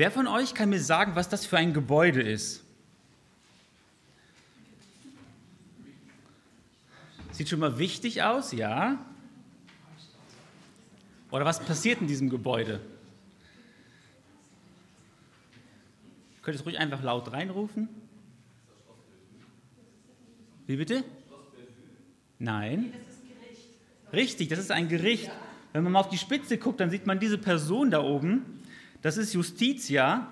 Wer 0.00 0.10
von 0.10 0.26
euch 0.26 0.54
kann 0.54 0.70
mir 0.70 0.80
sagen, 0.80 1.14
was 1.14 1.28
das 1.28 1.44
für 1.44 1.58
ein 1.58 1.74
Gebäude 1.74 2.22
ist? 2.22 2.64
Sieht 7.32 7.50
schon 7.50 7.60
mal 7.60 7.78
wichtig 7.78 8.22
aus, 8.22 8.52
ja? 8.52 8.98
Oder 11.30 11.44
was 11.44 11.60
passiert 11.60 12.00
in 12.00 12.06
diesem 12.06 12.30
Gebäude? 12.30 12.80
Könnt 16.40 16.56
ihr 16.56 16.60
es 16.60 16.64
ruhig 16.64 16.78
einfach 16.78 17.02
laut 17.02 17.30
reinrufen? 17.30 17.90
Wie 20.66 20.76
bitte? 20.76 21.04
Nein. 22.38 22.94
Richtig, 24.14 24.48
das 24.48 24.60
ist 24.60 24.70
ein 24.70 24.88
Gericht. 24.88 25.30
Wenn 25.74 25.82
man 25.82 25.92
mal 25.92 26.00
auf 26.00 26.08
die 26.08 26.16
Spitze 26.16 26.56
guckt, 26.56 26.80
dann 26.80 26.88
sieht 26.88 27.06
man 27.06 27.20
diese 27.20 27.36
Person 27.36 27.90
da 27.90 28.00
oben. 28.00 28.59
Das 29.02 29.16
ist 29.16 29.32
Justitia. 29.32 30.26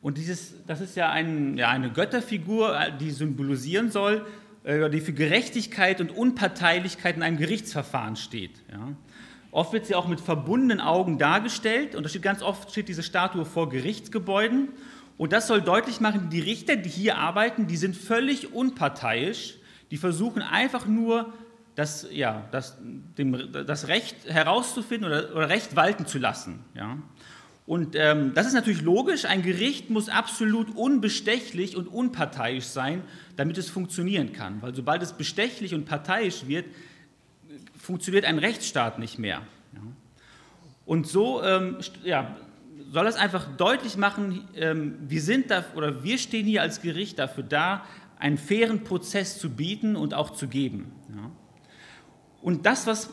Und 0.00 0.16
dieses, 0.16 0.54
das 0.66 0.80
ist 0.80 0.96
ja, 0.96 1.10
ein, 1.10 1.56
ja 1.56 1.68
eine 1.70 1.90
Götterfigur, 1.90 2.78
die 3.00 3.10
symbolisieren 3.10 3.90
soll, 3.90 4.24
äh, 4.64 4.88
die 4.90 5.00
für 5.00 5.12
Gerechtigkeit 5.12 6.00
und 6.00 6.10
Unparteilichkeit 6.10 7.16
in 7.16 7.22
einem 7.22 7.36
Gerichtsverfahren 7.36 8.16
steht. 8.16 8.62
Ja. 8.70 8.94
Oft 9.50 9.72
wird 9.72 9.86
sie 9.86 9.94
auch 9.94 10.06
mit 10.06 10.20
verbundenen 10.20 10.80
Augen 10.80 11.18
dargestellt 11.18 11.94
und 11.94 12.04
da 12.04 12.08
steht 12.08 12.22
ganz 12.22 12.42
oft 12.42 12.70
steht 12.70 12.88
diese 12.88 13.02
Statue 13.02 13.44
vor 13.44 13.70
Gerichtsgebäuden. 13.70 14.68
Und 15.16 15.32
das 15.32 15.48
soll 15.48 15.62
deutlich 15.62 16.00
machen, 16.00 16.30
die 16.30 16.40
Richter, 16.40 16.76
die 16.76 16.88
hier 16.88 17.18
arbeiten, 17.18 17.66
die 17.66 17.76
sind 17.76 17.96
völlig 17.96 18.52
unparteiisch. 18.52 19.56
Die 19.90 19.96
versuchen 19.96 20.42
einfach 20.42 20.86
nur 20.86 21.32
das, 21.74 22.06
ja, 22.12 22.46
das, 22.52 22.76
dem, 23.16 23.52
das 23.52 23.88
Recht 23.88 24.16
herauszufinden 24.26 25.10
oder, 25.10 25.34
oder, 25.34 25.48
Recht 25.48 25.76
walten 25.76 26.06
zu 26.06 26.18
lassen. 26.18 26.64
Ja. 26.74 26.98
Und 27.68 27.96
ähm, 27.96 28.32
das 28.32 28.46
ist 28.46 28.54
natürlich 28.54 28.80
logisch. 28.80 29.26
Ein 29.26 29.42
Gericht 29.42 29.90
muss 29.90 30.08
absolut 30.08 30.74
unbestechlich 30.74 31.76
und 31.76 31.86
unparteiisch 31.86 32.64
sein, 32.64 33.02
damit 33.36 33.58
es 33.58 33.68
funktionieren 33.68 34.32
kann. 34.32 34.62
Weil 34.62 34.74
sobald 34.74 35.02
es 35.02 35.12
bestechlich 35.12 35.74
und 35.74 35.84
parteiisch 35.84 36.46
wird, 36.46 36.64
funktioniert 37.78 38.24
ein 38.24 38.38
Rechtsstaat 38.38 38.98
nicht 38.98 39.18
mehr. 39.18 39.42
Ja. 39.74 39.82
Und 40.86 41.08
so 41.08 41.42
ähm, 41.42 41.76
ja, 42.04 42.38
soll 42.90 43.06
es 43.06 43.16
einfach 43.16 43.46
deutlich 43.58 43.98
machen, 43.98 44.48
ähm, 44.56 44.94
wir 45.06 45.20
sind 45.20 45.50
da 45.50 45.62
oder 45.74 46.02
wir 46.02 46.16
stehen 46.16 46.46
hier 46.46 46.62
als 46.62 46.80
Gericht 46.80 47.18
dafür 47.18 47.44
da, 47.44 47.84
einen 48.18 48.38
fairen 48.38 48.82
Prozess 48.82 49.38
zu 49.38 49.50
bieten 49.50 49.94
und 49.94 50.14
auch 50.14 50.30
zu 50.30 50.48
geben. 50.48 50.90
Ja. 51.14 51.30
Und 52.40 52.64
das, 52.64 52.86
was, 52.86 53.10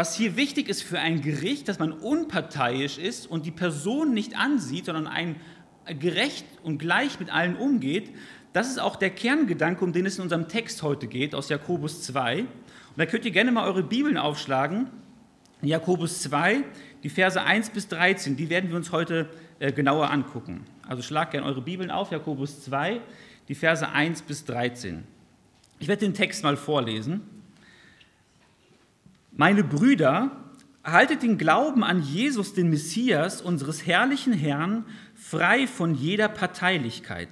was 0.00 0.16
hier 0.16 0.34
wichtig 0.34 0.70
ist 0.70 0.82
für 0.82 0.98
ein 0.98 1.20
Gericht, 1.20 1.68
dass 1.68 1.78
man 1.78 1.92
unparteiisch 1.92 2.96
ist 2.96 3.26
und 3.26 3.44
die 3.44 3.50
Person 3.50 4.14
nicht 4.14 4.34
ansieht, 4.34 4.86
sondern 4.86 5.06
ein 5.06 5.36
gerecht 5.98 6.46
und 6.62 6.78
gleich 6.78 7.20
mit 7.20 7.30
allen 7.30 7.54
umgeht, 7.54 8.10
das 8.54 8.70
ist 8.70 8.80
auch 8.80 8.96
der 8.96 9.10
Kerngedanke, 9.10 9.84
um 9.84 9.92
den 9.92 10.06
es 10.06 10.16
in 10.16 10.22
unserem 10.22 10.48
Text 10.48 10.82
heute 10.82 11.06
geht, 11.06 11.34
aus 11.34 11.50
Jakobus 11.50 12.02
2. 12.04 12.40
Und 12.40 12.48
da 12.96 13.04
könnt 13.04 13.26
ihr 13.26 13.30
gerne 13.30 13.52
mal 13.52 13.66
eure 13.66 13.82
Bibeln 13.82 14.16
aufschlagen. 14.16 14.86
Jakobus 15.60 16.22
2, 16.22 16.64
die 17.02 17.10
Verse 17.10 17.38
1 17.38 17.68
bis 17.68 17.88
13, 17.88 18.38
die 18.38 18.48
werden 18.48 18.70
wir 18.70 18.78
uns 18.78 18.92
heute 18.92 19.28
äh, 19.58 19.70
genauer 19.70 20.10
angucken. 20.10 20.64
Also 20.88 21.02
schlagt 21.02 21.32
gerne 21.32 21.46
eure 21.46 21.60
Bibeln 21.60 21.90
auf, 21.90 22.10
Jakobus 22.10 22.62
2, 22.62 23.02
die 23.48 23.54
Verse 23.54 23.86
1 23.86 24.22
bis 24.22 24.46
13. 24.46 25.04
Ich 25.78 25.88
werde 25.88 26.06
den 26.06 26.14
Text 26.14 26.42
mal 26.42 26.56
vorlesen. 26.56 27.39
Meine 29.40 29.64
Brüder, 29.64 30.32
haltet 30.84 31.22
den 31.22 31.38
Glauben 31.38 31.82
an 31.82 32.02
Jesus, 32.02 32.52
den 32.52 32.68
Messias, 32.68 33.40
unseres 33.40 33.86
herrlichen 33.86 34.34
Herrn, 34.34 34.84
frei 35.14 35.66
von 35.66 35.94
jeder 35.94 36.28
Parteilichkeit. 36.28 37.30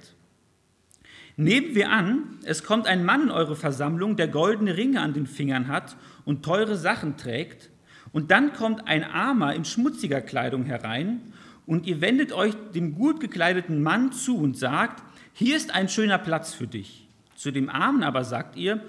Nehmen 1.37 1.75
wir 1.75 1.91
an, 1.91 2.39
es 2.45 2.63
kommt 2.63 2.87
ein 2.87 3.05
Mann 3.05 3.25
in 3.25 3.29
eure 3.29 3.55
Versammlung, 3.55 4.15
der 4.15 4.27
goldene 4.27 4.75
Ringe 4.75 5.01
an 5.01 5.13
den 5.13 5.27
Fingern 5.27 5.67
hat 5.67 5.97
und 6.25 6.43
teure 6.43 6.77
Sachen 6.77 7.15
trägt, 7.15 7.69
und 8.11 8.31
dann 8.31 8.53
kommt 8.53 8.87
ein 8.87 9.03
Armer 9.03 9.53
in 9.53 9.63
schmutziger 9.63 10.21
Kleidung 10.21 10.63
herein, 10.63 11.21
und 11.67 11.85
ihr 11.85 12.01
wendet 12.01 12.33
euch 12.33 12.55
dem 12.73 12.95
gut 12.95 13.19
gekleideten 13.19 13.83
Mann 13.83 14.13
zu 14.13 14.35
und 14.35 14.57
sagt, 14.57 15.03
hier 15.33 15.55
ist 15.55 15.75
ein 15.75 15.89
schöner 15.89 16.17
Platz 16.17 16.55
für 16.55 16.65
dich. 16.65 17.07
Zu 17.35 17.51
dem 17.51 17.69
Armen 17.69 18.01
aber 18.01 18.23
sagt 18.23 18.55
ihr, 18.55 18.81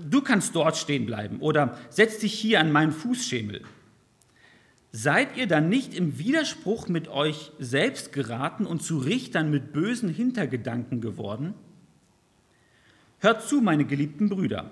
du 0.00 0.20
kannst 0.20 0.54
dort 0.54 0.76
stehen 0.76 1.06
bleiben 1.06 1.40
oder 1.40 1.78
setz 1.90 2.18
dich 2.18 2.32
hier 2.32 2.60
an 2.60 2.72
meinen 2.72 2.92
Fußschemel. 2.92 3.62
Seid 4.90 5.36
ihr 5.36 5.46
dann 5.46 5.68
nicht 5.68 5.94
im 5.94 6.18
Widerspruch 6.18 6.88
mit 6.88 7.08
euch 7.08 7.50
selbst 7.58 8.12
geraten 8.12 8.66
und 8.66 8.82
zu 8.82 8.98
Richtern 8.98 9.50
mit 9.50 9.72
bösen 9.72 10.10
Hintergedanken 10.10 11.00
geworden? 11.00 11.54
Hört 13.18 13.48
zu, 13.48 13.60
meine 13.60 13.84
geliebten 13.84 14.28
Brüder. 14.28 14.70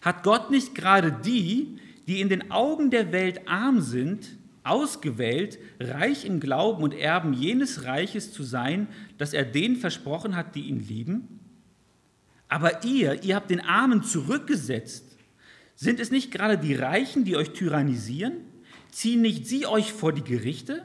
Hat 0.00 0.24
Gott 0.24 0.50
nicht 0.50 0.74
gerade 0.74 1.12
die, 1.12 1.78
die 2.08 2.20
in 2.20 2.28
den 2.28 2.50
Augen 2.50 2.90
der 2.90 3.12
Welt 3.12 3.46
arm 3.46 3.80
sind, 3.80 4.36
ausgewählt, 4.64 5.58
reich 5.78 6.24
im 6.24 6.40
Glauben 6.40 6.82
und 6.82 6.94
Erben 6.94 7.34
jenes 7.34 7.84
Reiches 7.84 8.32
zu 8.32 8.42
sein, 8.42 8.88
das 9.18 9.32
er 9.32 9.44
denen 9.44 9.76
versprochen 9.76 10.34
hat, 10.36 10.54
die 10.54 10.62
ihn 10.62 10.80
lieben? 10.80 11.40
Aber 12.48 12.84
ihr, 12.84 13.22
ihr 13.22 13.34
habt 13.34 13.50
den 13.50 13.60
Armen 13.60 14.02
zurückgesetzt. 14.02 15.16
Sind 15.74 16.00
es 16.00 16.10
nicht 16.10 16.30
gerade 16.30 16.58
die 16.58 16.74
Reichen, 16.74 17.24
die 17.24 17.36
euch 17.36 17.50
tyrannisieren? 17.50 18.34
Ziehen 18.90 19.22
nicht 19.22 19.46
sie 19.46 19.66
euch 19.66 19.92
vor 19.92 20.12
die 20.12 20.22
Gerichte? 20.22 20.84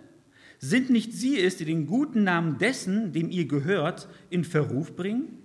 Sind 0.58 0.90
nicht 0.90 1.14
sie 1.14 1.40
es, 1.40 1.58
die 1.58 1.66
den 1.66 1.86
guten 1.86 2.24
Namen 2.24 2.58
dessen, 2.58 3.14
dem 3.14 3.30
ihr 3.30 3.46
gehört, 3.46 4.10
in 4.30 4.44
Verruf 4.44 4.96
bringen? 4.96 5.38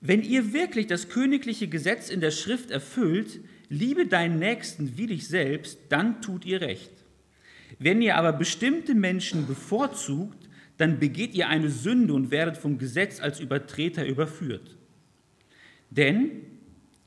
Wenn 0.00 0.22
ihr 0.22 0.52
wirklich 0.52 0.86
das 0.86 1.08
königliche 1.08 1.68
Gesetz 1.68 2.10
in 2.10 2.20
der 2.20 2.30
Schrift 2.30 2.70
erfüllt, 2.70 3.40
liebe 3.68 4.06
deinen 4.06 4.38
Nächsten 4.38 4.96
wie 4.96 5.06
dich 5.06 5.28
selbst, 5.28 5.78
dann 5.88 6.22
tut 6.22 6.44
ihr 6.44 6.60
recht. 6.60 6.92
Wenn 7.78 8.00
ihr 8.00 8.16
aber 8.16 8.32
bestimmte 8.32 8.94
Menschen 8.94 9.46
bevorzugt, 9.46 10.45
dann 10.78 10.98
begeht 10.98 11.34
ihr 11.34 11.48
eine 11.48 11.70
Sünde 11.70 12.14
und 12.14 12.30
werdet 12.30 12.56
vom 12.56 12.78
Gesetz 12.78 13.20
als 13.20 13.40
Übertreter 13.40 14.06
überführt. 14.06 14.76
Denn 15.90 16.30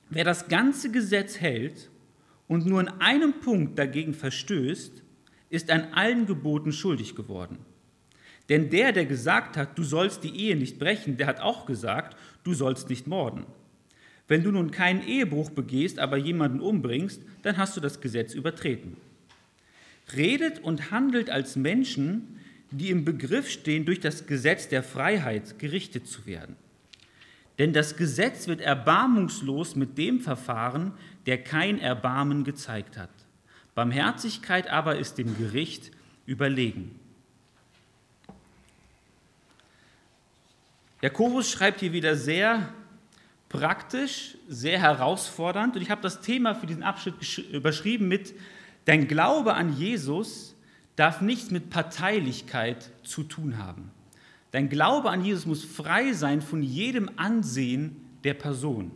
wer 0.09 0.23
das 0.23 0.47
ganze 0.47 0.91
Gesetz 0.91 1.39
hält 1.39 1.89
und 2.47 2.65
nur 2.65 2.81
in 2.81 2.87
einem 2.87 3.39
Punkt 3.41 3.77
dagegen 3.77 4.13
verstößt, 4.13 5.03
ist 5.49 5.71
an 5.71 5.93
allen 5.93 6.25
Geboten 6.25 6.71
schuldig 6.71 7.15
geworden. 7.15 7.59
Denn 8.49 8.71
der, 8.71 8.91
der 8.91 9.05
gesagt 9.05 9.57
hat, 9.57 9.77
du 9.77 9.83
sollst 9.83 10.23
die 10.23 10.35
Ehe 10.35 10.55
nicht 10.55 10.79
brechen, 10.79 11.17
der 11.17 11.27
hat 11.27 11.39
auch 11.39 11.67
gesagt, 11.67 12.17
du 12.43 12.53
sollst 12.53 12.89
nicht 12.89 13.05
morden. 13.05 13.45
Wenn 14.27 14.43
du 14.43 14.51
nun 14.51 14.71
keinen 14.71 15.07
Ehebruch 15.07 15.51
begehst, 15.51 15.99
aber 15.99 16.17
jemanden 16.17 16.59
umbringst, 16.59 17.21
dann 17.43 17.57
hast 17.57 17.77
du 17.77 17.81
das 17.81 18.01
Gesetz 18.01 18.33
übertreten. 18.33 18.97
Redet 20.15 20.59
und 20.59 20.89
handelt 20.91 21.29
als 21.29 21.55
Menschen, 21.55 22.38
die 22.71 22.89
im 22.89 23.05
Begriff 23.05 23.49
stehen, 23.49 23.85
durch 23.85 23.99
das 23.99 24.27
Gesetz 24.27 24.67
der 24.67 24.83
Freiheit 24.83 25.59
gerichtet 25.59 26.07
zu 26.07 26.25
werden. 26.25 26.55
Denn 27.57 27.73
das 27.73 27.97
Gesetz 27.97 28.47
wird 28.47 28.61
erbarmungslos 28.61 29.75
mit 29.75 29.97
dem 29.97 30.21
verfahren, 30.21 30.93
der 31.25 31.43
kein 31.43 31.79
Erbarmen 31.79 32.43
gezeigt 32.43 32.97
hat. 32.97 33.09
Barmherzigkeit 33.75 34.69
aber 34.69 34.97
ist 34.97 35.17
dem 35.17 35.37
Gericht 35.37 35.91
überlegen. 36.25 36.99
Jakobus 41.01 41.49
schreibt 41.49 41.79
hier 41.79 41.93
wieder 41.93 42.15
sehr 42.15 42.73
praktisch, 43.47 44.37
sehr 44.47 44.79
herausfordernd 44.79 45.75
und 45.75 45.81
ich 45.81 45.89
habe 45.89 46.01
das 46.01 46.21
Thema 46.21 46.55
für 46.55 46.67
diesen 46.67 46.83
Abschnitt 46.83 47.15
überschrieben 47.51 48.07
mit 48.07 48.33
Dein 48.85 49.07
Glaube 49.07 49.53
an 49.53 49.77
Jesus 49.77 50.55
darf 50.99 51.21
nichts 51.21 51.49
mit 51.49 51.69
Parteilichkeit 51.69 52.91
zu 53.03 53.23
tun 53.23 53.57
haben. 53.57 53.91
Dein 54.51 54.67
Glaube 54.67 55.09
an 55.11 55.23
Jesus 55.23 55.45
muss 55.45 55.63
frei 55.63 56.11
sein 56.11 56.41
von 56.41 56.61
jedem 56.61 57.09
Ansehen 57.15 57.95
der 58.25 58.33
Person. 58.33 58.91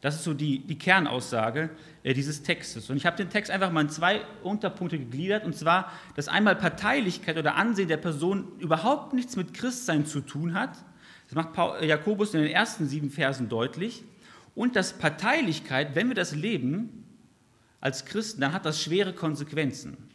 Das 0.00 0.14
ist 0.14 0.24
so 0.24 0.32
die, 0.32 0.60
die 0.60 0.78
Kernaussage 0.78 1.70
äh, 2.04 2.14
dieses 2.14 2.42
Textes. 2.42 2.88
Und 2.88 2.96
ich 2.96 3.04
habe 3.04 3.16
den 3.16 3.30
Text 3.30 3.50
einfach 3.50 3.72
mal 3.72 3.82
in 3.82 3.90
zwei 3.90 4.22
Unterpunkte 4.44 4.98
gegliedert, 4.98 5.44
und 5.44 5.56
zwar, 5.56 5.92
dass 6.14 6.28
einmal 6.28 6.54
Parteilichkeit 6.54 7.36
oder 7.36 7.56
Ansehen 7.56 7.88
der 7.88 7.96
Person 7.96 8.46
überhaupt 8.58 9.12
nichts 9.12 9.34
mit 9.34 9.52
Christsein 9.52 10.06
zu 10.06 10.20
tun 10.20 10.54
hat, 10.54 10.70
das 11.26 11.34
macht 11.34 11.52
Paul, 11.52 11.84
Jakobus 11.84 12.32
in 12.32 12.42
den 12.42 12.50
ersten 12.50 12.86
sieben 12.86 13.10
Versen 13.10 13.48
deutlich. 13.48 14.04
Und 14.54 14.76
dass 14.76 14.98
Parteilichkeit, 14.98 15.94
wenn 15.94 16.08
wir 16.08 16.14
das 16.14 16.34
leben 16.34 17.04
als 17.80 18.04
Christen, 18.04 18.40
dann 18.40 18.52
hat 18.52 18.66
das 18.66 18.82
schwere 18.82 19.12
Konsequenzen. 19.12 20.09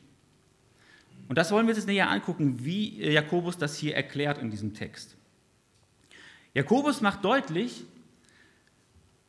Und 1.28 1.38
das 1.38 1.52
wollen 1.52 1.66
wir 1.66 1.72
uns 1.72 1.80
jetzt 1.80 1.88
näher 1.88 2.10
angucken, 2.10 2.64
wie 2.64 3.02
Jakobus 3.12 3.58
das 3.58 3.78
hier 3.78 3.96
erklärt 3.96 4.38
in 4.38 4.52
diesem 4.52 4.74
Text. 4.74 5.16
Jakobus 6.54 7.02
macht 7.02 7.26
deutlich, 7.26 7.84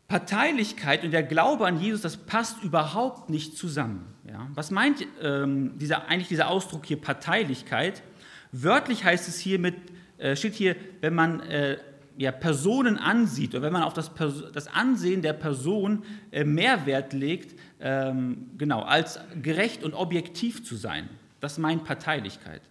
Parteilichkeit 0.08 1.02
und 1.02 1.10
der 1.10 1.25
Glaube 1.25 1.66
an 1.66 1.81
Jesus, 1.81 2.00
das 2.00 2.16
passt 2.16 2.62
überhaupt 2.62 3.28
nicht 3.28 3.56
zusammen. 3.56 4.06
Ja? 4.28 4.48
Was 4.54 4.70
meint 4.70 5.04
ähm, 5.20 5.78
dieser, 5.78 6.06
eigentlich 6.06 6.28
dieser 6.28 6.48
Ausdruck 6.48 6.87
hier 6.87 7.00
Parteilichkeit? 7.00 8.02
Wörtlich 8.52 9.04
heißt 9.04 9.26
es 9.26 9.40
hier 9.40 9.58
mit, 9.58 9.75
äh, 10.19 10.37
steht 10.37 10.54
hier, 10.54 10.76
wenn 11.00 11.14
man 11.14 11.40
äh, 11.40 11.78
ja, 12.16 12.31
Personen 12.31 12.99
ansieht 12.99 13.54
oder 13.54 13.62
wenn 13.62 13.72
man 13.72 13.82
auf 13.82 13.94
das, 13.94 14.12
das 14.52 14.69
Ansehen 14.69 15.22
der 15.22 15.32
Person 15.32 16.04
äh, 16.31 16.44
mehr 16.44 16.87
Wert 16.87 17.12
legt, 17.12 17.58
ähm, 17.81 18.50
genau, 18.56 18.82
als 18.82 19.19
gerecht 19.42 19.82
und 19.82 19.94
objektiv 19.94 20.64
zu 20.64 20.76
sein. 20.76 21.08
Das 21.40 21.58
meint 21.58 21.84
Parteilichkeit. 21.84 22.62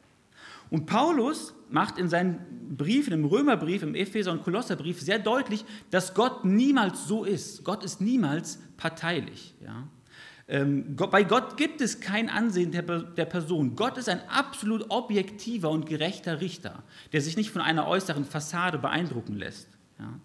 Und 0.69 0.87
Paulus 0.87 1.53
macht 1.69 1.97
in 1.97 2.09
seinen 2.09 2.75
Briefen, 2.75 3.13
im 3.13 3.25
Römerbrief, 3.25 3.83
im 3.83 3.95
Epheser- 3.95 4.31
und 4.31 4.43
Kolosserbrief 4.43 4.99
sehr 4.99 5.19
deutlich, 5.19 5.63
dass 5.91 6.13
Gott 6.13 6.43
niemals 6.43 7.07
so 7.07 7.23
ist. 7.23 7.63
Gott 7.63 7.83
ist 7.83 8.01
niemals 8.01 8.59
parteilich. 8.77 9.53
Ja? 9.63 9.87
Ähm, 10.47 10.95
bei 10.95 11.23
Gott 11.23 11.57
gibt 11.57 11.81
es 11.81 11.99
kein 11.99 12.29
Ansehen 12.29 12.71
der, 12.71 12.81
Person. 12.81 13.75
Gott 13.75 13.97
ist 13.97 14.09
ein 14.09 14.21
absolut 14.29 14.89
objektiver 14.89 15.69
und 15.69 15.85
gerechter 15.85 16.41
Richter, 16.41 16.83
der 17.13 17.21
sich 17.21 17.37
nicht 17.37 17.51
von 17.51 17.61
einer 17.61 17.87
äußeren 17.87 18.25
Fassade 18.25 18.77
beeindrucken 18.77 19.35
lässt. 19.35 19.69
Ja? 19.99 20.19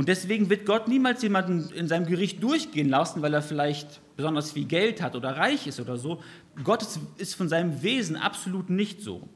Und 0.00 0.08
deswegen 0.08 0.48
wird 0.48 0.64
Gott 0.64 0.88
niemals 0.88 1.20
jemanden 1.20 1.68
in 1.74 1.86
seinem 1.86 2.06
Gericht 2.06 2.42
durchgehen 2.42 2.88
lassen, 2.88 3.20
weil 3.20 3.34
er 3.34 3.42
vielleicht 3.42 4.00
besonders 4.16 4.50
viel 4.52 4.64
Geld 4.64 5.02
hat 5.02 5.14
oder 5.14 5.36
reich 5.36 5.66
ist 5.66 5.78
oder 5.78 5.98
so. 5.98 6.22
Gott 6.64 6.86
ist 7.18 7.34
von 7.34 7.50
seinem 7.50 7.82
Wesen 7.82 8.16
absolut 8.16 8.70
nicht 8.70 9.02
so. 9.02 9.28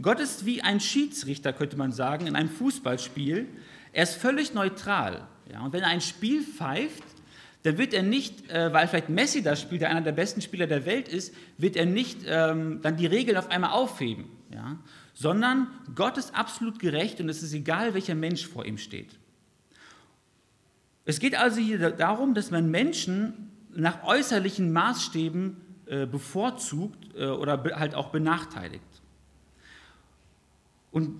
Gott 0.00 0.20
ist 0.20 0.46
wie 0.46 0.62
ein 0.62 0.78
Schiedsrichter, 0.78 1.52
könnte 1.52 1.76
man 1.76 1.90
sagen, 1.90 2.28
in 2.28 2.36
einem 2.36 2.50
Fußballspiel. 2.50 3.48
Er 3.92 4.04
ist 4.04 4.14
völlig 4.14 4.54
neutral. 4.54 5.26
Ja? 5.52 5.64
Und 5.64 5.72
wenn 5.72 5.82
er 5.82 5.88
ein 5.88 6.00
Spiel 6.00 6.44
pfeift, 6.44 7.02
dann 7.64 7.76
wird 7.76 7.94
er 7.94 8.04
nicht, 8.04 8.48
äh, 8.52 8.72
weil 8.72 8.86
vielleicht 8.86 9.08
Messi 9.08 9.42
da 9.42 9.56
spielt, 9.56 9.80
der 9.80 9.90
einer 9.90 10.02
der 10.02 10.12
besten 10.12 10.40
Spieler 10.40 10.68
der 10.68 10.86
Welt 10.86 11.08
ist, 11.08 11.34
wird 11.58 11.74
er 11.74 11.86
nicht 11.86 12.18
ähm, 12.28 12.78
dann 12.80 12.96
die 12.96 13.06
Regeln 13.06 13.36
auf 13.36 13.50
einmal 13.50 13.72
aufheben, 13.72 14.26
ja? 14.52 14.78
sondern 15.14 15.66
Gott 15.96 16.16
ist 16.16 16.32
absolut 16.32 16.78
gerecht 16.78 17.20
und 17.20 17.28
es 17.28 17.42
ist 17.42 17.54
egal, 17.54 17.94
welcher 17.94 18.14
Mensch 18.14 18.46
vor 18.46 18.64
ihm 18.66 18.78
steht. 18.78 19.18
Es 21.04 21.18
geht 21.18 21.36
also 21.36 21.60
hier 21.60 21.90
darum, 21.90 22.34
dass 22.34 22.50
man 22.50 22.70
Menschen 22.70 23.50
nach 23.74 24.04
äußerlichen 24.04 24.72
Maßstäben 24.72 25.56
äh, 25.86 26.06
bevorzugt 26.06 27.14
äh, 27.16 27.26
oder 27.26 27.62
halt 27.76 27.94
auch 27.94 28.08
benachteiligt. 28.08 28.82
Und 30.90 31.16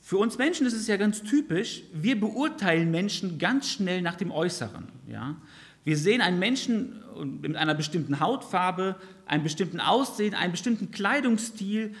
für 0.00 0.18
uns 0.18 0.36
Menschen 0.36 0.66
ist 0.66 0.74
es 0.74 0.86
ja 0.86 0.98
ganz 0.98 1.22
typisch, 1.22 1.82
wir 1.94 2.20
beurteilen 2.20 2.90
Menschen 2.90 3.38
ganz 3.38 3.70
schnell 3.70 4.02
nach 4.02 4.16
dem 4.16 4.30
Äußeren. 4.30 4.88
Ja? 5.06 5.36
Wir 5.84 5.96
sehen 5.96 6.20
einen 6.20 6.38
Menschen 6.38 7.02
mit 7.40 7.56
einer 7.56 7.74
bestimmten 7.74 8.20
Hautfarbe, 8.20 8.96
einem 9.26 9.44
bestimmten 9.44 9.80
Aussehen, 9.80 10.34
einem 10.34 10.52
bestimmten 10.52 10.90
Kleidungsstil, 10.90 11.94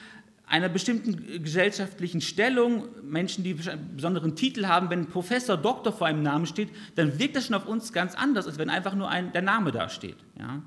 einer 0.54 0.68
bestimmten 0.68 1.42
gesellschaftlichen 1.42 2.20
Stellung, 2.20 2.84
Menschen, 3.02 3.42
die 3.42 3.56
einen 3.68 3.96
besonderen 3.96 4.36
Titel 4.36 4.66
haben, 4.66 4.88
wenn 4.88 5.06
Professor, 5.06 5.56
Doktor 5.56 5.92
vor 5.92 6.06
einem 6.06 6.22
Namen 6.22 6.46
steht, 6.46 6.68
dann 6.94 7.18
wirkt 7.18 7.34
das 7.34 7.46
schon 7.46 7.56
auf 7.56 7.66
uns 7.66 7.92
ganz 7.92 8.14
anders, 8.14 8.46
als 8.46 8.56
wenn 8.56 8.70
einfach 8.70 8.94
nur 8.94 9.08
ein, 9.08 9.32
der 9.32 9.42
Name 9.42 9.72
da 9.72 9.88
steht. 9.88 10.16
Ja? 10.38 10.62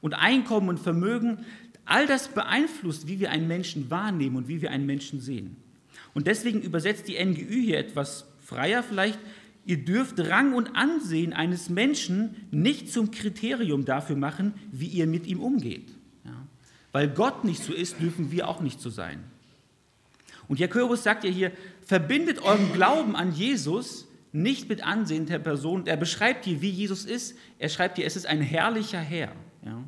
Und 0.00 0.14
Einkommen 0.14 0.68
und 0.68 0.78
Vermögen, 0.78 1.38
all 1.84 2.06
das 2.06 2.28
beeinflusst, 2.28 3.08
wie 3.08 3.18
wir 3.18 3.32
einen 3.32 3.48
Menschen 3.48 3.90
wahrnehmen 3.90 4.36
und 4.36 4.46
wie 4.46 4.62
wir 4.62 4.70
einen 4.70 4.86
Menschen 4.86 5.18
sehen. 5.18 5.56
Und 6.14 6.28
deswegen 6.28 6.62
übersetzt 6.62 7.08
die 7.08 7.18
NGÜ 7.20 7.60
hier 7.62 7.78
etwas 7.78 8.28
freier 8.38 8.84
vielleicht, 8.84 9.18
ihr 9.66 9.84
dürft 9.84 10.20
Rang 10.20 10.54
und 10.54 10.76
Ansehen 10.76 11.32
eines 11.32 11.68
Menschen 11.68 12.36
nicht 12.52 12.92
zum 12.92 13.10
Kriterium 13.10 13.84
dafür 13.84 14.14
machen, 14.14 14.54
wie 14.70 14.86
ihr 14.86 15.08
mit 15.08 15.26
ihm 15.26 15.40
umgeht. 15.40 15.90
Weil 16.92 17.08
Gott 17.08 17.44
nicht 17.44 17.64
so 17.64 17.72
ist, 17.72 18.00
dürfen 18.00 18.30
wir 18.30 18.48
auch 18.48 18.60
nicht 18.60 18.80
so 18.80 18.90
sein. 18.90 19.24
Und 20.52 20.60
Jakobus 20.60 21.02
sagt 21.02 21.24
ja 21.24 21.30
hier, 21.30 21.50
verbindet 21.80 22.42
euren 22.42 22.74
Glauben 22.74 23.16
an 23.16 23.32
Jesus 23.32 24.06
nicht 24.32 24.68
mit 24.68 24.84
Ansehen 24.84 25.24
der 25.24 25.38
Person. 25.38 25.86
Er 25.86 25.96
beschreibt 25.96 26.44
hier, 26.44 26.60
wie 26.60 26.68
Jesus 26.68 27.06
ist. 27.06 27.38
Er 27.58 27.70
schreibt 27.70 27.96
hier, 27.96 28.04
es 28.04 28.16
ist 28.16 28.26
ein 28.26 28.42
herrlicher 28.42 28.98
Herr. 28.98 29.32
Ja? 29.64 29.82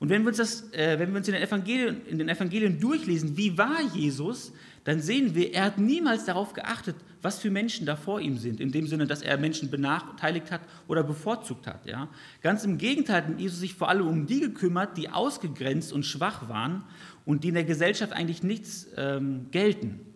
Und 0.00 0.08
wenn 0.08 0.22
wir 0.22 0.30
uns, 0.30 0.38
das, 0.38 0.72
äh, 0.72 0.98
wenn 0.98 1.10
wir 1.10 1.18
uns 1.18 1.28
in, 1.28 1.34
den 1.34 1.42
Evangelien, 1.44 2.04
in 2.08 2.18
den 2.18 2.28
Evangelien 2.28 2.80
durchlesen, 2.80 3.36
wie 3.36 3.56
war 3.56 3.80
Jesus, 3.94 4.52
dann 4.82 5.00
sehen 5.00 5.36
wir, 5.36 5.54
er 5.54 5.66
hat 5.66 5.78
niemals 5.78 6.24
darauf 6.24 6.52
geachtet, 6.52 6.96
was 7.22 7.38
für 7.38 7.52
Menschen 7.52 7.86
da 7.86 7.94
vor 7.94 8.20
ihm 8.20 8.38
sind, 8.38 8.58
in 8.58 8.72
dem 8.72 8.88
Sinne, 8.88 9.06
dass 9.06 9.22
er 9.22 9.38
Menschen 9.38 9.70
benachteiligt 9.70 10.50
hat 10.50 10.62
oder 10.88 11.04
bevorzugt 11.04 11.68
hat. 11.68 11.86
Ja? 11.86 12.08
Ganz 12.42 12.64
im 12.64 12.76
Gegenteil 12.76 13.24
hat 13.24 13.38
Jesus 13.38 13.60
sich 13.60 13.74
vor 13.74 13.88
allem 13.88 14.08
um 14.08 14.26
die 14.26 14.40
gekümmert, 14.40 14.96
die 14.96 15.10
ausgegrenzt 15.10 15.92
und 15.92 16.04
schwach 16.04 16.48
waren 16.48 16.82
und 17.24 17.44
die 17.44 17.48
in 17.48 17.54
der 17.54 17.64
Gesellschaft 17.64 18.12
eigentlich 18.12 18.42
nichts 18.42 18.88
ähm, 18.96 19.46
gelten. 19.52 20.07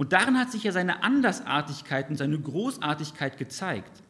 Und 0.00 0.14
darin 0.14 0.38
hat 0.38 0.50
sich 0.50 0.64
ja 0.64 0.72
seine 0.72 1.02
Andersartigkeit 1.02 2.08
und 2.08 2.16
seine 2.16 2.40
Großartigkeit 2.40 3.36
gezeigt. 3.36 4.02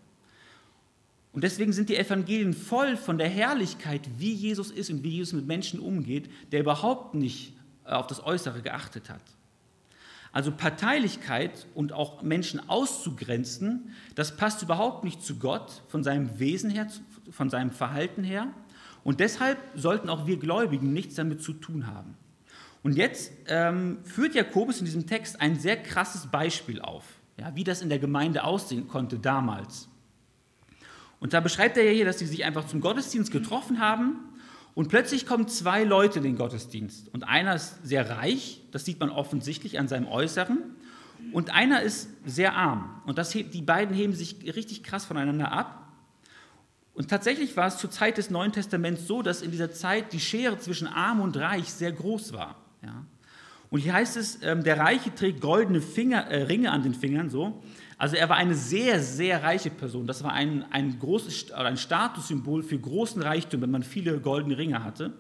Und 1.33 1.43
deswegen 1.43 1.73
sind 1.73 1.89
die 1.89 1.97
Evangelien 1.97 2.55
voll 2.55 2.97
von 2.97 3.19
der 3.19 3.29
Herrlichkeit, 3.29 4.03
wie 4.17 4.33
Jesus 4.33 4.71
ist 4.71 4.91
und 4.91 5.03
wie 5.03 5.09
Jesus 5.09 5.33
mit 5.33 5.49
Menschen 5.49 5.81
umgeht, 5.81 6.31
der 6.53 6.61
überhaupt 6.61 7.15
nicht 7.15 7.55
äh, 7.85 7.91
auf 7.91 8.07
das 8.07 8.25
Äußere 8.25 8.63
geachtet 8.63 9.11
hat. 9.11 9.21
Also 10.31 10.53
Parteilichkeit 10.53 11.67
und 11.75 11.93
auch 11.93 12.23
Menschen 12.23 12.69
auszugrenzen, 12.69 13.93
das 14.15 14.37
passt 14.37 14.63
überhaupt 14.63 15.03
nicht 15.03 15.25
zu 15.25 15.41
Gott, 15.41 15.83
von 15.89 16.05
seinem 16.05 16.39
Wesen 16.39 16.71
her, 16.71 16.87
von 17.33 17.51
seinem 17.51 17.73
Verhalten 17.73 18.23
her. 18.23 18.47
Und 19.03 19.19
deshalb 19.19 19.59
sollten 19.75 20.09
auch 20.09 20.29
wir 20.29 20.37
Gläubigen 20.37 20.93
nichts 20.93 21.17
damit 21.17 21.43
zu 21.43 21.53
tun 21.53 21.89
haben. 21.89 22.15
Und 22.83 22.97
jetzt 22.97 23.33
ähm, 23.47 23.99
führt 24.05 24.35
Jakobus 24.35 24.79
in 24.79 24.87
diesem 24.87 25.07
Text 25.07 25.41
ein 25.41 25.59
sehr 25.59 25.77
krasses 25.77 26.27
Beispiel 26.27 26.81
auf, 26.81 27.05
ja, 27.37 27.55
wie 27.55 27.65
das 27.65 27.83
in 27.83 27.89
der 27.89 27.99
Gemeinde 27.99 28.45
aussehen 28.45 28.89
konnte 28.89 29.19
damals. 29.19 29.89
Und 31.19 31.35
da 31.35 31.41
beschreibt 31.41 31.77
er 31.77 31.85
ja 31.85 31.91
hier, 31.91 32.07
dass 32.07 32.19
sie 32.19 32.27
sich 32.27 32.45
einfach 32.45 32.67
zum 32.67 32.81
Gottesdienst 32.81 33.31
getroffen 33.31 33.81
haben 33.81 34.17
und 34.75 34.89
plötzlich 34.89 35.27
kommen 35.27 35.49
zwei 35.49 35.85
Leute 35.85 36.19
in 36.19 36.25
den 36.25 36.37
Gottesdienst. 36.37 37.13
Und 37.13 37.29
einer 37.29 37.55
ist 37.55 37.85
sehr 37.87 38.09
reich, 38.09 38.63
das 38.71 38.85
sieht 38.85 39.01
man 39.01 39.11
offensichtlich 39.11 39.79
an 39.79 39.89
seinem 39.89 40.07
Äußeren. 40.07 40.59
Und 41.33 41.51
einer 41.51 41.83
ist 41.83 42.09
sehr 42.25 42.57
arm. 42.57 43.03
Und 43.05 43.19
das, 43.19 43.31
die 43.31 43.63
beiden 43.63 43.95
heben 43.95 44.15
sich 44.15 44.37
richtig 44.55 44.83
krass 44.83 45.05
voneinander 45.05 45.53
ab. 45.53 45.93
Und 46.95 47.11
tatsächlich 47.11 47.57
war 47.57 47.67
es 47.67 47.77
zur 47.77 47.91
Zeit 47.91 48.17
des 48.17 48.31
Neuen 48.31 48.53
Testaments 48.53 49.07
so, 49.07 49.23
dass 49.23 49.43
in 49.43 49.51
dieser 49.51 49.71
Zeit 49.71 50.13
die 50.13 50.21
Schere 50.21 50.59
zwischen 50.59 50.87
arm 50.87 51.21
und 51.21 51.37
reich 51.37 51.71
sehr 51.71 51.93
groß 51.93 52.33
war. 52.33 52.57
Ja. 52.83 53.05
Und 53.71 53.81
hier 53.81 53.93
heißt 53.93 54.17
es, 54.17 54.43
ähm, 54.43 54.65
der 54.65 54.79
Reiche 54.79 55.15
trägt 55.15 55.41
goldene 55.41 55.81
Finger, 55.81 56.27
äh, 56.27 56.43
Ringe 56.43 56.73
an 56.73 56.83
den 56.83 56.95
Fingern, 56.95 57.31
so. 57.31 57.63
Also 57.99 58.17
er 58.17 58.29
war 58.29 58.37
eine 58.37 58.55
sehr, 58.55 59.01
sehr 59.01 59.43
reiche 59.43 59.71
Person. 59.71 60.07
Das 60.07 60.25
war 60.25 60.33
ein, 60.33 60.65
ein, 60.71 60.99
großes, 60.99 61.53
ein 61.53 61.77
Statussymbol 61.77 62.63
für 62.63 62.79
großen 62.79 63.21
Reichtum, 63.21 63.61
wenn 63.61 63.71
man 63.71 63.83
viele 63.83 64.19
goldene 64.21 64.57
Ringe 64.57 64.83
hatte. 64.83 65.13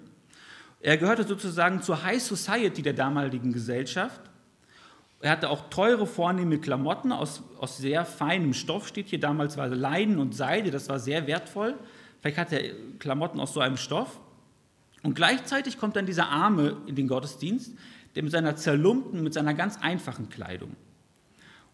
Er 0.81 0.97
gehörte 0.97 1.25
sozusagen 1.25 1.83
zur 1.83 2.03
High 2.03 2.23
Society 2.23 2.81
der 2.81 2.95
damaligen 2.95 3.53
Gesellschaft. 3.53 4.23
Er 5.21 5.33
hatte 5.33 5.51
auch 5.51 5.69
teure, 5.69 6.07
vornehme 6.07 6.59
Klamotten 6.59 7.13
aus, 7.13 7.43
aus 7.59 7.77
sehr 7.77 8.07
feinem 8.07 8.55
Stoff, 8.55 8.89
steht 8.89 9.09
hier. 9.09 9.21
Damals 9.21 9.59
war 9.59 9.69
Leinen 9.69 10.19
und 10.19 10.35
Seide, 10.35 10.71
das 10.71 10.89
war 10.89 10.99
sehr 10.99 11.27
wertvoll. 11.27 11.75
Vielleicht 12.21 12.39
hat 12.39 12.53
er 12.53 12.73
Klamotten 12.99 13.39
aus 13.39 13.53
so 13.53 13.61
einem 13.61 13.77
Stoff. 13.77 14.19
Und 15.03 15.15
gleichzeitig 15.15 15.79
kommt 15.79 15.97
dann 15.97 16.07
dieser 16.07 16.29
Arme 16.29 16.77
in 16.87 16.95
den 16.95 17.09
Gottesdienst, 17.09 17.73
der 18.15 18.23
mit 18.23 18.33
seiner 18.33 18.57
zerlumpten, 18.57 19.23
mit 19.23 19.35
seiner 19.35 19.55
ganz 19.55 19.79
einfachen 19.81 20.29
Kleidung. 20.29 20.77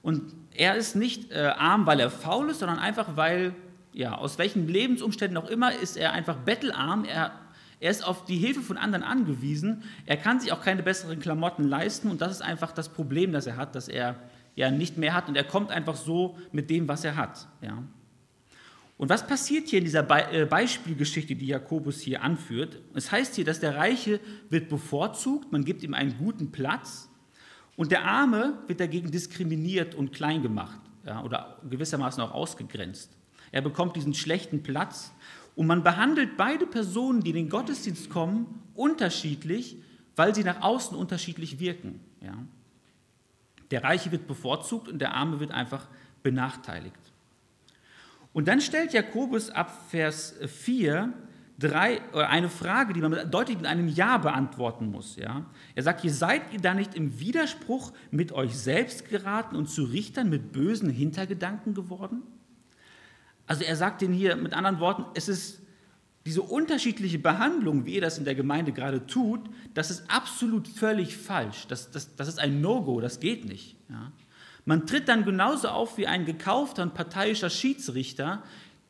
Und 0.03 0.23
er 0.55 0.77
ist 0.77 0.95
nicht 0.95 1.33
äh, 1.33 1.53
arm, 1.57 1.87
weil 1.87 1.99
er 1.99 2.11
faul 2.11 2.51
ist, 2.51 2.61
sondern 2.61 2.79
einfach, 2.79 3.17
weil, 3.17 3.55
ja, 3.93 4.17
aus 4.17 4.39
welchen 4.39 4.69
Lebensumständen 4.69 5.37
auch 5.37 5.49
immer, 5.49 5.75
ist 5.75 5.97
er 5.97 6.13
einfach 6.13 6.37
bettelarm. 6.37 7.05
Er, 7.05 7.33
er 7.81 7.91
ist 7.91 8.07
auf 8.07 8.25
die 8.25 8.37
Hilfe 8.37 8.61
von 8.61 8.77
anderen 8.77 9.03
angewiesen. 9.03 9.83
Er 10.07 10.17
kann 10.17 10.39
sich 10.39 10.53
auch 10.53 10.63
keine 10.63 10.83
besseren 10.83 11.19
Klamotten 11.19 11.65
leisten. 11.65 12.11
Und 12.11 12.21
das 12.21 12.31
ist 12.33 12.43
einfach 12.43 12.71
das 12.73 12.89
Problem, 12.89 13.33
das 13.33 13.47
er 13.47 13.57
hat, 13.57 13.75
dass 13.75 13.89
er 13.89 14.15
ja 14.55 14.71
nicht 14.71 14.97
mehr 14.97 15.13
hat. 15.13 15.29
Und 15.29 15.37
er 15.37 15.45
kommt 15.45 15.73
einfach 15.73 15.97
so 15.97 16.39
mit 16.53 16.71
dem, 16.71 16.87
was 16.87 17.05
er 17.05 17.17
hat. 17.17 17.49
Ja. 17.61 17.83
Und 18.99 19.11
was 19.11 19.27
passiert 19.27 19.69
hier 19.69 19.81
in 19.81 19.85
dieser 19.85 20.03
Be 20.03 20.31
äh, 20.33 20.47
Beispielgeschichte, 20.47 21.37
die 21.37 21.49
Jakobus 21.49 22.01
hier 22.01 22.23
anführt? 22.23 22.81
Es 22.95 23.13
heißt 23.13 23.35
hier, 23.35 23.45
dass 23.45 23.61
der 23.61 23.77
Reiche 23.77 24.21
wird 24.49 24.69
bevorzugt, 24.69 25.53
man 25.53 25.65
gibt 25.65 25.83
ihm 25.83 25.93
einen 25.93 26.17
guten 26.17 26.51
Platz 26.51 27.11
und 27.77 27.93
der 27.93 28.07
Arme 28.07 28.59
wird 28.67 28.81
dagegen 28.81 29.11
diskriminiert 29.11 29.95
und 29.95 30.13
klein 30.13 30.43
gemacht 30.43 30.81
ja, 31.05 31.23
oder 31.23 31.59
gewissermaßen 31.69 32.23
auch 32.23 32.33
ausgegrenzt. 32.33 33.11
Er 33.53 33.61
bekommt 33.61 33.97
diesen 33.97 34.15
schlechten 34.15 34.63
Platz 34.63 35.13
und 35.55 35.67
man 35.67 35.83
behandelt 35.83 36.37
beide 36.39 36.67
Personen, 36.67 37.23
die 37.23 37.31
in 37.31 37.37
den 37.37 37.49
Gottesdienst 37.51 38.09
kommen, 38.09 38.63
unterschiedlich, 38.75 39.77
weil 40.17 40.35
sie 40.35 40.43
nach 40.43 40.63
außen 40.63 40.97
unterschiedlich 40.97 41.61
wirken. 41.61 42.01
Ja. 42.23 42.35
Der 43.71 43.85
Reiche 43.85 44.11
wird 44.11 44.27
bevorzugt 44.27 44.89
und 44.89 45.01
der 45.01 45.15
Arme 45.15 45.39
wird 45.39 45.51
einfach 45.51 45.87
benachteiligt. 46.23 47.06
Und 48.37 48.49
dann 48.49 48.61
stellt 48.61 48.93
Jakobus 48.93 49.49
ab 49.49 49.75
Vers 49.89 50.35
4 50.47 51.11
drei, 51.59 52.03
oder 52.13 52.29
eine 52.29 52.51
Frage, 52.51 52.93
die 52.93 53.01
man 53.01 53.31
deutlich 53.31 53.57
mit 53.57 53.65
einem 53.65 53.89
Ja 53.89 54.19
beantworten 54.19 54.91
muss. 54.91 55.17
Ja? 55.17 55.47
Er 55.75 55.83
sagt, 55.83 56.05
ihr 56.05 56.13
seid 56.13 56.53
ihr 56.53 56.61
da 56.61 56.75
nicht 56.75 56.95
im 56.95 57.19
Widerspruch 57.19 57.95
mit 58.11 58.33
euch 58.33 58.55
selbst 58.55 59.09
geraten 59.09 59.57
und 59.57 59.71
zu 59.71 59.85
Richtern 59.85 60.29
mit 60.29 60.53
bösen 60.53 60.91
Hintergedanken 60.91 61.73
geworden? 61.73 62.25
Also 63.47 63.65
er 63.65 63.75
sagt 63.75 64.03
den 64.03 64.13
hier 64.13 64.37
mit 64.37 64.53
anderen 64.53 64.81
Worten, 64.81 65.07
es 65.15 65.31
ist 65.31 65.63
diese 66.27 66.43
unterschiedliche 66.43 67.19
Behandlung, 67.19 67.87
wie 67.87 67.95
ihr 67.95 68.03
das 68.03 68.19
in 68.19 68.27
der 68.27 68.35
Gemeinde 68.35 68.73
gerade 68.73 69.07
tut, 69.07 69.49
das 69.73 69.91
ist 69.91 70.11
absolut 70.11 70.69
völlig 70.69 71.17
falsch. 71.17 71.69
Das, 71.69 71.91
das, 71.91 72.15
das 72.17 72.29
ist 72.29 72.39
ein 72.39 72.61
No-Go, 72.61 73.01
das 73.01 73.19
geht 73.19 73.47
nicht. 73.47 73.77
Ja? 73.89 74.13
Man 74.67 74.87
tritt 74.87 75.09
dann 75.09 75.25
genauso 75.25 75.69
auf 75.69 75.97
wie 75.97 76.09
ein 76.09 76.27
gekaufter 76.27 76.83
und 76.83 76.93
parteiischer 76.93 77.51
Schiedsrichter, 77.51 78.43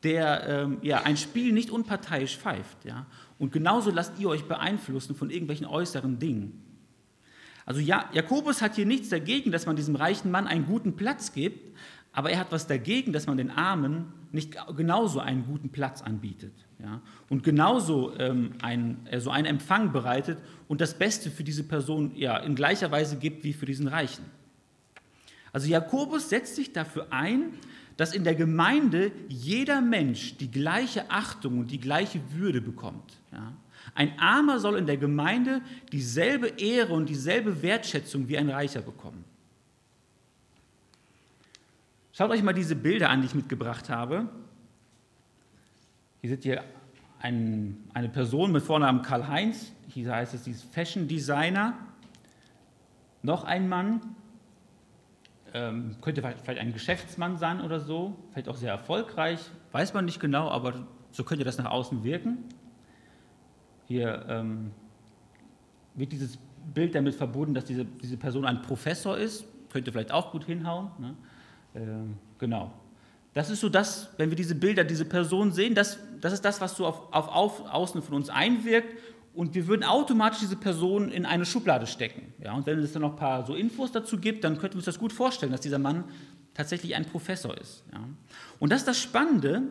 der 0.03 0.47
ähm, 0.47 0.79
ja, 0.81 1.03
ein 1.03 1.17
Spiel 1.17 1.53
nicht 1.53 1.69
unparteiisch 1.69 2.35
pfeift. 2.37 2.83
Ja? 2.83 3.05
Und 3.37 3.51
genauso 3.51 3.91
lasst 3.91 4.19
ihr 4.19 4.27
euch 4.27 4.45
beeinflussen 4.45 5.15
von 5.15 5.29
irgendwelchen 5.29 5.67
äußeren 5.67 6.17
Dingen. 6.17 6.63
Also 7.65 7.79
ja, 7.79 8.09
Jakobus 8.11 8.61
hat 8.61 8.75
hier 8.75 8.87
nichts 8.87 9.09
dagegen, 9.09 9.51
dass 9.51 9.67
man 9.67 9.75
diesem 9.75 9.95
reichen 9.95 10.31
Mann 10.31 10.47
einen 10.47 10.65
guten 10.65 10.95
Platz 10.95 11.31
gibt, 11.33 11.75
aber 12.11 12.31
er 12.31 12.39
hat 12.39 12.51
was 12.51 12.65
dagegen, 12.65 13.13
dass 13.13 13.27
man 13.27 13.37
den 13.37 13.51
Armen 13.51 14.13
nicht 14.31 14.57
genauso 14.75 15.19
einen 15.19 15.45
guten 15.45 15.69
Platz 15.69 16.01
anbietet. 16.01 16.53
Ja? 16.79 17.01
Und 17.29 17.43
genauso 17.43 18.17
ähm, 18.17 18.53
ein, 18.63 19.05
äh, 19.11 19.19
so 19.19 19.29
einen 19.29 19.45
Empfang 19.45 19.91
bereitet 19.91 20.39
und 20.67 20.81
das 20.81 20.97
Beste 20.97 21.29
für 21.29 21.43
diese 21.43 21.63
Person 21.63 22.15
ja, 22.15 22.37
in 22.37 22.55
gleicher 22.55 22.89
Weise 22.89 23.17
gibt 23.17 23.43
wie 23.43 23.53
für 23.53 23.67
diesen 23.67 23.87
Reichen. 23.87 24.25
Also 25.57 25.69
Jakobus 25.69 26.29
setzt 26.29 26.55
sich 26.55 26.71
dafür 26.71 27.07
ein, 27.09 27.51
dass 27.97 28.13
in 28.13 28.23
der 28.23 28.35
Gemeinde 28.35 29.11
jeder 29.27 29.81
Mensch 29.81 30.37
die 30.37 30.51
gleiche 30.51 31.09
Achtung 31.09 31.57
und 31.57 31.71
die 31.71 31.79
gleiche 31.79 32.21
Würde 32.35 32.61
bekommt. 32.61 33.17
Ja? 33.31 33.53
Ein 33.95 34.19
Armer 34.19 34.59
soll 34.59 34.77
in 34.77 34.85
der 34.85 34.97
Gemeinde 34.97 35.61
dieselbe 35.91 36.49
Ehre 36.59 36.93
und 36.93 37.09
dieselbe 37.09 37.63
Wertschätzung 37.63 38.29
wie 38.29 38.37
ein 38.37 38.51
Reicher 38.51 38.81
bekommen. 38.81 39.25
Schaut 42.13 42.29
euch 42.29 42.43
mal 42.43 42.53
diese 42.53 42.75
Bilder 42.75 43.09
an, 43.09 43.21
die 43.21 43.25
ich 43.25 43.33
mitgebracht 43.33 43.89
habe. 43.89 44.29
Hier 46.21 46.29
seht 46.29 46.45
ihr 46.45 46.63
ein, 47.19 47.83
eine 47.95 48.09
Person 48.09 48.51
mit 48.51 48.61
Vornamen 48.61 49.01
Karl-Heinz, 49.01 49.71
hier 49.91 50.11
heißt 50.13 50.35
es, 50.35 50.43
sie 50.43 50.51
ist 50.51 50.71
Fashion 50.71 51.07
Designer. 51.07 51.73
Noch 53.23 53.43
ein 53.43 53.67
Mann, 53.67 54.15
ähm, 55.53 55.95
könnte 56.01 56.21
vielleicht 56.21 56.59
ein 56.59 56.73
Geschäftsmann 56.73 57.37
sein 57.37 57.61
oder 57.61 57.79
so, 57.79 58.15
vielleicht 58.31 58.49
auch 58.49 58.55
sehr 58.55 58.71
erfolgreich, 58.71 59.39
weiß 59.71 59.93
man 59.93 60.05
nicht 60.05 60.19
genau, 60.19 60.49
aber 60.49 60.85
so 61.11 61.23
könnte 61.23 61.43
das 61.43 61.57
nach 61.57 61.71
außen 61.71 62.03
wirken. 62.03 62.45
Hier 63.87 64.25
ähm, 64.27 64.71
wird 65.95 66.11
dieses 66.11 66.37
Bild 66.73 66.95
damit 66.95 67.15
verbunden, 67.15 67.53
dass 67.53 67.65
diese, 67.65 67.85
diese 67.85 68.17
Person 68.17 68.45
ein 68.45 68.61
Professor 68.61 69.17
ist, 69.17 69.45
könnte 69.69 69.91
vielleicht 69.91 70.11
auch 70.11 70.31
gut 70.31 70.45
hinhauen. 70.45 70.91
Ne? 70.99 71.15
Äh, 71.73 71.79
genau. 72.39 72.71
Das 73.33 73.49
ist 73.49 73.61
so 73.61 73.69
das, 73.69 74.09
wenn 74.17 74.29
wir 74.29 74.35
diese 74.35 74.55
Bilder, 74.55 74.83
diese 74.83 75.05
Person 75.05 75.51
sehen, 75.51 75.75
das, 75.75 75.99
das 76.21 76.33
ist 76.33 76.43
das, 76.43 76.59
was 76.59 76.75
so 76.75 76.85
auf, 76.85 77.13
auf, 77.13 77.27
auf 77.29 77.73
Außen 77.73 78.01
von 78.01 78.15
uns 78.15 78.29
einwirkt 78.29 78.95
und 79.37 79.53
wir 79.53 79.67
würden 79.67 79.83
automatisch 79.83 80.39
diese 80.39 80.55
Person 80.55 81.11
in 81.11 81.23
eine 81.23 81.45
Schublade 81.45 81.85
stecken. 81.85 82.33
Ja, 82.43 82.53
und 82.53 82.65
wenn 82.65 82.79
es 82.79 82.93
dann 82.93 83.03
noch 83.03 83.11
ein 83.11 83.17
paar 83.17 83.45
so 83.45 83.53
Infos 83.53 83.91
dazu 83.91 84.17
gibt, 84.17 84.43
dann 84.43 84.57
könnten 84.57 84.73
wir 84.73 84.77
uns 84.77 84.85
das 84.85 84.97
gut 84.97 85.13
vorstellen, 85.13 85.51
dass 85.51 85.61
dieser 85.61 85.77
Mann 85.77 86.05
tatsächlich 86.55 86.95
ein 86.95 87.05
Professor 87.05 87.55
ist. 87.55 87.83
Ja. 87.93 87.99
Und 88.57 88.71
das 88.71 88.79
ist 88.79 88.87
das 88.87 88.99
Spannende, 88.99 89.61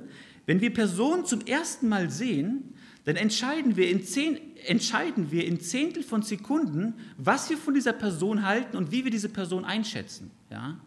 wenn 0.46 0.60
wir 0.60 0.72
Personen 0.72 1.26
zum 1.26 1.40
ersten 1.40 1.88
Mal 1.88 2.10
sehen, 2.10 2.74
dann 3.06 3.16
entscheiden 3.16 3.76
wir, 3.76 3.90
in 3.90 4.04
zehn, 4.04 4.38
entscheiden 4.66 5.32
wir 5.32 5.44
in 5.44 5.58
Zehntel 5.58 6.04
von 6.04 6.22
Sekunden, 6.22 6.94
was 7.18 7.50
wir 7.50 7.58
von 7.58 7.74
dieser 7.74 7.92
Person 7.92 8.46
halten 8.46 8.76
und 8.76 8.92
wie 8.92 9.02
wir 9.02 9.10
diese 9.10 9.30
Person 9.30 9.64
einschätzen. 9.64 10.30
Ja. 10.48 10.78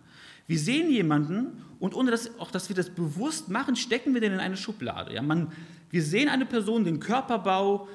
Wir 0.48 0.58
sehen 0.58 0.90
jemanden 0.90 1.66
und 1.80 1.94
ohne 1.96 2.12
dass, 2.12 2.40
auch, 2.40 2.50
dass 2.50 2.70
wir 2.70 2.78
das 2.78 2.90
bewusst 2.90 3.50
machen, 3.50 3.76
stecken 3.76 4.14
wir 4.14 4.22
den 4.22 4.32
in 4.32 4.40
eine 4.40 4.56
Schublade. 4.56 5.14
Ja, 5.14 5.22
man, 5.22 5.52
wir 5.90 6.02
sehen 6.02 6.30
eine 6.30 6.46
Person, 6.46 6.86
den 6.86 7.02
Körperbau, 7.02 7.90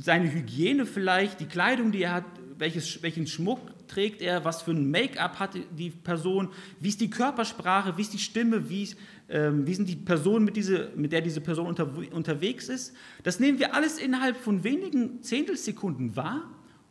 seine 0.00 0.32
Hygiene 0.32 0.86
vielleicht, 0.86 1.40
die 1.40 1.46
Kleidung, 1.46 1.92
die 1.92 2.02
er 2.02 2.14
hat, 2.14 2.24
welches, 2.58 3.02
welchen 3.02 3.26
Schmuck 3.26 3.60
trägt 3.88 4.22
er, 4.22 4.44
was 4.44 4.62
für 4.62 4.70
ein 4.70 4.90
Make-up 4.90 5.38
hat 5.38 5.50
die 5.76 5.90
Person, 5.90 6.48
wie 6.80 6.88
ist 6.88 7.00
die 7.00 7.10
Körpersprache, 7.10 7.96
wie 7.96 8.02
ist 8.02 8.12
die 8.12 8.18
Stimme, 8.18 8.68
wie, 8.70 8.88
ähm, 9.28 9.66
wie 9.66 9.74
sind 9.74 9.88
die 9.88 9.96
Personen, 9.96 10.44
mit, 10.44 10.56
diese, 10.56 10.90
mit 10.96 11.12
der 11.12 11.20
diese 11.20 11.40
Person 11.40 11.66
unter, 11.66 11.90
unterwegs 12.12 12.68
ist. 12.68 12.94
Das 13.22 13.40
nehmen 13.40 13.58
wir 13.58 13.74
alles 13.74 13.98
innerhalb 13.98 14.36
von 14.36 14.64
wenigen 14.64 15.22
Zehntelsekunden 15.22 16.16
wahr 16.16 16.42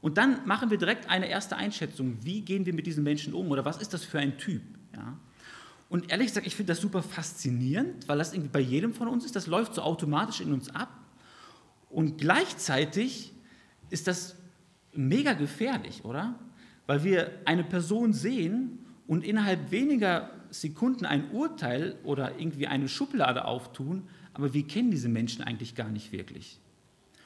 und 0.01 0.17
dann 0.17 0.45
machen 0.45 0.69
wir 0.69 0.77
direkt 0.77 1.09
eine 1.09 1.29
erste 1.29 1.55
Einschätzung, 1.55 2.17
wie 2.23 2.41
gehen 2.41 2.65
wir 2.65 2.73
mit 2.73 2.85
diesen 2.85 3.03
Menschen 3.03 3.33
um 3.33 3.50
oder 3.50 3.65
was 3.65 3.77
ist 3.77 3.93
das 3.93 4.03
für 4.03 4.19
ein 4.19 4.38
Typ. 4.38 4.62
Ja? 4.93 5.17
Und 5.89 6.12
ehrlich 6.12 6.27
gesagt, 6.27 6.47
ich 6.47 6.55
finde 6.55 6.73
das 6.73 6.81
super 6.81 7.01
faszinierend, 7.01 8.07
weil 8.07 8.17
das 8.17 8.33
irgendwie 8.33 8.50
bei 8.50 8.59
jedem 8.59 8.93
von 8.93 9.07
uns 9.07 9.25
ist, 9.25 9.35
das 9.35 9.47
läuft 9.47 9.75
so 9.75 9.81
automatisch 9.81 10.41
in 10.41 10.51
uns 10.51 10.73
ab. 10.73 10.89
Und 11.93 12.17
gleichzeitig 12.17 13.31
ist 13.91 14.07
das 14.07 14.35
mega 14.93 15.33
gefährlich, 15.33 16.03
oder? 16.03 16.39
Weil 16.88 17.03
wir 17.03 17.31
eine 17.45 17.63
Person 17.63 18.13
sehen 18.13 18.79
und 19.07 19.23
innerhalb 19.23 19.69
weniger 19.71 20.31
Sekunden 20.50 21.05
ein 21.05 21.29
Urteil 21.31 21.95
oder 22.03 22.39
irgendwie 22.39 22.67
eine 22.67 22.88
Schublade 22.88 23.45
auftun, 23.45 24.07
aber 24.33 24.53
wir 24.53 24.65
kennen 24.65 24.89
diese 24.89 25.07
Menschen 25.07 25.43
eigentlich 25.43 25.75
gar 25.75 25.89
nicht 25.89 26.12
wirklich. 26.12 26.59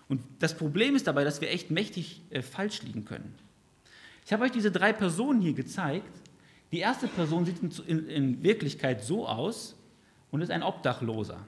Und 0.10 0.22
das 0.40 0.56
Problem 0.56 0.96
ist 0.96 1.08
dabei, 1.08 1.24
dass 1.24 1.40
wir 1.40 1.50
echt 1.50 1.72
mächtig 1.72 2.22
äh, 2.30 2.42
falsch 2.42 2.84
liegen 2.84 3.06
können. 3.06 3.34
Ich 4.26 4.34
habe 4.34 4.44
euch 4.44 4.52
diese 4.52 4.72
drei 4.72 4.92
Personen 4.92 5.42
hier 5.42 5.54
gezeigt. 5.54 6.12
Die 6.74 6.80
erste 6.80 7.08
Person 7.08 7.46
sieht 7.46 7.62
in, 7.62 7.72
in, 7.88 8.10
in 8.10 8.44
Wirklichkeit 8.44 9.04
so 9.04 9.28
aus 9.28 9.76
und 10.30 10.42
ist 10.42 10.52
ein 10.52 10.64
Obdachloser 10.64 11.46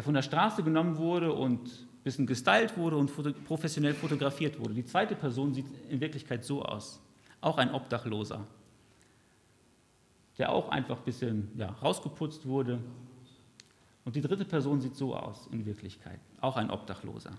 der 0.00 0.04
von 0.06 0.14
der 0.14 0.22
Straße 0.22 0.62
genommen 0.62 0.96
wurde 0.96 1.30
und 1.30 1.60
ein 1.60 2.02
bisschen 2.04 2.26
gestylt 2.26 2.74
wurde 2.78 2.96
und 2.96 3.12
professionell 3.44 3.92
fotografiert 3.92 4.58
wurde. 4.58 4.72
Die 4.72 4.86
zweite 4.86 5.14
Person 5.14 5.52
sieht 5.52 5.66
in 5.90 6.00
Wirklichkeit 6.00 6.42
so 6.42 6.62
aus, 6.62 7.02
auch 7.42 7.58
ein 7.58 7.74
Obdachloser, 7.74 8.46
der 10.38 10.52
auch 10.52 10.70
einfach 10.70 10.96
ein 10.96 11.04
bisschen 11.04 11.50
ja, 11.54 11.66
rausgeputzt 11.82 12.46
wurde. 12.46 12.78
Und 14.06 14.16
die 14.16 14.22
dritte 14.22 14.46
Person 14.46 14.80
sieht 14.80 14.96
so 14.96 15.14
aus 15.14 15.46
in 15.52 15.66
Wirklichkeit, 15.66 16.18
auch 16.40 16.56
ein 16.56 16.70
Obdachloser. 16.70 17.32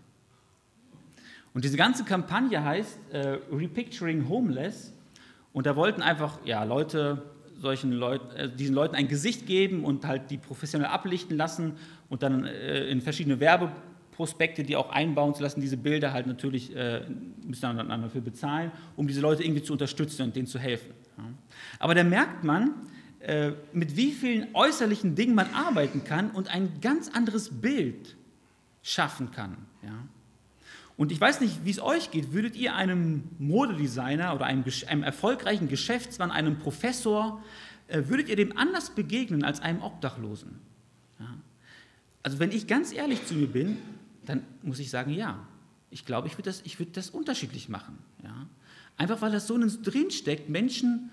Und 1.56 1.65
diese 1.65 1.77
ganze 1.77 2.03
Kampagne 2.03 2.63
heißt 2.63 3.00
äh, 3.12 3.39
Repicturing 3.51 4.30
Homeless. 4.30 4.94
Und 5.51 5.65
da 5.65 5.75
wollten 5.75 6.03
einfach 6.03 6.38
ja, 6.46 6.63
Leute 6.63 7.24
solchen 7.62 7.91
Leut, 7.91 8.22
äh, 8.36 8.50
diesen 8.50 8.75
Leuten 8.75 8.96
ein 8.96 9.08
Gesicht 9.08 9.46
geben 9.46 9.84
und 9.84 10.06
halt 10.06 10.32
die 10.32 10.38
professionell 10.38 10.89
ablichten 10.89 11.38
lassen 11.38 11.74
und 12.10 12.24
dann 12.24 12.46
äh, 12.46 12.86
in 12.88 13.01
verschiedene 13.01 13.39
Werbeprospekte, 13.39 14.63
die 14.63 14.75
auch 14.75 14.89
einbauen 14.89 15.34
zu 15.36 15.44
lassen, 15.44 15.62
diese 15.62 15.77
Bilder 15.77 16.13
halt 16.13 16.27
natürlich 16.27 16.75
äh, 16.75 17.01
müssen 17.46 17.62
dann 17.62 18.01
dafür 18.01 18.22
bezahlen, 18.22 18.72
um 18.96 19.08
diese 19.08 19.22
Leute 19.22 19.44
irgendwie 19.44 19.63
zu 19.63 19.74
unterstützen 19.74 20.24
und 20.24 20.36
denen 20.36 20.48
zu 20.48 20.60
helfen. 20.60 20.91
Ja. 21.18 21.24
Aber 21.80 21.96
da 21.96 22.03
merkt 22.03 22.44
man, 22.44 22.74
äh, 23.20 23.51
mit 23.72 23.96
wie 23.96 24.12
vielen 24.12 24.48
äußerlichen 24.53 25.13
Dingen 25.13 25.36
man 25.36 25.53
arbeiten 25.53 26.03
kann 26.03 26.32
und 26.32 26.53
ein 26.53 26.82
ganz 26.82 27.08
anderes 27.10 27.62
Bild 27.62 28.15
schaffen 28.82 29.32
kann. 29.32 29.58
Ja. 29.84 29.94
Und 31.01 31.12
ich 31.12 31.20
weiß 31.20 31.41
nicht, 31.41 31.65
wie 31.65 31.72
es 31.72 31.81
euch 31.81 32.12
geht. 32.12 32.31
Würdet 32.31 32.55
ihr 32.55 32.75
einem 32.75 33.24
Modedesigner 33.39 34.36
oder 34.36 34.46
einem, 34.46 34.63
einem 34.86 35.01
erfolgreichen 35.01 35.67
Geschäftsmann, 35.67 36.29
einem 36.29 36.60
Professor, 36.60 37.41
äh, 37.88 38.03
würdet 38.05 38.29
ihr 38.29 38.36
dem 38.36 38.55
anders 38.55 38.91
begegnen 38.91 39.43
als 39.43 39.62
einem 39.62 39.81
Obdachlosen? 39.81 40.60
Ja. 41.20 41.34
Also 42.22 42.38
wenn 42.38 42.51
ich 42.51 42.67
ganz 42.67 42.93
ehrlich 42.93 43.25
zu 43.25 43.34
mir 43.34 43.48
bin, 43.48 43.79
dann 44.27 44.43
muss 44.62 44.77
ich 44.77 44.91
sagen, 44.91 45.12
ja. 45.12 45.39
Ich 45.89 46.05
glaube, 46.05 46.27
ich 46.27 46.34
würde 46.34 46.51
das, 46.51 46.62
würd 46.77 46.96
das 46.96 47.10
unterschiedlich 47.10 47.67
machen. 47.67 47.98
Ja. 48.24 48.46
Einfach 48.96 49.24
weil 49.24 49.31
das 49.31 49.48
so 49.48 49.55
in 49.55 49.63
uns 49.63 49.81
drinsteckt, 49.81 50.50
Menschen 50.50 51.10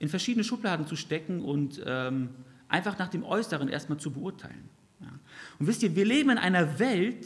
in 0.00 0.10
verschiedene 0.10 0.44
Schubladen 0.44 0.86
zu 0.86 0.96
stecken 0.96 1.40
und 1.40 1.82
ähm, 1.86 2.28
einfach 2.68 2.98
nach 2.98 3.08
dem 3.08 3.24
Äußeren 3.24 3.70
erstmal 3.70 3.96
zu 3.96 4.10
beurteilen. 4.10 4.68
Ja. 5.00 5.08
Und 5.58 5.66
wisst 5.66 5.82
ihr, 5.82 5.96
wir 5.96 6.04
leben 6.04 6.28
in 6.28 6.36
einer 6.36 6.78
Welt, 6.78 7.24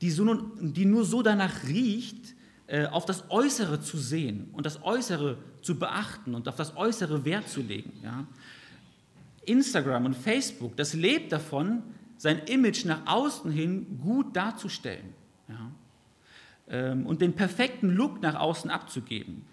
die, 0.00 0.10
so 0.10 0.24
nur, 0.24 0.52
die 0.60 0.84
nur 0.84 1.04
so 1.04 1.22
danach 1.22 1.64
riecht, 1.66 2.34
äh, 2.66 2.86
auf 2.86 3.06
das 3.06 3.30
Äußere 3.30 3.80
zu 3.80 3.96
sehen 3.96 4.50
und 4.52 4.66
das 4.66 4.82
Äußere 4.82 5.38
zu 5.62 5.78
beachten 5.78 6.34
und 6.34 6.48
auf 6.48 6.56
das 6.56 6.76
Äußere 6.76 7.24
Wert 7.24 7.48
zu 7.48 7.62
legen. 7.62 7.92
Ja. 8.02 8.26
Instagram 9.46 10.04
und 10.04 10.16
Facebook, 10.16 10.76
das 10.76 10.94
lebt 10.94 11.32
davon, 11.32 11.82
sein 12.18 12.40
Image 12.46 12.84
nach 12.84 13.06
außen 13.06 13.50
hin 13.50 13.98
gut 14.02 14.36
darzustellen 14.36 15.14
ja? 15.48 15.70
Ähm, 16.68 17.06
und 17.06 17.22
den 17.22 17.32
perfekten 17.32 17.90
Look 17.90 18.20
nach 18.20 18.34
außen 18.34 18.70
abzugeben. 18.70 19.46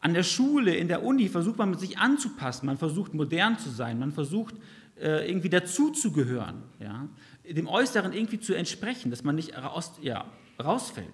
An 0.00 0.14
der 0.14 0.22
Schule, 0.22 0.74
in 0.74 0.88
der 0.88 1.04
Uni 1.04 1.28
versucht 1.28 1.58
man 1.58 1.76
sich 1.78 1.98
anzupassen, 1.98 2.66
man 2.66 2.78
versucht 2.78 3.14
modern 3.14 3.58
zu 3.58 3.70
sein, 3.70 3.98
man 3.98 4.12
versucht 4.12 4.54
äh, 5.00 5.28
irgendwie 5.28 5.48
dazuzugehören, 5.48 6.62
ja? 6.80 7.08
Dem 7.54 7.66
Äußeren 7.66 8.12
irgendwie 8.12 8.40
zu 8.40 8.54
entsprechen, 8.54 9.10
dass 9.10 9.24
man 9.24 9.34
nicht 9.34 9.56
raus, 9.56 9.92
ja, 10.02 10.26
rausfällt. 10.62 11.06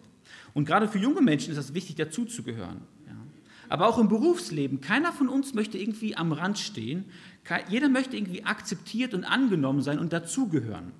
Und 0.52 0.64
gerade 0.64 0.88
für 0.88 0.98
junge 0.98 1.20
Menschen 1.20 1.52
ist 1.52 1.58
es 1.58 1.74
wichtig, 1.74 1.96
dazuzugehören. 1.96 2.80
Ja? 3.06 3.16
Aber 3.68 3.88
auch 3.88 3.98
im 3.98 4.08
Berufsleben, 4.08 4.80
keiner 4.80 5.12
von 5.12 5.28
uns 5.28 5.54
möchte 5.54 5.78
irgendwie 5.78 6.16
am 6.16 6.32
Rand 6.32 6.58
stehen, 6.58 7.04
jeder 7.68 7.88
möchte 7.88 8.16
irgendwie 8.16 8.44
akzeptiert 8.44 9.14
und 9.14 9.24
angenommen 9.24 9.82
sein 9.82 9.98
und 9.98 10.12
dazugehören. 10.12 10.92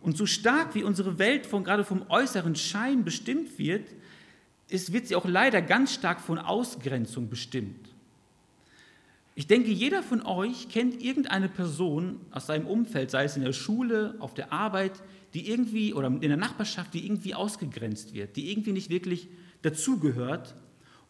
Und 0.00 0.16
so 0.16 0.26
stark 0.26 0.74
wie 0.74 0.84
unsere 0.84 1.18
Welt 1.18 1.46
von, 1.46 1.64
gerade 1.64 1.84
vom 1.84 2.04
äußeren 2.08 2.54
Schein 2.54 3.04
bestimmt 3.04 3.58
wird, 3.58 3.88
ist, 4.68 4.92
wird 4.92 5.08
sie 5.08 5.16
auch 5.16 5.26
leider 5.26 5.62
ganz 5.62 5.94
stark 5.94 6.20
von 6.20 6.38
Ausgrenzung 6.38 7.28
bestimmt. 7.28 7.88
Ich 9.38 9.46
denke, 9.46 9.70
jeder 9.70 10.02
von 10.02 10.22
euch 10.22 10.70
kennt 10.70 11.02
irgendeine 11.02 11.50
Person 11.50 12.20
aus 12.30 12.46
seinem 12.46 12.66
Umfeld, 12.66 13.10
sei 13.10 13.24
es 13.24 13.36
in 13.36 13.44
der 13.44 13.52
Schule, 13.52 14.14
auf 14.18 14.32
der 14.32 14.50
Arbeit, 14.50 14.92
die 15.34 15.50
irgendwie 15.50 15.92
oder 15.92 16.06
in 16.08 16.20
der 16.22 16.38
Nachbarschaft, 16.38 16.94
die 16.94 17.04
irgendwie 17.04 17.34
ausgegrenzt 17.34 18.14
wird, 18.14 18.36
die 18.36 18.50
irgendwie 18.50 18.72
nicht 18.72 18.88
wirklich 18.88 19.28
dazugehört. 19.60 20.54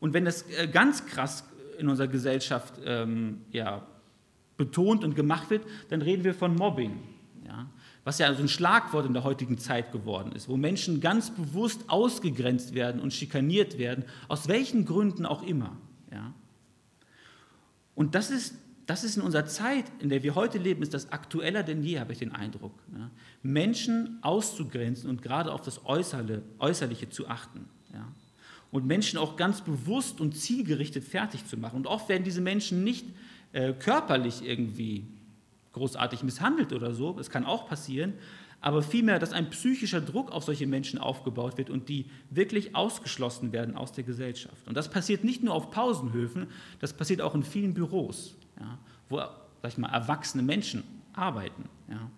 Und 0.00 0.12
wenn 0.12 0.24
das 0.24 0.42
äh, 0.50 0.66
ganz 0.66 1.06
krass 1.06 1.44
in 1.78 1.88
unserer 1.88 2.08
Gesellschaft 2.08 2.74
ähm, 2.84 3.42
ja, 3.52 3.86
betont 4.56 5.04
und 5.04 5.14
gemacht 5.14 5.48
wird, 5.50 5.62
dann 5.90 6.02
reden 6.02 6.24
wir 6.24 6.34
von 6.34 6.56
Mobbing. 6.56 6.98
Ja? 7.46 7.70
Was 8.02 8.18
ja 8.18 8.34
so 8.34 8.42
ein 8.42 8.48
Schlagwort 8.48 9.06
in 9.06 9.12
der 9.12 9.22
heutigen 9.22 9.56
Zeit 9.56 9.92
geworden 9.92 10.32
ist, 10.32 10.48
wo 10.48 10.56
Menschen 10.56 11.00
ganz 11.00 11.30
bewusst 11.30 11.84
ausgegrenzt 11.86 12.74
werden 12.74 13.00
und 13.00 13.12
schikaniert 13.12 13.78
werden, 13.78 14.04
aus 14.26 14.48
welchen 14.48 14.84
Gründen 14.84 15.26
auch 15.26 15.44
immer. 15.44 15.76
Ja? 16.10 16.34
Und 17.96 18.14
das 18.14 18.30
ist, 18.30 18.54
das 18.86 19.02
ist 19.02 19.16
in 19.16 19.22
unserer 19.22 19.46
Zeit, 19.46 19.86
in 19.98 20.10
der 20.10 20.22
wir 20.22 20.36
heute 20.36 20.58
leben, 20.58 20.82
ist 20.82 20.94
das 20.94 21.10
aktueller 21.10 21.64
denn 21.64 21.82
je, 21.82 21.98
habe 21.98 22.12
ich 22.12 22.20
den 22.20 22.32
Eindruck. 22.32 22.74
Ja? 22.96 23.10
Menschen 23.42 24.18
auszugrenzen 24.22 25.10
und 25.10 25.22
gerade 25.22 25.52
auf 25.52 25.62
das 25.62 25.84
Äußerle, 25.84 26.42
Äußerliche 26.60 27.08
zu 27.08 27.26
achten. 27.26 27.68
Ja? 27.92 28.06
Und 28.70 28.86
Menschen 28.86 29.18
auch 29.18 29.36
ganz 29.36 29.62
bewusst 29.62 30.20
und 30.20 30.36
zielgerichtet 30.36 31.02
fertig 31.02 31.46
zu 31.46 31.56
machen. 31.56 31.76
Und 31.76 31.86
oft 31.88 32.08
werden 32.08 32.22
diese 32.22 32.40
Menschen 32.40 32.84
nicht 32.84 33.06
äh, 33.52 33.72
körperlich 33.72 34.44
irgendwie 34.44 35.06
großartig 35.72 36.22
misshandelt 36.22 36.72
oder 36.72 36.94
so, 36.94 37.12
das 37.12 37.30
kann 37.30 37.44
auch 37.44 37.68
passieren, 37.68 38.14
aber 38.66 38.82
vielmehr, 38.82 39.20
dass 39.20 39.32
ein 39.32 39.48
psychischer 39.50 40.00
Druck 40.00 40.32
auf 40.32 40.42
solche 40.42 40.66
Menschen 40.66 40.98
aufgebaut 40.98 41.56
wird 41.56 41.70
und 41.70 41.88
die 41.88 42.06
wirklich 42.30 42.74
ausgeschlossen 42.74 43.52
werden 43.52 43.76
aus 43.76 43.92
der 43.92 44.02
Gesellschaft. 44.02 44.66
Und 44.66 44.76
das 44.76 44.90
passiert 44.90 45.22
nicht 45.22 45.44
nur 45.44 45.54
auf 45.54 45.70
Pausenhöfen, 45.70 46.48
das 46.80 46.92
passiert 46.92 47.20
auch 47.20 47.36
in 47.36 47.44
vielen 47.44 47.74
Büros, 47.74 48.34
ja, 48.58 48.76
wo 49.08 49.18
sag 49.18 49.68
ich 49.68 49.78
mal, 49.78 49.90
erwachsene 49.90 50.42
Menschen 50.42 50.82
arbeiten. 51.12 51.68
Ja. 51.88 52.10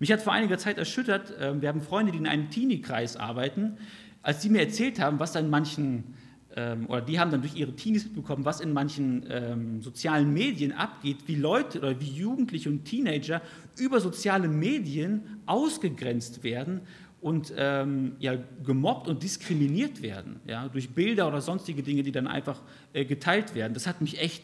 Mich 0.00 0.10
hat 0.10 0.20
vor 0.20 0.32
einiger 0.32 0.58
Zeit 0.58 0.76
erschüttert, 0.76 1.38
äh, 1.38 1.62
wir 1.62 1.68
haben 1.68 1.82
Freunde, 1.82 2.10
die 2.10 2.18
in 2.18 2.26
einem 2.26 2.50
Teenie-Kreis 2.50 3.16
arbeiten, 3.16 3.76
als 4.24 4.42
sie 4.42 4.48
mir 4.48 4.62
erzählt 4.62 4.98
haben, 4.98 5.20
was 5.20 5.30
da 5.30 5.38
in 5.38 5.50
manchen 5.50 6.16
ähm, 6.56 6.86
oder 6.86 7.00
die 7.00 7.20
haben 7.20 7.30
dann 7.30 7.42
durch 7.42 7.54
ihre 7.54 7.72
Teenies 7.74 8.04
mitbekommen, 8.04 8.44
was 8.44 8.60
in 8.60 8.72
manchen 8.72 9.24
ähm, 9.28 9.82
sozialen 9.82 10.32
Medien 10.32 10.72
abgeht, 10.72 11.18
wie 11.26 11.36
Leute 11.36 11.78
oder 11.78 12.00
wie 12.00 12.10
Jugendliche 12.10 12.68
und 12.68 12.84
Teenager 12.84 13.40
über 13.78 14.00
soziale 14.00 14.48
Medien 14.48 15.40
ausgegrenzt 15.46 16.42
werden 16.42 16.80
und 17.20 17.52
ähm, 17.56 18.12
ja, 18.18 18.36
gemobbt 18.64 19.06
und 19.06 19.22
diskriminiert 19.22 20.02
werden, 20.02 20.40
ja, 20.46 20.68
durch 20.68 20.90
Bilder 20.90 21.28
oder 21.28 21.40
sonstige 21.40 21.82
Dinge, 21.82 22.02
die 22.02 22.12
dann 22.12 22.26
einfach 22.26 22.60
äh, 22.92 23.04
geteilt 23.04 23.54
werden. 23.54 23.74
Das 23.74 23.86
hat 23.86 24.00
mich 24.00 24.20
echt 24.20 24.42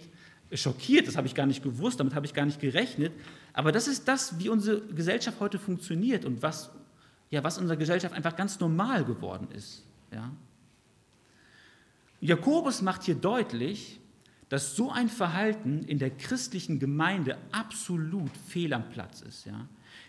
schockiert, 0.52 1.08
das 1.08 1.16
habe 1.16 1.26
ich 1.26 1.34
gar 1.34 1.46
nicht 1.46 1.62
gewusst, 1.62 1.98
damit 1.98 2.14
habe 2.14 2.26
ich 2.26 2.34
gar 2.34 2.46
nicht 2.46 2.60
gerechnet. 2.60 3.12
Aber 3.52 3.72
das 3.72 3.88
ist 3.88 4.06
das, 4.06 4.38
wie 4.38 4.48
unsere 4.48 4.80
Gesellschaft 4.82 5.40
heute 5.40 5.58
funktioniert 5.58 6.24
und 6.24 6.42
was, 6.42 6.70
ja, 7.30 7.42
was 7.42 7.58
unserer 7.58 7.76
Gesellschaft 7.76 8.14
einfach 8.14 8.36
ganz 8.36 8.60
normal 8.60 9.04
geworden 9.04 9.48
ist. 9.52 9.82
Ja. 10.12 10.30
Jakobus 12.26 12.82
macht 12.82 13.04
hier 13.04 13.14
deutlich, 13.14 14.00
dass 14.48 14.76
so 14.76 14.90
ein 14.90 15.08
Verhalten 15.08 15.82
in 15.82 15.98
der 15.98 16.10
christlichen 16.10 16.78
Gemeinde 16.78 17.36
absolut 17.52 18.30
fehl 18.48 18.72
am 18.72 18.88
Platz 18.90 19.22
ist. 19.22 19.46
Ja? 19.46 19.66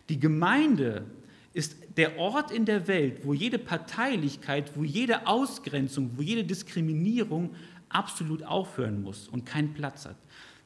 Die 0.10 0.20
Gemeinde 0.20 1.06
ist 1.54 1.76
der 1.98 2.20
Ort 2.20 2.52
in 2.52 2.66
der 2.66 2.88
Welt, 2.88 3.22
wo 3.24 3.34
jede 3.34 3.58
Parteilichkeit, 3.58 4.72
wo 4.76 4.84
jede 4.84 5.26
Ausgrenzung, 5.26 6.12
wo 6.16 6.22
jede 6.22 6.44
Diskriminierung 6.44 7.56
absolut 7.90 8.44
aufhören 8.44 9.02
muss 9.02 9.28
und 9.28 9.46
keinen 9.46 9.74
Platz 9.74 10.06
hat. 10.06 10.18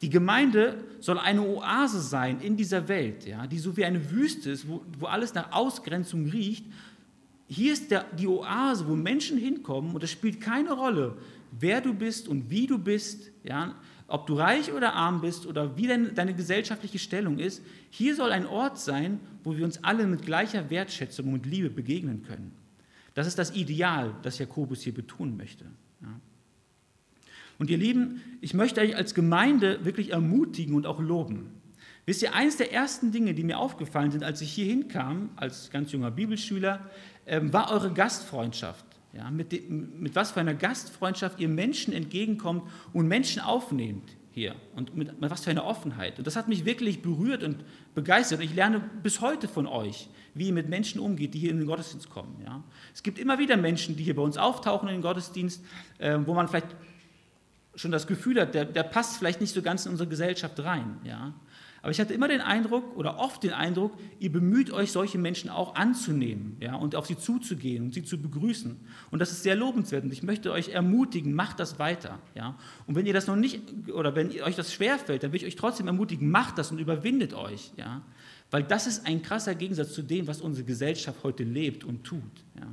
Die 0.01 0.09
Gemeinde 0.09 0.83
soll 0.99 1.19
eine 1.19 1.43
Oase 1.43 2.01
sein 2.01 2.41
in 2.41 2.57
dieser 2.57 2.87
Welt, 2.87 3.25
ja, 3.25 3.45
die 3.45 3.59
so 3.59 3.77
wie 3.77 3.85
eine 3.85 4.11
Wüste 4.11 4.49
ist, 4.49 4.67
wo, 4.67 4.83
wo 4.97 5.05
alles 5.05 5.33
nach 5.33 5.51
Ausgrenzung 5.51 6.25
riecht 6.25 6.65
hier 7.53 7.73
ist 7.73 7.91
der, 7.91 8.05
die 8.17 8.27
Oase, 8.27 8.87
wo 8.87 8.95
Menschen 8.95 9.37
hinkommen 9.37 9.93
und 9.93 10.01
es 10.01 10.09
spielt 10.09 10.39
keine 10.39 10.71
Rolle, 10.71 11.17
wer 11.51 11.81
du 11.81 11.93
bist 11.93 12.27
und 12.27 12.49
wie 12.49 12.67
du 12.67 12.77
bist, 12.77 13.31
ja, 13.43 13.75
ob 14.07 14.27
du 14.27 14.35
reich 14.35 14.73
oder 14.73 14.93
arm 14.93 15.21
bist 15.21 15.45
oder 15.45 15.77
wie 15.77 15.87
deine, 15.87 16.11
deine 16.11 16.33
gesellschaftliche 16.33 16.99
Stellung 16.99 17.39
ist. 17.39 17.61
Hier 17.89 18.15
soll 18.15 18.31
ein 18.31 18.45
Ort 18.45 18.77
sein, 18.77 19.19
wo 19.43 19.55
wir 19.55 19.63
uns 19.63 19.83
alle 19.83 20.05
mit 20.05 20.25
gleicher 20.25 20.69
Wertschätzung 20.69 21.31
und 21.33 21.45
Liebe 21.45 21.69
begegnen 21.69 22.23
können. 22.23 22.51
Das 23.13 23.27
ist 23.27 23.37
das 23.37 23.55
Ideal, 23.55 24.13
das 24.23 24.37
Jakobus 24.37 24.81
hier 24.81 24.93
betonen 24.93 25.37
möchte. 25.37 25.65
Ja. 26.01 26.19
Und 27.57 27.69
ihr 27.69 27.77
Lieben, 27.77 28.21
ich 28.41 28.53
möchte 28.53 28.81
euch 28.81 28.95
als 28.95 29.13
Gemeinde 29.13 29.85
wirklich 29.85 30.11
ermutigen 30.11 30.75
und 30.75 30.85
auch 30.85 30.99
loben. 30.99 31.51
Wisst 32.05 32.23
ihr, 32.23 32.33
eines 32.33 32.57
der 32.57 32.73
ersten 32.73 33.11
Dinge, 33.11 33.33
die 33.33 33.43
mir 33.43 33.59
aufgefallen 33.59 34.11
sind, 34.11 34.23
als 34.23 34.41
ich 34.41 34.51
hier 34.51 34.65
hinkam, 34.65 35.29
als 35.35 35.69
ganz 35.69 35.91
junger 35.91 36.11
Bibelschüler, 36.11 36.89
ähm, 37.25 37.53
war 37.53 37.71
eure 37.71 37.93
Gastfreundschaft. 37.93 38.85
Ja, 39.13 39.29
mit, 39.29 39.51
dem, 39.51 39.99
mit 39.99 40.15
was 40.15 40.31
für 40.31 40.39
einer 40.39 40.53
Gastfreundschaft 40.53 41.39
ihr 41.39 41.49
Menschen 41.49 41.93
entgegenkommt 41.93 42.63
und 42.93 43.07
Menschen 43.07 43.41
aufnehmt 43.41 44.15
hier 44.31 44.55
und 44.75 44.95
mit, 44.95 45.19
mit, 45.19 45.29
was 45.29 45.43
für 45.43 45.49
einer 45.49 45.65
Offenheit. 45.65 46.17
Und 46.17 46.25
das 46.25 46.37
hat 46.37 46.47
mich 46.47 46.63
wirklich 46.63 47.01
berührt 47.01 47.43
und 47.43 47.57
begeistert. 47.93 48.39
Und 48.39 48.45
ich 48.45 48.55
lerne 48.55 48.79
bis 49.03 49.19
heute 49.19 49.49
von 49.49 49.67
euch, 49.67 50.07
wie 50.33 50.47
ihr 50.47 50.53
mit 50.53 50.69
Menschen 50.69 51.01
umgeht, 51.01 51.33
die 51.33 51.39
hier 51.39 51.51
in 51.51 51.57
den 51.57 51.67
Gottesdienst 51.67 52.09
kommen. 52.09 52.41
Ja. 52.45 52.63
Es 52.93 53.03
gibt 53.03 53.19
immer 53.19 53.37
wieder 53.37 53.57
Menschen, 53.57 53.97
die 53.97 54.03
hier 54.03 54.15
bei 54.15 54.21
uns 54.21 54.37
auftauchen 54.37 54.87
in 54.87 54.95
den 54.95 55.01
Gottesdienst, 55.01 55.61
äh, 55.97 56.17
wo 56.25 56.33
man 56.33 56.47
vielleicht 56.47 56.73
schon 57.75 57.91
das 57.91 58.07
Gefühl 58.07 58.39
hat, 58.39 58.55
der, 58.55 58.65
der 58.65 58.83
passt 58.83 59.17
vielleicht 59.17 59.41
nicht 59.41 59.53
so 59.53 59.61
ganz 59.61 59.85
in 59.85 59.91
unsere 59.91 60.07
Gesellschaft 60.07 60.57
rein. 60.61 60.99
Ja. 61.03 61.33
Aber 61.81 61.89
ich 61.89 61.99
hatte 61.99 62.13
immer 62.13 62.27
den 62.27 62.41
Eindruck 62.41 62.95
oder 62.95 63.19
oft 63.19 63.41
den 63.41 63.53
Eindruck, 63.53 63.93
ihr 64.19 64.31
bemüht 64.31 64.71
euch, 64.71 64.91
solche 64.91 65.17
Menschen 65.17 65.49
auch 65.49 65.73
anzunehmen 65.73 66.57
ja, 66.59 66.75
und 66.75 66.95
auf 66.95 67.07
sie 67.07 67.17
zuzugehen 67.17 67.85
und 67.85 67.93
sie 67.93 68.03
zu 68.03 68.21
begrüßen. 68.21 68.79
Und 69.09 69.19
das 69.19 69.31
ist 69.31 69.41
sehr 69.41 69.55
lobenswert 69.55 70.03
und 70.03 70.13
ich 70.13 70.21
möchte 70.21 70.51
euch 70.51 70.69
ermutigen, 70.69 71.33
macht 71.33 71.59
das 71.59 71.79
weiter. 71.79 72.19
Ja. 72.35 72.55
Und 72.85 72.95
wenn 72.95 73.07
ihr 73.07 73.13
das 73.13 73.25
noch 73.25 73.35
nicht 73.35 73.61
oder 73.91 74.15
wenn 74.15 74.29
euch 74.41 74.55
das 74.55 74.71
schwerfällt, 74.71 75.23
dann 75.23 75.31
will 75.31 75.37
ich 75.37 75.45
euch 75.45 75.55
trotzdem 75.55 75.87
ermutigen, 75.87 76.29
macht 76.29 76.59
das 76.59 76.71
und 76.71 76.77
überwindet 76.77 77.33
euch. 77.33 77.71
Ja. 77.77 78.03
Weil 78.51 78.61
das 78.63 78.85
ist 78.85 79.07
ein 79.07 79.23
krasser 79.23 79.55
Gegensatz 79.55 79.93
zu 79.93 80.03
dem, 80.03 80.27
was 80.27 80.41
unsere 80.41 80.65
Gesellschaft 80.65 81.23
heute 81.23 81.43
lebt 81.43 81.83
und 81.83 82.03
tut. 82.03 82.21
Ja. 82.59 82.67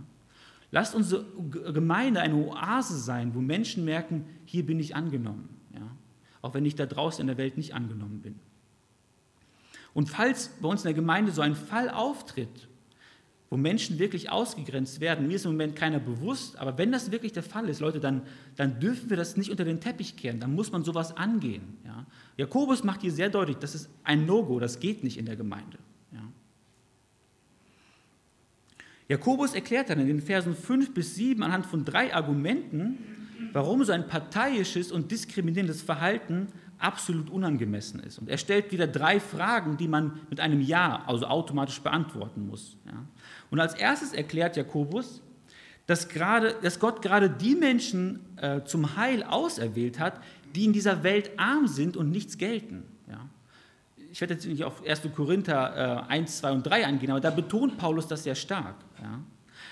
Lasst 0.70 0.94
unsere 0.94 1.24
Gemeinde 1.72 2.20
eine 2.20 2.34
Oase 2.34 2.98
sein, 2.98 3.34
wo 3.34 3.40
Menschen 3.40 3.86
merken, 3.86 4.26
hier 4.44 4.66
bin 4.66 4.78
ich 4.78 4.94
angenommen. 4.94 5.48
Ja. 5.72 5.90
Auch 6.42 6.52
wenn 6.52 6.66
ich 6.66 6.74
da 6.74 6.84
draußen 6.84 7.22
in 7.22 7.26
der 7.26 7.38
Welt 7.38 7.56
nicht 7.56 7.74
angenommen 7.74 8.20
bin. 8.20 8.34
Und 9.98 10.08
falls 10.08 10.50
bei 10.60 10.68
uns 10.68 10.82
in 10.82 10.84
der 10.84 10.94
Gemeinde 10.94 11.32
so 11.32 11.42
ein 11.42 11.56
Fall 11.56 11.90
auftritt, 11.90 12.68
wo 13.50 13.56
Menschen 13.56 13.98
wirklich 13.98 14.30
ausgegrenzt 14.30 15.00
werden, 15.00 15.26
mir 15.26 15.34
ist 15.34 15.44
im 15.44 15.50
Moment 15.50 15.74
keiner 15.74 15.98
bewusst, 15.98 16.56
aber 16.56 16.78
wenn 16.78 16.92
das 16.92 17.10
wirklich 17.10 17.32
der 17.32 17.42
Fall 17.42 17.68
ist, 17.68 17.80
Leute, 17.80 17.98
dann, 17.98 18.22
dann 18.54 18.78
dürfen 18.78 19.10
wir 19.10 19.16
das 19.16 19.36
nicht 19.36 19.50
unter 19.50 19.64
den 19.64 19.80
Teppich 19.80 20.16
kehren, 20.16 20.38
dann 20.38 20.54
muss 20.54 20.70
man 20.70 20.84
sowas 20.84 21.16
angehen. 21.16 21.78
Ja? 21.84 22.06
Jakobus 22.36 22.84
macht 22.84 23.00
hier 23.00 23.10
sehr 23.10 23.28
deutlich, 23.28 23.56
das 23.56 23.74
ist 23.74 23.90
ein 24.04 24.24
No-Go, 24.24 24.60
das 24.60 24.78
geht 24.78 25.02
nicht 25.02 25.18
in 25.18 25.26
der 25.26 25.34
Gemeinde. 25.34 25.78
Ja? 26.12 26.22
Jakobus 29.08 29.52
erklärt 29.52 29.90
dann 29.90 29.98
in 29.98 30.06
den 30.06 30.22
Versen 30.22 30.54
5 30.54 30.94
bis 30.94 31.16
7 31.16 31.42
anhand 31.42 31.66
von 31.66 31.84
drei 31.84 32.14
Argumenten, 32.14 32.98
warum 33.52 33.82
so 33.82 33.90
ein 33.90 34.06
parteiisches 34.06 34.92
und 34.92 35.10
diskriminierendes 35.10 35.82
Verhalten 35.82 36.46
absolut 36.78 37.30
unangemessen 37.30 38.00
ist. 38.00 38.18
Und 38.18 38.28
er 38.28 38.38
stellt 38.38 38.72
wieder 38.72 38.86
drei 38.86 39.20
Fragen, 39.20 39.76
die 39.76 39.88
man 39.88 40.20
mit 40.30 40.40
einem 40.40 40.60
Ja, 40.60 41.02
also 41.06 41.26
automatisch 41.26 41.80
beantworten 41.80 42.46
muss. 42.46 42.76
Ja. 42.86 43.04
Und 43.50 43.60
als 43.60 43.74
erstes 43.74 44.12
erklärt 44.12 44.56
Jakobus, 44.56 45.22
dass, 45.86 46.08
gerade, 46.08 46.54
dass 46.62 46.78
Gott 46.78 47.02
gerade 47.02 47.30
die 47.30 47.54
Menschen 47.54 48.20
äh, 48.36 48.62
zum 48.64 48.96
Heil 48.96 49.22
auserwählt 49.24 49.98
hat, 49.98 50.20
die 50.54 50.66
in 50.66 50.72
dieser 50.72 51.02
Welt 51.02 51.30
arm 51.38 51.66
sind 51.66 51.96
und 51.96 52.10
nichts 52.10 52.38
gelten. 52.38 52.84
Ja. 53.08 53.28
Ich 54.12 54.20
werde 54.20 54.34
jetzt 54.34 54.46
nicht 54.46 54.64
auf 54.64 54.86
1. 54.86 55.02
Korinther 55.14 56.06
äh, 56.08 56.12
1, 56.12 56.38
2 56.38 56.52
und 56.52 56.62
3 56.66 56.86
eingehen, 56.86 57.10
aber 57.10 57.20
da 57.20 57.30
betont 57.30 57.78
Paulus 57.78 58.06
das 58.06 58.24
sehr 58.24 58.34
stark. 58.34 58.76
Ja. 59.02 59.20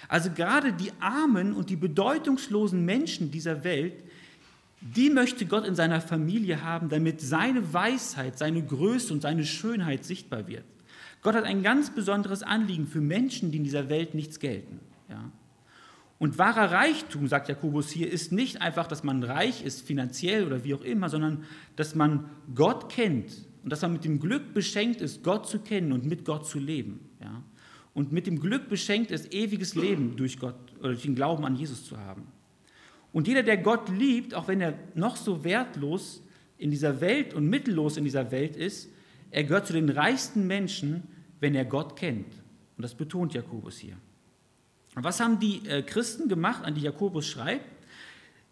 Also 0.08 0.30
gerade 0.30 0.72
die 0.72 0.92
armen 1.00 1.52
und 1.52 1.70
die 1.70 1.76
bedeutungslosen 1.76 2.84
Menschen 2.84 3.30
dieser 3.30 3.64
Welt, 3.64 4.04
die 4.80 5.10
möchte 5.10 5.46
Gott 5.46 5.66
in 5.66 5.74
seiner 5.74 6.00
Familie 6.00 6.62
haben, 6.62 6.88
damit 6.88 7.20
seine 7.20 7.72
Weisheit, 7.72 8.38
seine 8.38 8.62
Größe 8.62 9.12
und 9.12 9.22
seine 9.22 9.44
Schönheit 9.44 10.04
sichtbar 10.04 10.46
wird. 10.48 10.64
Gott 11.22 11.34
hat 11.34 11.44
ein 11.44 11.62
ganz 11.62 11.90
besonderes 11.90 12.42
Anliegen 12.42 12.86
für 12.86 13.00
Menschen, 13.00 13.50
die 13.50 13.58
in 13.58 13.64
dieser 13.64 13.88
Welt 13.88 14.14
nichts 14.14 14.38
gelten. 14.38 14.80
Ja? 15.08 15.32
Und 16.18 16.38
wahrer 16.38 16.70
Reichtum, 16.70 17.26
sagt 17.26 17.48
Jakobus 17.48 17.90
hier, 17.90 18.10
ist 18.10 18.32
nicht 18.32 18.62
einfach, 18.62 18.86
dass 18.86 19.02
man 19.02 19.22
reich 19.22 19.64
ist, 19.64 19.86
finanziell 19.86 20.46
oder 20.46 20.64
wie 20.64 20.74
auch 20.74 20.82
immer, 20.82 21.08
sondern 21.08 21.44
dass 21.74 21.94
man 21.94 22.30
Gott 22.54 22.90
kennt 22.90 23.32
und 23.62 23.70
dass 23.70 23.82
man 23.82 23.92
mit 23.92 24.04
dem 24.04 24.20
Glück 24.20 24.54
beschenkt 24.54 25.00
ist, 25.00 25.24
Gott 25.24 25.48
zu 25.48 25.58
kennen 25.58 25.92
und 25.92 26.06
mit 26.06 26.24
Gott 26.24 26.46
zu 26.46 26.58
leben. 26.58 27.00
Ja? 27.20 27.42
Und 27.92 28.12
mit 28.12 28.26
dem 28.26 28.38
Glück 28.38 28.68
beschenkt 28.68 29.10
ist, 29.10 29.34
ewiges 29.34 29.74
Leben 29.74 30.16
durch 30.16 30.38
Gott 30.38 30.54
oder 30.78 30.90
durch 30.90 31.02
den 31.02 31.14
Glauben 31.14 31.44
an 31.44 31.56
Jesus 31.56 31.84
zu 31.84 31.98
haben. 31.98 32.28
Und 33.16 33.26
jeder, 33.26 33.42
der 33.42 33.56
Gott 33.56 33.88
liebt, 33.88 34.34
auch 34.34 34.46
wenn 34.46 34.60
er 34.60 34.74
noch 34.94 35.16
so 35.16 35.42
wertlos 35.42 36.22
in 36.58 36.70
dieser 36.70 37.00
Welt 37.00 37.32
und 37.32 37.48
mittellos 37.48 37.96
in 37.96 38.04
dieser 38.04 38.30
Welt 38.30 38.56
ist, 38.56 38.90
er 39.30 39.44
gehört 39.44 39.66
zu 39.66 39.72
den 39.72 39.88
reichsten 39.88 40.46
Menschen, 40.46 41.04
wenn 41.40 41.54
er 41.54 41.64
Gott 41.64 41.96
kennt. 41.96 42.30
Und 42.76 42.82
das 42.82 42.94
betont 42.94 43.32
Jakobus 43.32 43.78
hier. 43.78 43.96
Und 44.96 45.02
was 45.02 45.18
haben 45.18 45.40
die 45.40 45.66
äh, 45.66 45.80
Christen 45.80 46.28
gemacht, 46.28 46.62
an 46.62 46.74
die 46.74 46.82
Jakobus 46.82 47.26
schreibt? 47.26 47.64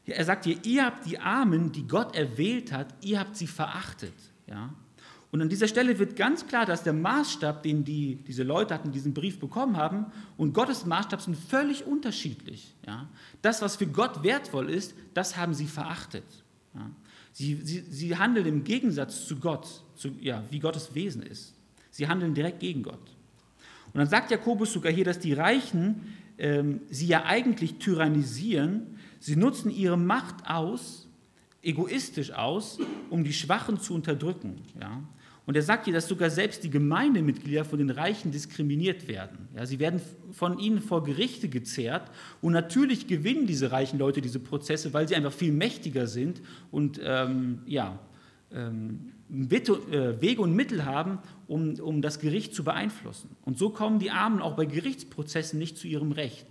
Er 0.07 0.24
sagt 0.24 0.46
hier, 0.46 0.57
ihr 0.64 0.87
habt 0.87 1.05
die 1.05 1.18
Armen, 1.18 1.70
die 1.70 1.87
Gott 1.87 2.16
erwählt 2.16 2.72
hat, 2.72 2.94
ihr 3.03 3.20
habt 3.20 3.37
sie 3.37 3.46
verachtet. 3.46 4.14
Ja? 4.46 4.72
Und 5.35 5.42
an 5.42 5.49
dieser 5.49 5.66
Stelle 5.66 5.99
wird 5.99 6.14
ganz 6.14 6.47
klar, 6.47 6.64
dass 6.64 6.85
der 6.85 6.92
Maßstab, 6.92 7.64
den 7.64 7.85
die, 7.85 8.20
diese 8.25 8.44
Leute 8.44 8.73
hatten, 8.73 8.92
diesen 8.92 9.14
Brief 9.14 9.40
bekommen 9.40 9.77
haben, 9.77 10.07
und 10.37 10.53
Gottes 10.53 10.87
Maßstab 10.87 11.20
sind 11.23 11.37
völlig 11.37 11.85
unterschiedlich. 11.85 12.73
Ja? 12.87 13.09
Das, 13.42 13.61
was 13.61 13.75
für 13.75 13.88
Gott 13.88 14.23
wertvoll 14.23 14.70
ist, 14.70 14.94
das 15.12 15.37
haben 15.37 15.53
sie 15.53 15.66
verachtet. 15.66 16.23
Ja? 16.73 16.88
Sie, 17.33 17.57
sie, 17.64 17.81
sie 17.81 18.16
handeln 18.16 18.47
im 18.47 18.62
Gegensatz 18.62 19.27
zu 19.27 19.40
Gott, 19.40 19.66
zu, 19.97 20.11
ja, 20.20 20.44
wie 20.51 20.61
Gottes 20.61 20.94
Wesen 20.94 21.25
ist. 21.25 21.53
Sie 21.90 22.07
handeln 22.07 22.33
direkt 22.33 22.61
gegen 22.61 22.85
Gott. 22.85 23.03
Und 23.92 23.99
dann 23.99 24.09
sagt 24.09 24.31
Jakobus 24.31 24.73
sogar 24.73 24.92
hier, 24.92 25.05
dass 25.05 25.18
die 25.18 25.33
Reichen 25.33 26.14
ähm, 26.38 26.83
sie 26.90 27.09
ja 27.09 27.25
eigentlich 27.25 27.81
tyrannisieren. 27.81 29.01
Sie 29.18 29.35
nutzen 29.35 29.73
ihre 29.73 29.99
Macht 29.99 30.49
aus, 30.49 31.09
egoistisch 31.61 32.31
aus, 32.31 32.79
um 33.11 33.25
die 33.25 33.33
Schwachen 33.33 33.81
zu 33.81 33.94
unterdrücken. 33.94 34.62
Ja? 34.81 35.03
Und 35.47 35.57
er 35.57 35.63
sagt 35.63 35.85
hier, 35.85 35.93
dass 35.93 36.09
sogar 36.09 36.31
selbst 36.31 36.65
die 36.65 36.71
Gemeindemitglieder 36.71 37.65
von 37.65 37.79
den 37.79 37.91
Reichen 37.91 38.31
diskriminiert 38.31 39.09
werden. 39.09 39.49
Ja, 39.55 39.67
sie 39.67 39.79
werden 39.79 40.01
von 40.33 40.59
ihnen 40.59 40.81
vor 40.81 41.05
Gerichte 41.05 41.49
gezerrt. 41.49 42.11
Und 42.41 42.55
natürlich 42.55 43.07
gewinnen 43.07 43.47
diese 43.47 43.71
reichen 43.71 43.99
Leute 43.99 44.23
diese 44.23 44.41
Prozesse, 44.41 44.95
weil 44.95 45.07
sie 45.07 45.17
einfach 45.17 45.33
viel 45.33 45.53
mächtiger 45.53 46.07
sind 46.07 46.41
und 46.71 46.99
ähm, 47.03 47.61
ja, 47.67 47.99
ähm, 48.53 49.13
äh, 49.31 50.21
Wege 50.21 50.41
und 50.41 50.55
Mittel 50.55 50.85
haben, 50.85 51.19
um, 51.47 51.75
um 51.81 52.01
das 52.01 52.21
Gericht 52.21 52.55
zu 52.55 52.65
beeinflussen. 52.65 53.37
Und 53.43 53.59
so 53.59 53.69
kommen 53.69 53.99
die 53.99 54.11
Armen 54.11 54.41
auch 54.41 54.57
bei 54.57 54.65
Gerichtsprozessen 54.65 55.59
nicht 55.59 55.77
zu 55.77 55.87
ihrem 55.87 56.13
Recht. 56.13 56.47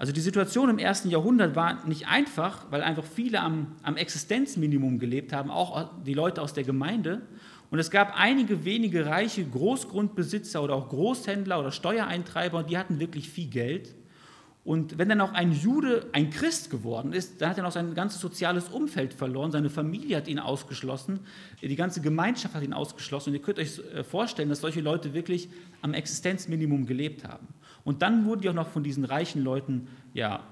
Also 0.00 0.14
die 0.14 0.22
Situation 0.22 0.70
im 0.70 0.78
ersten 0.78 1.10
Jahrhundert 1.10 1.54
war 1.54 1.86
nicht 1.86 2.08
einfach, 2.08 2.64
weil 2.70 2.82
einfach 2.82 3.04
viele 3.04 3.42
am, 3.42 3.76
am 3.82 3.98
Existenzminimum 3.98 4.98
gelebt 4.98 5.34
haben, 5.34 5.50
auch 5.50 5.90
die 6.06 6.14
Leute 6.14 6.40
aus 6.40 6.54
der 6.54 6.64
Gemeinde. 6.64 7.20
Und 7.70 7.80
es 7.80 7.90
gab 7.90 8.18
einige 8.18 8.64
wenige 8.64 9.04
reiche 9.04 9.44
Großgrundbesitzer 9.44 10.62
oder 10.62 10.74
auch 10.74 10.88
Großhändler 10.88 11.60
oder 11.60 11.70
Steuereintreiber, 11.70 12.62
die 12.62 12.78
hatten 12.78 12.98
wirklich 12.98 13.28
viel 13.28 13.48
Geld. 13.48 13.94
Und 14.64 14.96
wenn 14.96 15.10
dann 15.10 15.20
auch 15.20 15.34
ein 15.34 15.52
Jude 15.52 16.06
ein 16.12 16.30
Christ 16.30 16.70
geworden 16.70 17.12
ist, 17.12 17.42
dann 17.42 17.50
hat 17.50 17.58
er 17.58 17.64
noch 17.64 17.72
sein 17.72 17.92
ganzes 17.94 18.22
soziales 18.22 18.70
Umfeld 18.70 19.12
verloren, 19.12 19.52
seine 19.52 19.68
Familie 19.68 20.16
hat 20.16 20.28
ihn 20.28 20.38
ausgeschlossen, 20.38 21.20
die 21.60 21.76
ganze 21.76 22.00
Gemeinschaft 22.00 22.54
hat 22.54 22.62
ihn 22.62 22.72
ausgeschlossen. 22.72 23.30
Und 23.30 23.34
ihr 23.34 23.42
könnt 23.42 23.58
euch 23.58 23.78
äh, 23.94 24.02
vorstellen, 24.02 24.48
dass 24.48 24.62
solche 24.62 24.80
Leute 24.80 25.12
wirklich 25.12 25.50
am 25.82 25.92
Existenzminimum 25.92 26.86
gelebt 26.86 27.28
haben. 27.28 27.48
Und 27.90 28.02
dann 28.02 28.24
wurden 28.24 28.40
die 28.40 28.48
auch 28.48 28.54
noch 28.54 28.68
von 28.68 28.82
diesen 28.82 29.04
reichen 29.04 29.42
Leuten 29.42 29.88
ja, 30.14 30.44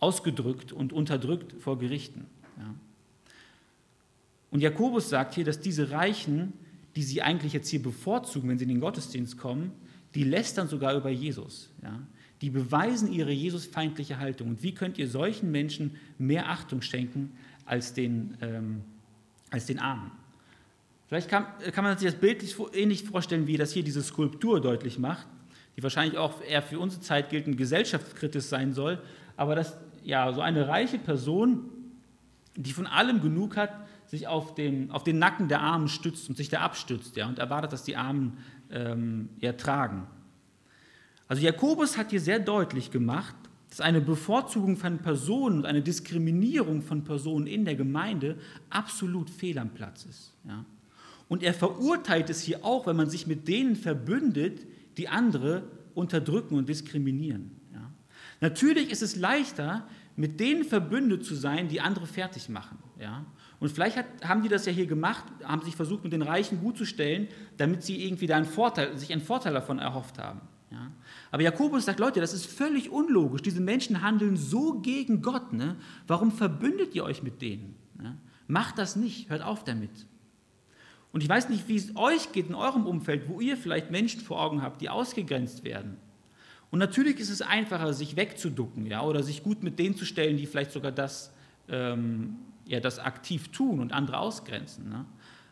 ausgedrückt 0.00 0.72
und 0.72 0.92
unterdrückt 0.92 1.54
vor 1.60 1.78
Gerichten. 1.78 2.26
Ja. 2.58 2.74
Und 4.50 4.60
Jakobus 4.60 5.10
sagt 5.10 5.34
hier, 5.34 5.44
dass 5.44 5.60
diese 5.60 5.90
Reichen, 5.90 6.54
die 6.96 7.02
sie 7.02 7.22
eigentlich 7.22 7.52
jetzt 7.52 7.68
hier 7.68 7.82
bevorzugen, 7.82 8.48
wenn 8.48 8.58
sie 8.58 8.64
in 8.64 8.70
den 8.70 8.80
Gottesdienst 8.80 9.36
kommen, 9.36 9.72
die 10.14 10.24
lästern 10.24 10.68
sogar 10.68 10.94
über 10.94 11.10
Jesus. 11.10 11.70
Ja 11.82 12.00
die 12.42 12.50
beweisen 12.50 13.12
ihre 13.12 13.32
Jesusfeindliche 13.32 14.18
Haltung. 14.18 14.48
Und 14.48 14.62
wie 14.62 14.74
könnt 14.74 14.98
ihr 14.98 15.08
solchen 15.08 15.50
Menschen 15.50 15.96
mehr 16.18 16.50
Achtung 16.50 16.82
schenken 16.82 17.32
als 17.64 17.94
den, 17.94 18.36
ähm, 18.40 18.82
als 19.50 19.66
den 19.66 19.78
Armen? 19.78 20.10
Vielleicht 21.08 21.28
kann, 21.28 21.46
kann 21.72 21.84
man 21.84 21.96
sich 21.96 22.10
das 22.10 22.20
bildlich 22.20 22.56
ähnlich 22.74 23.04
vorstellen, 23.04 23.46
wie 23.46 23.56
das 23.56 23.72
hier 23.72 23.84
diese 23.84 24.02
Skulptur 24.02 24.60
deutlich 24.60 24.98
macht, 24.98 25.26
die 25.76 25.82
wahrscheinlich 25.82 26.18
auch 26.18 26.40
eher 26.42 26.62
für 26.62 26.78
unsere 26.78 27.02
Zeit 27.02 27.30
gilt 27.30 27.46
und 27.46 27.56
gesellschaftskritisch 27.56 28.44
sein 28.44 28.72
soll, 28.72 28.98
aber 29.36 29.54
dass 29.54 29.76
ja, 30.02 30.32
so 30.32 30.40
eine 30.40 30.68
reiche 30.68 30.98
Person, 30.98 31.68
die 32.54 32.72
von 32.72 32.86
allem 32.86 33.20
genug 33.20 33.56
hat, 33.56 33.70
sich 34.06 34.28
auf 34.28 34.54
den, 34.54 34.90
auf 34.90 35.04
den 35.04 35.18
Nacken 35.18 35.48
der 35.48 35.60
Armen 35.60 35.88
stützt 35.88 36.28
und 36.28 36.36
sich 36.36 36.48
da 36.48 36.60
abstützt 36.60 37.16
ja, 37.16 37.26
und 37.26 37.38
erwartet, 37.38 37.72
dass 37.72 37.82
die 37.82 37.96
Armen 37.96 38.38
ähm, 38.70 39.28
ja, 39.40 39.52
tragen. 39.52 40.06
Also 41.28 41.42
Jakobus 41.42 41.98
hat 41.98 42.10
hier 42.10 42.20
sehr 42.20 42.38
deutlich 42.38 42.90
gemacht, 42.90 43.34
dass 43.68 43.80
eine 43.80 44.00
Bevorzugung 44.00 44.76
von 44.76 44.98
Personen 44.98 45.58
und 45.58 45.66
eine 45.66 45.82
Diskriminierung 45.82 46.82
von 46.82 47.02
Personen 47.02 47.48
in 47.48 47.64
der 47.64 47.74
Gemeinde 47.74 48.38
absolut 48.70 49.28
fehl 49.28 49.58
am 49.58 49.70
Platz 49.70 50.04
ist. 50.04 50.32
Ja. 50.46 50.64
Und 51.28 51.42
er 51.42 51.52
verurteilt 51.52 52.30
es 52.30 52.40
hier 52.40 52.64
auch, 52.64 52.86
wenn 52.86 52.94
man 52.94 53.10
sich 53.10 53.26
mit 53.26 53.48
denen 53.48 53.74
verbündet, 53.74 54.60
die 54.96 55.08
andere 55.08 55.64
unterdrücken 55.94 56.56
und 56.56 56.68
diskriminieren. 56.68 57.50
Ja. 57.72 57.90
Natürlich 58.40 58.90
ist 58.90 59.02
es 59.02 59.16
leichter, 59.16 59.86
mit 60.16 60.40
denen 60.40 60.64
verbündet 60.64 61.24
zu 61.24 61.34
sein, 61.34 61.68
die 61.68 61.80
andere 61.80 62.06
fertig 62.06 62.48
machen. 62.48 62.78
Ja. 62.98 63.24
Und 63.60 63.70
vielleicht 63.70 63.96
hat, 63.96 64.06
haben 64.24 64.42
die 64.42 64.48
das 64.48 64.66
ja 64.66 64.72
hier 64.72 64.86
gemacht, 64.86 65.24
haben 65.44 65.62
sich 65.62 65.76
versucht, 65.76 66.04
mit 66.04 66.12
den 66.12 66.22
Reichen 66.22 66.60
gut 66.60 66.76
zu 66.76 66.84
stellen, 66.84 67.28
damit 67.56 67.82
sie 67.82 68.04
irgendwie 68.04 68.26
da 68.26 68.36
einen 68.36 68.46
Vorteil, 68.46 68.96
sich 68.96 69.12
einen 69.12 69.22
Vorteil 69.22 69.52
davon 69.52 69.78
erhofft 69.78 70.18
haben. 70.18 70.40
Ja. 70.70 70.90
Aber 71.30 71.42
Jakobus 71.42 71.84
sagt, 71.84 72.00
Leute, 72.00 72.20
das 72.20 72.34
ist 72.34 72.46
völlig 72.46 72.90
unlogisch. 72.90 73.42
Diese 73.42 73.60
Menschen 73.60 74.02
handeln 74.02 74.36
so 74.36 74.80
gegen 74.80 75.22
Gott. 75.22 75.52
Ne? 75.52 75.76
Warum 76.06 76.32
verbündet 76.32 76.94
ihr 76.94 77.04
euch 77.04 77.22
mit 77.22 77.40
denen? 77.40 77.76
Ne? 77.98 78.16
Macht 78.46 78.78
das 78.78 78.96
nicht, 78.96 79.30
hört 79.30 79.42
auf 79.42 79.64
damit. 79.64 80.06
Und 81.16 81.22
ich 81.22 81.30
weiß 81.30 81.48
nicht, 81.48 81.66
wie 81.66 81.76
es 81.76 81.96
euch 81.96 82.32
geht 82.32 82.48
in 82.48 82.54
eurem 82.54 82.84
Umfeld, 82.84 83.26
wo 83.26 83.40
ihr 83.40 83.56
vielleicht 83.56 83.90
Menschen 83.90 84.20
vor 84.20 84.38
Augen 84.38 84.60
habt, 84.60 84.82
die 84.82 84.90
ausgegrenzt 84.90 85.64
werden. 85.64 85.96
Und 86.70 86.78
natürlich 86.78 87.18
ist 87.18 87.30
es 87.30 87.40
einfacher, 87.40 87.94
sich 87.94 88.16
wegzuducken 88.16 88.84
ja, 88.84 89.00
oder 89.00 89.22
sich 89.22 89.42
gut 89.42 89.62
mit 89.62 89.78
denen 89.78 89.96
zu 89.96 90.04
stellen, 90.04 90.36
die 90.36 90.44
vielleicht 90.44 90.72
sogar 90.72 90.92
das, 90.92 91.32
ähm, 91.70 92.36
ja, 92.66 92.80
das 92.80 92.98
aktiv 92.98 93.48
tun 93.48 93.80
und 93.80 93.94
andere 93.94 94.18
ausgrenzen. 94.18 94.90
Ne? 94.90 95.06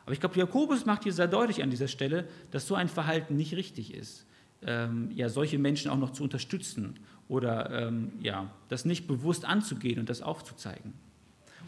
Aber 0.04 0.12
ich 0.12 0.20
glaube, 0.20 0.36
Jakobus 0.36 0.84
macht 0.84 1.04
hier 1.04 1.14
sehr 1.14 1.28
deutlich 1.28 1.62
an 1.62 1.70
dieser 1.70 1.88
Stelle, 1.88 2.28
dass 2.50 2.66
so 2.66 2.74
ein 2.74 2.88
Verhalten 2.88 3.34
nicht 3.34 3.54
richtig 3.54 3.94
ist 3.94 4.26
ähm, 4.66 5.10
ja, 5.14 5.28
solche 5.28 5.58
Menschen 5.58 5.90
auch 5.90 5.98
noch 5.98 6.10
zu 6.10 6.24
unterstützen 6.24 6.98
oder 7.28 7.70
ähm, 7.70 8.12
ja, 8.20 8.50
das 8.68 8.84
nicht 8.84 9.06
bewusst 9.06 9.44
anzugehen 9.44 9.98
und 9.98 10.10
das 10.10 10.22
aufzuzeigen. 10.22 10.92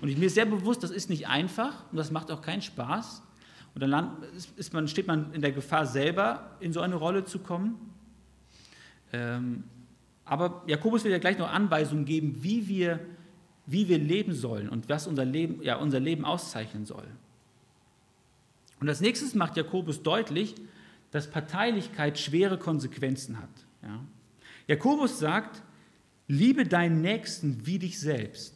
Und 0.01 0.09
ich, 0.09 0.19
mir 0.19 0.29
sehr 0.29 0.45
bewusst, 0.45 0.83
das 0.83 0.91
ist 0.91 1.09
nicht 1.09 1.29
einfach 1.29 1.91
und 1.91 1.97
das 1.97 2.11
macht 2.11 2.31
auch 2.31 2.43
keinen 2.43 2.63
Spaß. 2.63 3.23
Und 3.77 3.83
dann 3.83 4.17
ist 4.57 4.73
man, 4.73 4.89
steht 4.89 5.07
man 5.07 5.35
in 5.35 5.43
der 5.43 5.53
Gefahr, 5.53 5.85
selber 5.85 6.57
in 6.61 6.73
so 6.73 6.81
eine 6.81 6.95
Rolle 6.95 7.27
zu 7.27 7.41
kommen. 7.41 7.77
Ähm, 9.13 9.65
aber 10.25 10.63
Jakobus 10.67 11.05
will 11.05 11.13
ja 11.13 11.19
gleich 11.19 11.37
noch 11.37 11.53
Anweisungen 11.53 12.07
geben, 12.07 12.39
wie 12.41 12.69
wir, 12.69 13.01
wie 13.67 13.87
wir 13.87 13.99
leben 13.99 14.33
sollen 14.33 14.71
und 14.71 14.89
was 14.89 15.07
unser 15.07 15.27
Leben, 15.27 15.63
ja, 15.63 15.77
unser 15.77 16.01
Leben 16.01 16.25
auszeichnen 16.25 16.87
soll. 16.87 17.05
Und 18.81 18.89
als 18.89 19.03
nächstes 19.03 19.35
macht 19.35 19.59
Jakobus 19.59 20.03
deutlich, 20.03 20.55
dass 21.11 21.31
Parteilichkeit 21.31 22.19
schwere 22.19 22.57
Konsequenzen 22.57 23.39
hat. 23.39 23.67
Ja? 23.83 24.01
Jakobus 24.69 25.19
sagt, 25.19 25.63
liebe 26.29 26.65
deinen 26.65 27.03
Nächsten 27.03 27.67
wie 27.67 27.79
dich 27.79 28.01
selbst. 28.01 28.55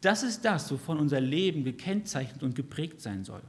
Das 0.00 0.24
ist 0.24 0.44
das, 0.44 0.68
wovon 0.72 0.98
unser 0.98 1.20
Leben 1.20 1.62
gekennzeichnet 1.62 2.42
und 2.42 2.56
geprägt 2.56 3.00
sein 3.00 3.22
soll. 3.22 3.42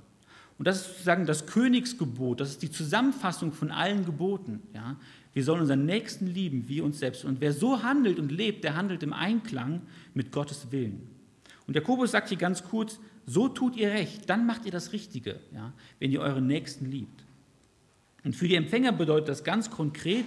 Und 0.59 0.67
das 0.67 0.81
ist 0.81 0.87
sozusagen 0.87 1.25
das 1.25 1.47
Königsgebot, 1.47 2.41
das 2.41 2.49
ist 2.49 2.61
die 2.61 2.69
Zusammenfassung 2.69 3.53
von 3.53 3.71
allen 3.71 4.05
Geboten. 4.05 4.61
Ja? 4.73 4.97
Wir 5.33 5.43
sollen 5.45 5.61
unseren 5.61 5.85
Nächsten 5.85 6.27
lieben 6.27 6.67
wie 6.67 6.81
uns 6.81 6.99
selbst. 6.99 7.23
Und 7.23 7.39
wer 7.39 7.53
so 7.53 7.81
handelt 7.81 8.19
und 8.19 8.29
lebt, 8.29 8.65
der 8.65 8.75
handelt 8.75 9.01
im 9.01 9.13
Einklang 9.13 9.81
mit 10.13 10.33
Gottes 10.33 10.69
Willen. 10.71 11.07
Und 11.65 11.75
Jakobus 11.75 12.11
sagt 12.11 12.27
hier 12.27 12.37
ganz 12.37 12.63
kurz, 12.63 12.99
so 13.25 13.47
tut 13.47 13.77
ihr 13.77 13.89
recht, 13.89 14.29
dann 14.29 14.45
macht 14.45 14.65
ihr 14.65 14.71
das 14.71 14.91
Richtige, 14.91 15.39
ja? 15.53 15.71
wenn 15.99 16.11
ihr 16.11 16.19
euren 16.19 16.45
Nächsten 16.45 16.91
liebt. 16.91 17.23
Und 18.25 18.35
für 18.35 18.49
die 18.49 18.55
Empfänger 18.55 18.91
bedeutet 18.91 19.29
das 19.29 19.45
ganz 19.45 19.71
konkret, 19.71 20.25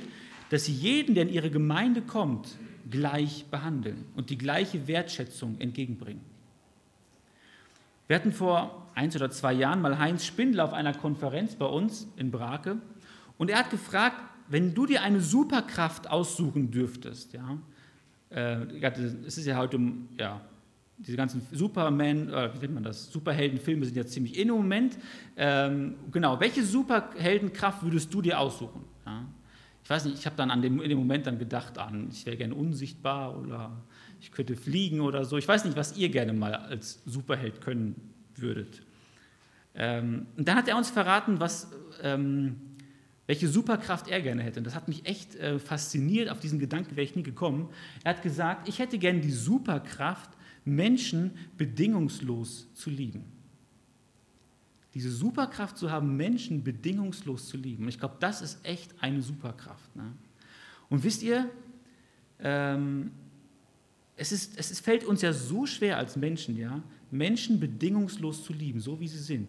dass 0.49 0.65
sie 0.65 0.73
jeden, 0.73 1.15
der 1.15 1.25
in 1.25 1.31
ihre 1.31 1.51
Gemeinde 1.51 2.01
kommt, 2.01 2.57
gleich 2.91 3.45
behandeln 3.51 4.07
und 4.17 4.31
die 4.31 4.39
gleiche 4.39 4.87
Wertschätzung 4.87 5.61
entgegenbringen. 5.61 6.23
Wir 8.07 8.17
hatten 8.17 8.33
vor 8.33 8.82
eins 8.95 9.17
oder 9.17 9.31
zwei 9.31 9.53
Jahren 9.53 9.81
mal 9.81 9.99
Heinz 9.99 10.25
Spindler 10.25 10.65
auf 10.65 10.73
einer 10.73 10.95
Konferenz 10.95 11.57
bei 11.57 11.67
uns 11.67 12.09
in 12.17 12.31
Brake 12.31 12.77
und 13.39 13.51
er 13.51 13.59
hat 13.59 13.71
gefragt, 13.71 14.17
wenn 14.49 14.75
du 14.75 14.87
dir 14.87 15.03
eine 15.03 15.21
Superkraft 15.21 16.11
aussuchen 16.11 16.71
dürftest, 16.71 17.33
ja, 17.33 17.59
äh, 18.31 18.67
es 19.27 19.39
ist 19.39 19.47
ja 19.47 19.57
heute, 19.57 19.81
ja, 20.19 20.41
diese 20.99 21.17
ganzen 21.17 21.47
Superman, 21.51 22.29
äh, 22.29 22.51
wie 22.55 22.59
nennt 22.61 22.75
man 22.75 22.83
das, 22.83 23.11
Superheldenfilme 23.11 23.85
sind 23.85 23.97
ja 23.97 24.07
ziemlich 24.07 24.39
in 24.39 24.49
im 24.49 24.55
Moment. 24.55 24.99
Ähm, 25.37 25.97
genau, 26.11 26.39
welche 26.39 26.63
Superheldenkraft 26.63 27.83
würdest 27.83 28.13
du 28.13 28.23
dir 28.23 28.39
aussuchen? 28.39 28.85
Ja? 29.05 29.25
Ich 29.83 29.91
weiß 29.91 30.05
nicht, 30.05 30.19
ich 30.19 30.27
habe 30.27 30.37
dann 30.37 30.51
an 30.51 30.63
dem, 30.63 30.81
in 30.81 30.89
dem 30.89 30.99
Moment 30.99 31.27
dann 31.27 31.39
gedacht 31.39 31.79
an, 31.79 32.09
ich 32.13 32.25
wäre 32.25 32.37
gerne 32.37 32.55
unsichtbar 32.55 33.37
oder 33.37 33.83
ich 34.21 34.31
könnte 34.31 34.55
fliegen 34.55 35.01
oder 35.01 35.25
so. 35.25 35.39
Ich 35.39 35.49
weiß 35.49 35.65
nicht, 35.65 35.77
was 35.77 35.97
ihr 35.97 36.09
gerne 36.09 36.33
mal 36.33 36.55
als 36.55 37.03
Superheld 37.05 37.61
können 37.61 38.12
würdet. 38.43 38.83
Ähm, 39.75 40.27
und 40.37 40.47
dann 40.47 40.57
hat 40.57 40.69
er 40.69 40.77
uns 40.77 40.91
verraten, 40.91 41.41
was, 41.41 41.69
ähm, 42.03 42.57
welche 43.27 43.49
Superkraft 43.49 44.09
er 44.09 44.21
gerne 44.21 44.43
hätte. 44.43 44.61
Und 44.61 44.65
das 44.65 44.75
hat 44.75 44.89
mich 44.89 45.07
echt 45.07 45.37
äh, 45.37 45.59
fasziniert. 45.59 46.29
Auf 46.29 46.41
diesen 46.41 46.59
Gedanken 46.59 46.97
wäre 46.97 47.05
ich 47.05 47.17
nie 47.17 47.23
gekommen. 47.23 47.71
Er 48.05 48.15
hat 48.15 48.23
gesagt, 48.23 48.69
ich 48.69 48.79
hätte 48.79 48.99
gerne 48.99 49.21
die 49.21 49.31
Superkraft, 49.31 50.31
Menschen 50.65 51.33
bedingungslos 51.57 52.73
zu 52.75 52.91
lieben. 52.91 53.25
Diese 54.95 55.11
Superkraft 55.11 55.79
zu 55.79 55.91
haben, 55.91 56.17
Menschen 56.17 56.63
bedingungslos 56.63 57.49
zu 57.49 57.57
lieben. 57.57 57.85
Und 57.85 57.89
ich 57.89 57.99
glaube, 57.99 58.17
das 58.21 58.43
ist 58.43 58.65
echt 58.65 58.95
eine 59.01 59.23
Superkraft. 59.23 59.97
Ne? 59.97 60.13
Und 60.91 61.03
wisst 61.03 61.23
ihr, 61.23 61.49
ähm, 62.41 63.11
es, 64.17 64.33
ist, 64.33 64.59
es 64.59 64.71
ist, 64.71 64.81
fällt 64.85 65.05
uns 65.05 65.23
ja 65.23 65.33
so 65.33 65.65
schwer 65.65 65.97
als 65.97 66.17
Menschen, 66.17 66.57
ja, 66.59 66.83
Menschen 67.13 67.61
bedingungslos 67.61 68.43
zu 68.43 68.53
lieben, 68.53 68.81
so 68.81 68.99
wie 68.99 69.07
sie 69.07 69.19
sind. 69.19 69.49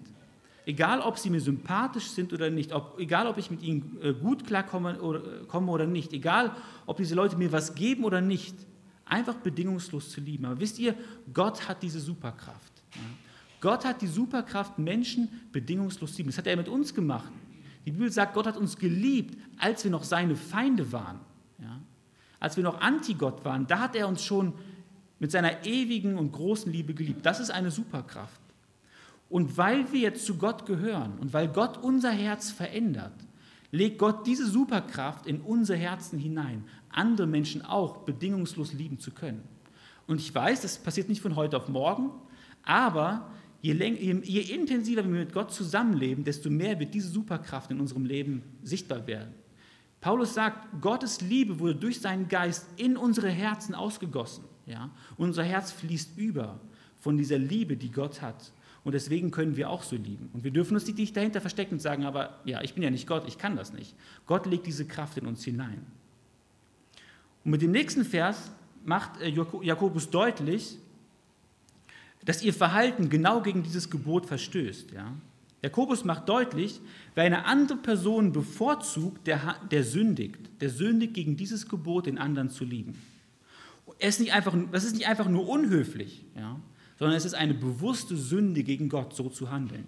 Egal, 0.66 1.02
ob 1.02 1.18
sie 1.18 1.30
mir 1.30 1.42
sympathisch 1.42 2.10
sind 2.10 2.32
oder 2.32 2.50
nicht, 2.50 2.72
ob, 2.72 2.98
egal, 3.00 3.28
ob 3.28 3.38
ich 3.38 3.50
mit 3.50 3.64
ihnen 3.64 3.98
äh, 4.02 4.14
gut 4.14 4.46
klarkomme 4.46 5.02
oder, 5.02 5.46
komme 5.48 5.72
oder 5.72 5.88
nicht, 5.88 6.14
egal, 6.14 6.56
ob 6.86 6.98
diese 6.98 7.16
Leute 7.16 7.36
mir 7.38 7.52
was 7.52 7.74
geben 7.74 8.04
oder 8.04 8.22
nicht, 8.22 8.56
einfach 9.06 9.36
bedingungslos 9.36 10.12
zu 10.12 10.22
lieben. 10.22 10.46
Aber 10.46 10.60
wisst 10.60 10.80
ihr, 10.80 10.96
Gott 11.34 11.68
hat 11.68 11.84
diese 11.84 12.00
Superkraft. 12.00 12.72
Gott 13.60 13.86
hat 13.86 14.02
die 14.02 14.08
Superkraft, 14.08 14.78
Menschen 14.78 15.30
bedingungslos 15.52 16.12
zu 16.12 16.18
lieben. 16.18 16.30
Das 16.30 16.38
hat 16.38 16.48
er 16.48 16.58
mit 16.58 16.68
uns 16.68 16.94
gemacht. 16.94 17.32
Die 17.86 17.92
Bibel 17.92 18.12
sagt, 18.12 18.34
Gott 18.34 18.48
hat 18.48 18.58
uns 18.58 18.78
geliebt, 18.78 19.38
als 19.58 19.84
wir 19.84 19.92
noch 19.92 20.04
seine 20.04 20.36
Feinde 20.36 20.92
waren. 20.92 21.20
Ja. 21.60 21.80
Als 22.40 22.58
wir 22.58 22.64
noch 22.64 22.82
Antigott 22.82 23.44
waren, 23.44 23.68
da 23.68 23.80
hat 23.80 23.96
er 23.96 24.08
uns 24.08 24.24
schon 24.24 24.54
mit 25.20 25.32
seiner 25.32 25.66
ewigen 25.66 26.18
und 26.18 26.32
großen 26.32 26.72
Liebe 26.72 26.94
geliebt. 26.94 27.26
Das 27.26 27.40
ist 27.40 27.52
eine 27.52 27.72
Superkraft. 27.72 28.42
Und 29.30 29.58
weil 29.58 29.92
wir 29.92 30.00
jetzt 30.00 30.26
zu 30.26 30.38
Gott 30.38 30.66
gehören 30.66 31.18
und 31.20 31.34
weil 31.34 31.48
Gott 31.48 31.78
unser 31.82 32.12
Herz 32.12 32.52
verändert, 32.52 33.14
legt 33.72 33.98
Gott 33.98 34.28
diese 34.28 34.46
Superkraft 34.46 35.26
in 35.26 35.42
unser 35.42 35.76
Herzen 35.76 36.20
hinein, 36.20 36.66
andere 36.90 37.26
Menschen 37.26 37.64
auch 37.64 37.98
bedingungslos 38.00 38.74
lieben 38.74 39.00
zu 39.00 39.10
können. 39.10 39.42
Und 40.06 40.20
ich 40.20 40.34
weiß, 40.34 40.62
das 40.62 40.78
passiert 40.78 41.10
nicht 41.10 41.22
von 41.22 41.36
heute 41.36 41.58
auf 41.58 41.68
morgen, 41.70 42.12
aber 42.64 43.32
je, 43.62 43.74
je, 43.74 44.22
je 44.24 44.42
intensiver 44.54 45.04
wir 45.04 45.22
mit 45.22 45.34
Gott 45.34 45.52
zusammenleben, 45.52 46.24
desto 46.24 46.52
mehr 46.52 46.80
wird 46.80 46.94
diese 46.94 47.10
Superkraft 47.10 47.72
in 47.72 47.80
unserem 47.80 48.06
Leben 48.06 48.44
sichtbar 48.62 49.08
werden. 49.08 49.34
Paulus 50.02 50.34
sagt, 50.34 50.82
Gottes 50.82 51.22
Liebe 51.22 51.60
wurde 51.60 51.76
durch 51.76 52.02
seinen 52.02 52.28
Geist 52.28 52.68
in 52.76 52.98
unsere 52.98 53.30
Herzen 53.30 53.74
ausgegossen. 53.74 54.44
Ja? 54.66 54.90
Unser 55.18 55.44
Herz 55.44 55.72
fließt 55.72 56.18
über 56.18 56.60
von 57.00 57.18
dieser 57.18 57.38
Liebe, 57.38 57.76
die 57.76 57.92
Gott 57.92 58.22
hat. 58.22 58.52
Und 58.84 58.94
deswegen 58.94 59.32
können 59.32 59.56
wir 59.56 59.70
auch 59.70 59.84
so 59.84 59.96
lieben. 59.96 60.30
Und 60.34 60.44
wir 60.44 60.52
dürfen 60.52 60.76
uns 60.76 60.88
nicht 60.88 61.16
dahinter 61.16 61.42
verstecken 61.42 61.76
und 61.76 61.80
sagen, 61.80 62.06
aber 62.06 62.40
ja, 62.44 62.62
ich 62.62 62.74
bin 62.74 62.84
ja 62.84 62.90
nicht 62.90 63.08
Gott, 63.08 63.24
ich 63.28 63.38
kann 63.38 63.56
das 63.56 63.74
nicht. 63.74 63.96
Gott 64.26 64.46
legt 64.46 64.68
diese 64.68 64.86
Kraft 64.86 65.18
in 65.18 65.26
uns 65.26 65.44
hinein. 65.44 65.86
Und 67.46 67.52
mit 67.52 67.62
dem 67.62 67.72
nächsten 67.72 68.04
Vers 68.04 68.52
macht 68.86 69.22
äh, 69.22 69.30
Jakobus 69.30 70.10
deutlich, 70.10 70.78
dass 72.26 72.42
ihr 72.42 72.54
Verhalten 72.54 73.10
genau 73.10 73.42
gegen 73.42 73.64
dieses 73.64 73.90
Gebot 73.90 74.26
verstößt. 74.26 74.92
Ja? 74.92 75.14
Jakobus 75.62 76.04
macht 76.04 76.28
deutlich, 76.28 76.82
wer 77.16 77.24
eine 77.24 77.46
andere 77.46 77.78
Person 77.78 78.34
bevorzugt, 78.34 79.28
der, 79.28 79.56
der 79.72 79.84
sündigt. 79.84 80.40
Der 80.60 80.70
sündigt 80.70 81.14
gegen 81.14 81.38
dieses 81.38 81.68
Gebot, 81.68 82.06
den 82.06 82.18
anderen 82.18 82.50
zu 82.50 82.66
lieben. 82.66 82.96
Ist 84.00 84.20
nicht 84.20 84.34
einfach, 84.34 84.56
das 84.72 84.84
ist 84.84 84.96
nicht 84.96 85.08
einfach 85.08 85.28
nur 85.28 85.48
unhöflich, 85.48 86.26
ja? 86.36 86.60
sondern 86.98 87.18
es 87.18 87.26
ist 87.26 87.34
eine 87.34 87.54
bewusste 87.54 88.16
Sünde 88.16 88.64
gegen 88.64 88.90
Gott, 88.90 89.16
so 89.16 89.30
zu 89.30 89.52
handeln. 89.52 89.86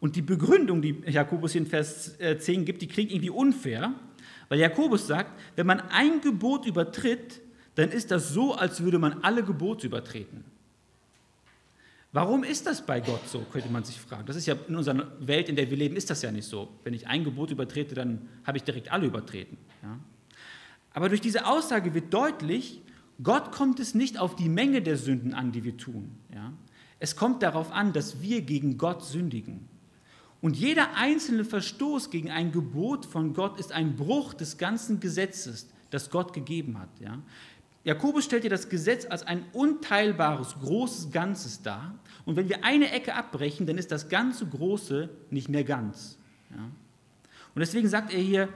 Und 0.00 0.16
die 0.16 0.22
Begründung, 0.22 0.82
die 0.82 1.00
Jakobus 1.06 1.54
in 1.54 1.66
Vers 1.66 2.18
10 2.18 2.60
äh, 2.60 2.64
gibt, 2.64 2.82
die 2.82 2.88
klingt 2.88 3.12
irgendwie 3.12 3.30
unfair, 3.30 3.94
weil 4.48 4.58
Jakobus 4.58 5.06
sagt, 5.06 5.38
wenn 5.56 5.66
man 5.66 5.80
ein 5.80 6.20
Gebot 6.20 6.66
übertritt, 6.66 7.40
dann 7.76 7.90
ist 7.90 8.10
das 8.10 8.30
so, 8.30 8.54
als 8.54 8.82
würde 8.82 8.98
man 8.98 9.22
alle 9.22 9.42
Gebote 9.44 9.86
übertreten. 9.86 10.44
Warum 12.12 12.44
ist 12.44 12.66
das 12.66 12.84
bei 12.84 13.00
Gott 13.00 13.26
so, 13.26 13.40
könnte 13.40 13.70
man 13.70 13.84
sich 13.84 13.98
fragen. 13.98 14.26
Das 14.26 14.36
ist 14.36 14.44
ja 14.44 14.54
in 14.68 14.76
unserer 14.76 15.06
Welt, 15.20 15.48
in 15.48 15.56
der 15.56 15.70
wir 15.70 15.78
leben, 15.78 15.96
ist 15.96 16.10
das 16.10 16.20
ja 16.20 16.30
nicht 16.30 16.46
so. 16.46 16.68
Wenn 16.84 16.92
ich 16.92 17.06
ein 17.06 17.24
Gebot 17.24 17.50
übertrete, 17.50 17.94
dann 17.94 18.28
habe 18.44 18.58
ich 18.58 18.64
direkt 18.64 18.92
alle 18.92 19.06
übertreten. 19.06 19.56
Ja? 19.82 19.98
Aber 20.92 21.08
durch 21.08 21.22
diese 21.22 21.46
Aussage 21.46 21.94
wird 21.94 22.12
deutlich, 22.12 22.81
Gott 23.22 23.52
kommt 23.52 23.80
es 23.80 23.94
nicht 23.94 24.18
auf 24.18 24.36
die 24.36 24.48
Menge 24.48 24.82
der 24.82 24.96
Sünden 24.96 25.34
an, 25.34 25.52
die 25.52 25.64
wir 25.64 25.76
tun. 25.76 26.12
Ja? 26.34 26.52
Es 26.98 27.16
kommt 27.16 27.42
darauf 27.42 27.72
an, 27.72 27.92
dass 27.92 28.20
wir 28.22 28.42
gegen 28.42 28.78
Gott 28.78 29.04
sündigen. 29.04 29.68
Und 30.40 30.56
jeder 30.56 30.96
einzelne 30.96 31.44
Verstoß 31.44 32.10
gegen 32.10 32.30
ein 32.30 32.52
Gebot 32.52 33.06
von 33.06 33.32
Gott 33.32 33.60
ist 33.60 33.72
ein 33.72 33.94
Bruch 33.96 34.34
des 34.34 34.58
ganzen 34.58 34.98
Gesetzes, 34.98 35.68
das 35.90 36.10
Gott 36.10 36.32
gegeben 36.32 36.78
hat. 36.78 36.88
Ja? 37.00 37.18
Jakobus 37.84 38.24
stellt 38.24 38.44
dir 38.44 38.50
das 38.50 38.68
Gesetz 38.68 39.06
als 39.06 39.24
ein 39.24 39.44
unteilbares, 39.52 40.56
großes 40.60 41.10
Ganzes 41.10 41.62
dar. 41.62 41.94
Und 42.24 42.36
wenn 42.36 42.48
wir 42.48 42.64
eine 42.64 42.90
Ecke 42.90 43.14
abbrechen, 43.14 43.66
dann 43.66 43.78
ist 43.78 43.90
das 43.92 44.08
ganze 44.08 44.46
Große 44.46 45.10
nicht 45.30 45.48
mehr 45.48 45.64
ganz. 45.64 46.18
Ja? 46.50 46.62
Und 47.54 47.60
deswegen 47.60 47.88
sagt 47.88 48.12
er 48.12 48.20
hier, 48.20 48.48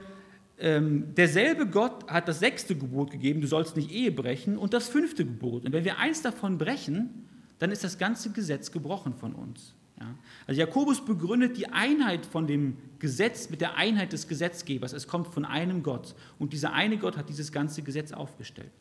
ähm, 0.59 1.13
derselbe 1.15 1.67
Gott 1.67 2.07
hat 2.07 2.27
das 2.27 2.39
sechste 2.39 2.75
Gebot 2.75 3.11
gegeben, 3.11 3.41
du 3.41 3.47
sollst 3.47 3.75
nicht 3.75 3.91
Ehe 3.91 4.11
brechen, 4.11 4.57
und 4.57 4.73
das 4.73 4.89
fünfte 4.89 5.23
Gebot. 5.23 5.65
Und 5.65 5.71
wenn 5.71 5.85
wir 5.85 5.99
eins 5.99 6.21
davon 6.21 6.57
brechen, 6.57 7.27
dann 7.59 7.71
ist 7.71 7.83
das 7.83 7.97
ganze 7.97 8.31
Gesetz 8.31 8.71
gebrochen 8.71 9.13
von 9.13 9.33
uns. 9.33 9.75
Ja? 9.99 10.15
Also 10.47 10.59
Jakobus 10.59 11.03
begründet 11.03 11.57
die 11.57 11.67
Einheit 11.67 12.25
von 12.25 12.47
dem 12.47 12.77
Gesetz 12.97 13.49
mit 13.49 13.61
der 13.61 13.75
Einheit 13.77 14.13
des 14.13 14.27
Gesetzgebers. 14.27 14.93
Es 14.93 15.07
kommt 15.07 15.27
von 15.27 15.45
einem 15.45 15.83
Gott. 15.83 16.15
Und 16.39 16.53
dieser 16.53 16.73
eine 16.73 16.97
Gott 16.97 17.17
hat 17.17 17.29
dieses 17.29 17.51
ganze 17.51 17.83
Gesetz 17.83 18.11
aufgestellt. 18.11 18.71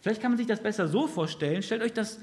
Vielleicht 0.00 0.20
kann 0.20 0.30
man 0.30 0.38
sich 0.38 0.46
das 0.46 0.62
besser 0.62 0.86
so 0.86 1.08
vorstellen. 1.08 1.62
Stellt 1.62 1.82
euch 1.82 1.92
das, 1.92 2.20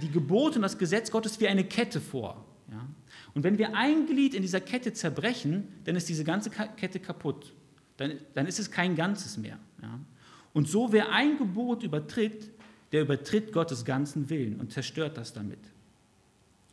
die 0.00 0.10
Gebote 0.10 0.56
und 0.56 0.62
das 0.62 0.78
Gesetz 0.78 1.10
Gottes 1.10 1.40
wie 1.40 1.48
eine 1.48 1.64
Kette 1.64 2.00
vor. 2.00 2.44
Ja? 2.70 2.86
Und 3.34 3.42
wenn 3.42 3.58
wir 3.58 3.74
ein 3.74 4.06
Glied 4.06 4.34
in 4.34 4.42
dieser 4.42 4.60
Kette 4.60 4.92
zerbrechen, 4.92 5.68
dann 5.84 5.96
ist 5.96 6.08
diese 6.08 6.24
ganze 6.24 6.50
Kette 6.50 7.00
kaputt 7.00 7.52
dann, 7.96 8.12
dann 8.34 8.46
ist 8.46 8.58
es 8.58 8.70
kein 8.70 8.96
Ganzes 8.96 9.36
mehr. 9.36 9.58
Ja? 9.82 9.98
Und 10.52 10.68
so, 10.68 10.92
wer 10.92 11.12
ein 11.12 11.38
Gebot 11.38 11.82
übertritt, 11.82 12.50
der 12.92 13.02
übertritt 13.02 13.52
Gottes 13.52 13.84
ganzen 13.84 14.30
Willen 14.30 14.56
und 14.60 14.72
zerstört 14.72 15.16
das 15.16 15.32
damit. 15.32 15.58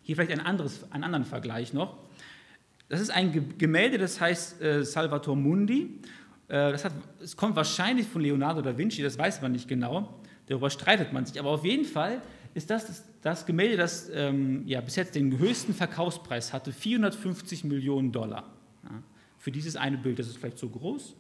Hier 0.04 0.16
vielleicht 0.16 0.32
ein 0.32 0.46
anderes, 0.46 0.86
einen 0.92 1.04
anderen 1.04 1.26
Vergleich 1.26 1.74
noch. 1.74 1.98
Das 2.90 3.02
ist 3.02 3.10
ein 3.10 3.58
Gemälde, 3.58 3.98
das 3.98 4.20
heißt 4.20 4.62
äh, 4.62 4.86
Salvator 4.86 5.36
Mundi. 5.36 6.00
Äh, 6.48 6.72
das 6.72 6.86
hat, 6.86 6.94
es 7.22 7.36
kommt 7.36 7.56
wahrscheinlich 7.56 8.08
von 8.08 8.22
Leonardo 8.22 8.62
da 8.62 8.78
Vinci, 8.78 9.02
das 9.02 9.18
weiß 9.18 9.42
man 9.42 9.54
nicht 9.54 9.68
genau. 9.68 10.20
Darüber 10.48 10.70
streitet 10.70 11.14
man 11.14 11.26
sich. 11.26 11.40
Aber 11.40 11.50
auf 11.50 11.66
jeden 11.66 11.86
Fall 11.86 12.22
ist 12.54 12.70
das 12.70 12.86
das, 12.86 13.04
das 13.22 13.46
Gemälde, 13.46 13.78
das 13.78 14.10
ähm, 14.14 14.64
ja, 14.68 14.82
bis 14.82 14.98
jetzt 14.98 15.16
den 15.16 15.40
höchsten 15.40 15.74
Verkaufspreis 15.74 16.54
hatte, 16.54 16.72
450 16.72 17.64
Millionen 17.64 18.12
Dollar 18.12 18.52
für 19.44 19.52
dieses 19.52 19.76
eine 19.76 19.98
Bild. 19.98 20.20
Das 20.20 20.28
ist 20.28 20.38
vielleicht 20.38 20.58
so 20.58 20.70
groß. 20.70 21.16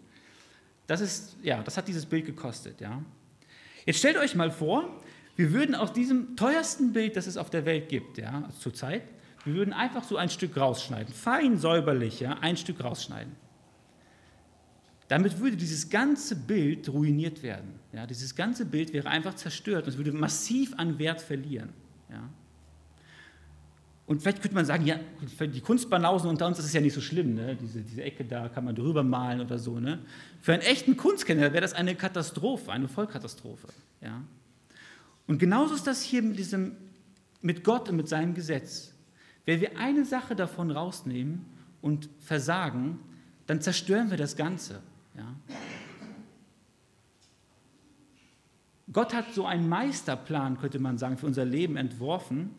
Das, 0.88 1.02
ist, 1.02 1.36
ja, 1.44 1.62
das 1.62 1.76
hat 1.76 1.90
dieses 1.90 2.06
Bild 2.06 2.26
gekostet. 2.26 2.80
Ja. 2.80 3.04
Jetzt 3.86 4.00
stellt 4.00 4.16
euch 4.16 4.34
mal 4.34 4.50
vor, 4.50 5.02
wir 5.36 5.52
würden 5.52 5.76
aus 5.76 5.92
diesem 5.92 6.38
teuersten 6.38 6.94
Bild, 6.94 7.18
das 7.18 7.28
es 7.28 7.36
auf 7.36 7.50
der 7.50 7.66
Welt 7.66 7.90
gibt, 7.90 8.18
ja, 8.18 8.44
also 8.46 8.58
zurzeit, 8.60 9.02
wir 9.44 9.56
würden 9.56 9.74
einfach 9.74 10.06
so 10.06 10.16
ein 10.16 10.30
Stück 10.30 10.56
rausschneiden, 10.56 11.14
fein 11.14 11.58
säuberlich, 11.58 12.22
ja, 12.22 12.38
ein 12.40 12.56
Stück 12.56 12.82
rausschneiden. 12.82 13.36
Damit 15.10 15.40
würde 15.40 15.58
dieses 15.58 15.90
ganze 15.90 16.38
Bild 16.38 16.88
ruiniert 16.88 17.44
werden. 17.44 17.78
Ja, 17.92 18.08
dieses 18.08 18.36
ganze 18.36 18.66
Bild 18.66 18.94
wäre 18.94 19.10
einfach 19.10 19.34
zerstört 19.34 19.84
und 19.84 19.90
es 19.90 19.98
würde 19.98 20.14
massiv 20.14 20.74
an 20.78 20.98
Wert 20.98 21.22
verlieren. 21.22 21.74
Ja. 22.10 22.30
Und 24.06 24.22
vielleicht 24.22 24.42
könnte 24.42 24.56
man 24.56 24.66
sagen, 24.66 24.86
ja, 24.86 25.00
die 25.39 25.62
Kunstbanausen 25.62 26.30
unter 26.30 26.46
uns, 26.46 26.58
das 26.58 26.66
ist 26.66 26.74
ja 26.74 26.82
nicht 26.82 26.94
so 26.94 27.00
schlimm, 27.00 27.36
ne? 27.36 27.56
diese, 27.56 27.82
diese 27.82 28.04
Ecke 28.04 28.26
da 28.26 28.50
kann 28.50 28.66
man 28.66 28.76
drüber 28.76 29.02
malen 29.02 29.39
oder 29.39 29.58
so. 29.58 29.80
Ne? 29.80 30.00
Für 30.42 30.54
einen 30.54 30.62
echten 30.62 30.98
Kunstkenner 30.98 31.54
wäre 31.54 31.62
das 31.62 31.74
eine 31.74 31.96
Katastrophe, 31.96 32.72
eine 32.72 32.89
Vollkatastrophe. 32.89 33.68
Ja? 34.02 34.22
Und 35.26 35.39
genauso 35.39 35.76
ist 35.76 35.88
das 35.88 36.02
hier 36.02 36.22
mit 36.22 36.38
diesem 36.38 36.76
mit 37.44 37.63
Gott 37.63 37.89
und 37.89 37.98
mit 37.98 38.08
seinem 38.08 38.34
Gesetz. 38.34 38.94
Wenn 39.46 39.62
wir 39.62 39.78
eine 39.78 40.06
Sache 40.06 40.36
davon 40.36 40.72
rausnehmen 40.72 41.46
und 41.82 42.10
versagen, 42.20 43.00
dann 43.46 43.62
zerstören 43.62 44.10
wir 44.10 44.18
das 44.18 44.36
Ganze. 44.36 44.82
Ja? 45.16 45.36
Gott 48.92 49.13
hat 49.13 49.34
so 49.34 49.46
einen 49.46 49.68
Meisterplan, 49.68 50.58
könnte 50.60 50.80
man 50.80 50.98
sagen, 50.98 51.18
für 51.18 51.26
unser 51.26 51.46
Leben 51.46 51.76
entworfen. 51.76 52.52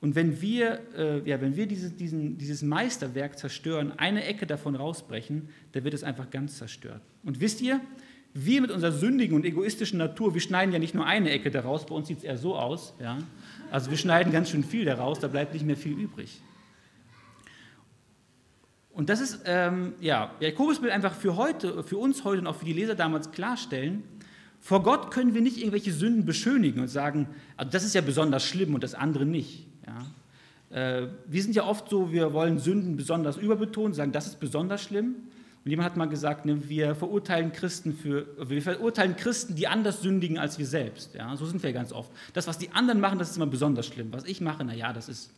Und 0.00 0.14
wenn 0.14 0.40
wir, 0.40 0.80
äh, 0.96 1.28
ja, 1.28 1.40
wenn 1.40 1.56
wir 1.56 1.66
diese, 1.66 1.90
diesen, 1.90 2.38
dieses 2.38 2.62
Meisterwerk 2.62 3.38
zerstören, 3.38 3.92
eine 3.96 4.24
Ecke 4.24 4.46
davon 4.46 4.76
rausbrechen, 4.76 5.48
dann 5.72 5.84
wird 5.84 5.94
es 5.94 6.04
einfach 6.04 6.30
ganz 6.30 6.56
zerstört. 6.56 7.02
Und 7.24 7.40
wisst 7.40 7.60
ihr, 7.60 7.80
wir 8.34 8.60
mit 8.60 8.70
unserer 8.70 8.92
sündigen 8.92 9.34
und 9.34 9.44
egoistischen 9.44 9.98
Natur, 9.98 10.34
wir 10.34 10.40
schneiden 10.40 10.72
ja 10.72 10.78
nicht 10.78 10.94
nur 10.94 11.04
eine 11.04 11.30
Ecke 11.30 11.50
daraus, 11.50 11.86
bei 11.86 11.94
uns 11.94 12.06
sieht 12.06 12.18
es 12.18 12.24
eher 12.24 12.38
so 12.38 12.56
aus. 12.56 12.94
Ja? 13.00 13.18
Also 13.70 13.90
wir 13.90 13.98
schneiden 13.98 14.32
ganz 14.32 14.50
schön 14.50 14.62
viel 14.62 14.84
daraus, 14.84 15.18
da 15.18 15.26
bleibt 15.26 15.52
nicht 15.52 15.66
mehr 15.66 15.76
viel 15.76 15.98
übrig. 15.98 16.40
Und 18.90 19.08
das 19.08 19.20
ist, 19.20 19.42
ähm, 19.46 19.94
ja, 20.00 20.32
Jakobus 20.40 20.82
will 20.82 20.90
einfach 20.90 21.14
für 21.14 21.36
heute, 21.36 21.82
für 21.84 21.98
uns 21.98 22.24
heute 22.24 22.40
und 22.40 22.46
auch 22.46 22.56
für 22.56 22.64
die 22.64 22.72
Leser 22.72 22.94
damals 22.94 23.30
klarstellen, 23.30 24.02
vor 24.60 24.82
Gott 24.82 25.12
können 25.12 25.34
wir 25.34 25.40
nicht 25.40 25.58
irgendwelche 25.58 25.92
Sünden 25.92 26.24
beschönigen 26.24 26.80
und 26.80 26.88
sagen, 26.88 27.28
also 27.56 27.70
das 27.70 27.84
ist 27.84 27.94
ja 27.94 28.00
besonders 28.00 28.44
schlimm 28.44 28.74
und 28.74 28.82
das 28.82 28.94
andere 28.94 29.24
nicht. 29.24 29.67
Ja. 29.86 30.76
Äh, 30.76 31.08
wir 31.26 31.42
sind 31.42 31.54
ja 31.54 31.64
oft 31.64 31.88
so, 31.88 32.12
wir 32.12 32.32
wollen 32.32 32.58
Sünden 32.58 32.96
besonders 32.96 33.36
überbetonen, 33.36 33.94
sagen, 33.94 34.12
das 34.12 34.26
ist 34.26 34.40
besonders 34.40 34.82
schlimm. 34.82 35.16
Und 35.64 35.70
jemand 35.70 35.90
hat 35.90 35.96
mal 35.96 36.08
gesagt, 36.08 36.46
ne, 36.46 36.68
wir 36.68 36.94
verurteilen 36.94 37.52
Christen 37.52 37.92
für, 37.92 38.26
wir 38.48 38.62
verurteilen 38.62 39.16
Christen, 39.16 39.54
die 39.54 39.66
anders 39.66 40.02
sündigen 40.02 40.38
als 40.38 40.58
wir 40.58 40.66
selbst. 40.66 41.14
Ja. 41.14 41.36
So 41.36 41.46
sind 41.46 41.62
wir 41.62 41.72
ganz 41.72 41.92
oft. 41.92 42.10
Das, 42.32 42.46
was 42.46 42.58
die 42.58 42.70
anderen 42.72 43.00
machen, 43.00 43.18
das 43.18 43.30
ist 43.30 43.36
immer 43.36 43.46
besonders 43.46 43.86
schlimm. 43.86 44.08
Was 44.12 44.24
ich 44.24 44.40
mache, 44.40 44.64
naja, 44.64 44.92
das 44.92 45.08
ist 45.08 45.30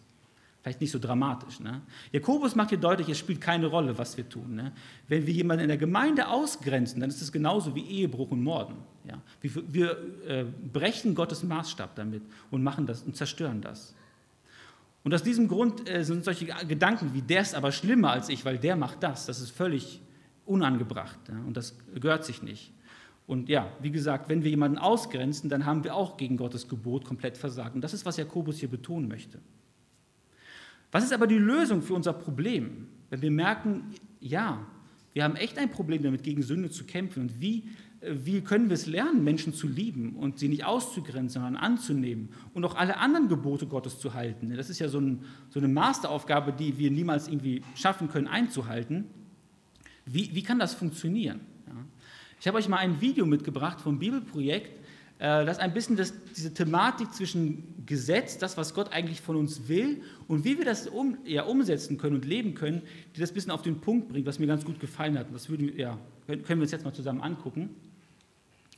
Vielleicht 0.62 0.82
nicht 0.82 0.90
so 0.90 0.98
dramatisch. 0.98 1.58
Ne? 1.60 1.80
Jakobus 2.12 2.54
macht 2.54 2.68
hier 2.68 2.78
deutlich, 2.78 3.08
es 3.08 3.18
spielt 3.18 3.40
keine 3.40 3.66
Rolle, 3.66 3.96
was 3.96 4.18
wir 4.18 4.28
tun. 4.28 4.56
Ne? 4.56 4.72
Wenn 5.08 5.26
wir 5.26 5.32
jemanden 5.32 5.62
in 5.62 5.68
der 5.68 5.78
Gemeinde 5.78 6.28
ausgrenzen, 6.28 7.00
dann 7.00 7.08
ist 7.08 7.22
es 7.22 7.32
genauso 7.32 7.74
wie 7.74 7.86
Ehebruch 7.86 8.30
und 8.30 8.42
Morden. 8.42 8.76
Ja? 9.08 9.22
Wir, 9.40 9.72
wir 9.72 9.90
äh, 10.28 10.44
brechen 10.44 11.14
Gottes 11.14 11.42
Maßstab 11.42 11.94
damit 11.94 12.22
und 12.50 12.62
machen 12.62 12.86
das 12.86 13.02
und 13.02 13.16
zerstören 13.16 13.62
das. 13.62 13.94
Und 15.02 15.14
aus 15.14 15.22
diesem 15.22 15.48
Grund 15.48 15.88
äh, 15.88 16.04
sind 16.04 16.24
solche 16.24 16.46
Gedanken 16.66 17.14
wie 17.14 17.22
der 17.22 17.40
ist 17.40 17.54
aber 17.54 17.72
schlimmer 17.72 18.10
als 18.10 18.28
ich, 18.28 18.44
weil 18.44 18.58
der 18.58 18.76
macht 18.76 19.02
das. 19.02 19.26
Das 19.26 19.40
ist 19.40 19.50
völlig 19.50 20.00
unangebracht 20.44 21.18
ja? 21.28 21.38
und 21.46 21.56
das 21.56 21.76
gehört 21.94 22.24
sich 22.24 22.42
nicht. 22.42 22.72
Und 23.26 23.48
ja, 23.48 23.72
wie 23.80 23.92
gesagt, 23.92 24.28
wenn 24.28 24.42
wir 24.42 24.50
jemanden 24.50 24.76
ausgrenzen, 24.76 25.48
dann 25.48 25.64
haben 25.64 25.84
wir 25.84 25.94
auch 25.94 26.16
gegen 26.16 26.36
Gottes 26.36 26.66
Gebot 26.66 27.04
komplett 27.04 27.38
versagt. 27.38 27.76
Und 27.76 27.80
das 27.80 27.94
ist, 27.94 28.04
was 28.04 28.16
Jakobus 28.16 28.58
hier 28.58 28.68
betonen 28.68 29.06
möchte. 29.06 29.38
Was 30.90 31.04
ist 31.04 31.12
aber 31.12 31.28
die 31.28 31.38
Lösung 31.38 31.80
für 31.80 31.94
unser 31.94 32.12
Problem? 32.12 32.88
Wenn 33.08 33.22
wir 33.22 33.30
merken, 33.30 33.94
ja, 34.18 34.66
wir 35.12 35.22
haben 35.22 35.36
echt 35.36 35.58
ein 35.58 35.70
Problem 35.70 36.02
damit, 36.02 36.24
gegen 36.24 36.42
Sünde 36.42 36.70
zu 36.70 36.84
kämpfen. 36.84 37.22
Und 37.22 37.40
wie, 37.40 37.68
wie 38.02 38.40
können 38.40 38.70
wir 38.70 38.74
es 38.74 38.86
lernen, 38.86 39.24
Menschen 39.24 39.52
zu 39.52 39.68
lieben 39.68 40.16
und 40.16 40.38
sie 40.38 40.48
nicht 40.48 40.64
auszugrenzen, 40.64 41.42
sondern 41.42 41.56
anzunehmen 41.56 42.30
und 42.54 42.64
auch 42.64 42.74
alle 42.74 42.96
anderen 42.96 43.28
Gebote 43.28 43.66
Gottes 43.66 43.98
zu 43.98 44.14
halten? 44.14 44.54
Das 44.56 44.70
ist 44.70 44.78
ja 44.78 44.88
so, 44.88 44.98
ein, 44.98 45.24
so 45.50 45.60
eine 45.60 45.68
Masteraufgabe, 45.68 46.52
die 46.52 46.78
wir 46.78 46.90
niemals 46.90 47.28
irgendwie 47.28 47.62
schaffen 47.74 48.08
können 48.08 48.26
einzuhalten. 48.26 49.04
Wie, 50.06 50.34
wie 50.34 50.42
kann 50.42 50.58
das 50.58 50.74
funktionieren? 50.74 51.40
Ja. 51.66 51.74
Ich 52.40 52.48
habe 52.48 52.56
euch 52.56 52.68
mal 52.68 52.78
ein 52.78 53.02
Video 53.02 53.26
mitgebracht 53.26 53.82
vom 53.82 53.98
Bibelprojekt, 53.98 54.78
äh, 55.18 55.44
das 55.44 55.58
ein 55.58 55.74
bisschen 55.74 55.96
das, 55.96 56.14
diese 56.34 56.54
Thematik 56.54 57.12
zwischen 57.12 57.84
Gesetz, 57.84 58.38
das, 58.38 58.56
was 58.56 58.72
Gott 58.72 58.92
eigentlich 58.92 59.20
von 59.20 59.36
uns 59.36 59.68
will, 59.68 60.00
und 60.26 60.46
wie 60.46 60.56
wir 60.56 60.64
das 60.64 60.86
um, 60.86 61.18
ja, 61.26 61.42
umsetzen 61.42 61.98
können 61.98 62.16
und 62.16 62.24
leben 62.24 62.54
können, 62.54 62.80
die 63.14 63.20
das 63.20 63.30
ein 63.30 63.34
bisschen 63.34 63.52
auf 63.52 63.60
den 63.60 63.82
Punkt 63.82 64.08
bringt, 64.08 64.26
was 64.26 64.38
mir 64.38 64.46
ganz 64.46 64.64
gut 64.64 64.80
gefallen 64.80 65.18
hat. 65.18 65.26
Das 65.34 65.50
würden, 65.50 65.76
ja, 65.76 65.98
können 66.26 66.46
wir 66.48 66.62
uns 66.62 66.70
jetzt 66.70 66.86
mal 66.86 66.94
zusammen 66.94 67.20
angucken. 67.20 67.68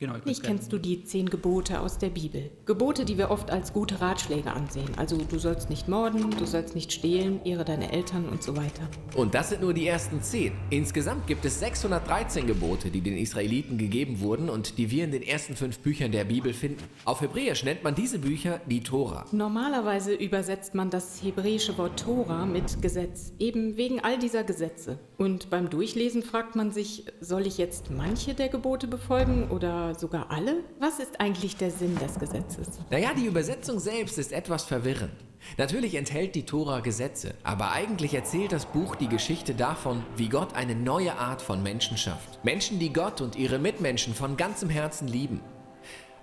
Genau, 0.03 0.15
Nicht 0.25 0.43
kennst 0.43 0.73
du 0.73 0.79
die 0.79 1.05
zehn 1.05 1.29
Gebote 1.29 1.79
aus 1.79 1.97
der 1.97 2.09
Bibel. 2.09 2.51
Gebote, 2.65 3.05
die 3.05 3.17
wir 3.17 3.31
oft 3.31 3.49
als 3.49 3.71
gute 3.71 4.01
Ratschläge 4.01 4.51
ansehen. 4.51 4.89
Also 4.97 5.15
du 5.15 5.39
sollst 5.39 5.69
nicht 5.69 5.87
morden, 5.87 6.29
du 6.37 6.45
sollst 6.45 6.75
nicht 6.75 6.91
stehlen, 6.91 7.39
ehre 7.45 7.63
deine 7.63 7.89
Eltern 7.93 8.27
und 8.27 8.43
so 8.43 8.57
weiter. 8.57 8.89
Und 9.15 9.33
das 9.33 9.51
sind 9.51 9.61
nur 9.61 9.73
die 9.73 9.87
ersten 9.87 10.21
zehn. 10.21 10.51
Insgesamt 10.71 11.25
gibt 11.25 11.45
es 11.45 11.61
613 11.61 12.47
Gebote, 12.47 12.89
die 12.89 12.99
den 12.99 13.15
Israeliten 13.15 13.77
gegeben 13.77 14.19
wurden 14.19 14.49
und 14.49 14.77
die 14.77 14.91
wir 14.91 15.05
in 15.05 15.11
den 15.11 15.23
ersten 15.23 15.55
fünf 15.55 15.79
Büchern 15.79 16.11
der 16.11 16.25
Bibel 16.25 16.51
finden. 16.51 16.83
Auf 17.05 17.21
Hebräisch 17.21 17.63
nennt 17.63 17.85
man 17.85 17.95
diese 17.95 18.19
Bücher 18.19 18.59
die 18.69 18.83
Tora. 18.83 19.23
Normalerweise 19.31 20.13
übersetzt 20.13 20.75
man 20.75 20.89
das 20.89 21.23
hebräische 21.23 21.77
Wort 21.77 22.01
Tora 22.01 22.45
mit 22.45 22.81
Gesetz, 22.81 23.31
eben 23.39 23.77
wegen 23.77 24.01
all 24.01 24.19
dieser 24.19 24.43
Gesetze. 24.43 24.99
Und 25.17 25.49
beim 25.49 25.69
Durchlesen 25.69 26.23
fragt 26.23 26.57
man 26.57 26.71
sich, 26.71 27.05
soll 27.21 27.47
ich 27.47 27.57
jetzt 27.57 27.89
manche 27.89 28.33
der 28.33 28.49
Gebote 28.49 28.87
befolgen 28.87 29.49
oder 29.49 29.92
sogar 29.99 30.31
alle? 30.31 30.63
Was 30.79 30.99
ist 30.99 31.19
eigentlich 31.19 31.57
der 31.57 31.71
Sinn 31.71 31.97
des 31.97 32.19
Gesetzes? 32.19 32.67
Naja, 32.89 33.13
die 33.15 33.25
Übersetzung 33.25 33.79
selbst 33.79 34.17
ist 34.17 34.31
etwas 34.31 34.63
verwirrend. 34.63 35.13
Natürlich 35.57 35.95
enthält 35.95 36.35
die 36.35 36.45
Tora 36.45 36.79
Gesetze, 36.79 37.33
aber 37.43 37.71
eigentlich 37.71 38.13
erzählt 38.13 38.51
das 38.51 38.65
Buch 38.65 38.95
die 38.95 39.09
Geschichte 39.09 39.53
davon, 39.53 40.03
wie 40.15 40.29
Gott 40.29 40.55
eine 40.55 40.75
neue 40.75 41.17
Art 41.17 41.41
von 41.41 41.61
Menschen 41.61 41.97
schafft. 41.97 42.43
Menschen, 42.43 42.79
die 42.79 42.93
Gott 42.93 43.21
und 43.21 43.35
ihre 43.35 43.59
Mitmenschen 43.59 44.13
von 44.13 44.37
ganzem 44.37 44.69
Herzen 44.69 45.07
lieben. 45.07 45.41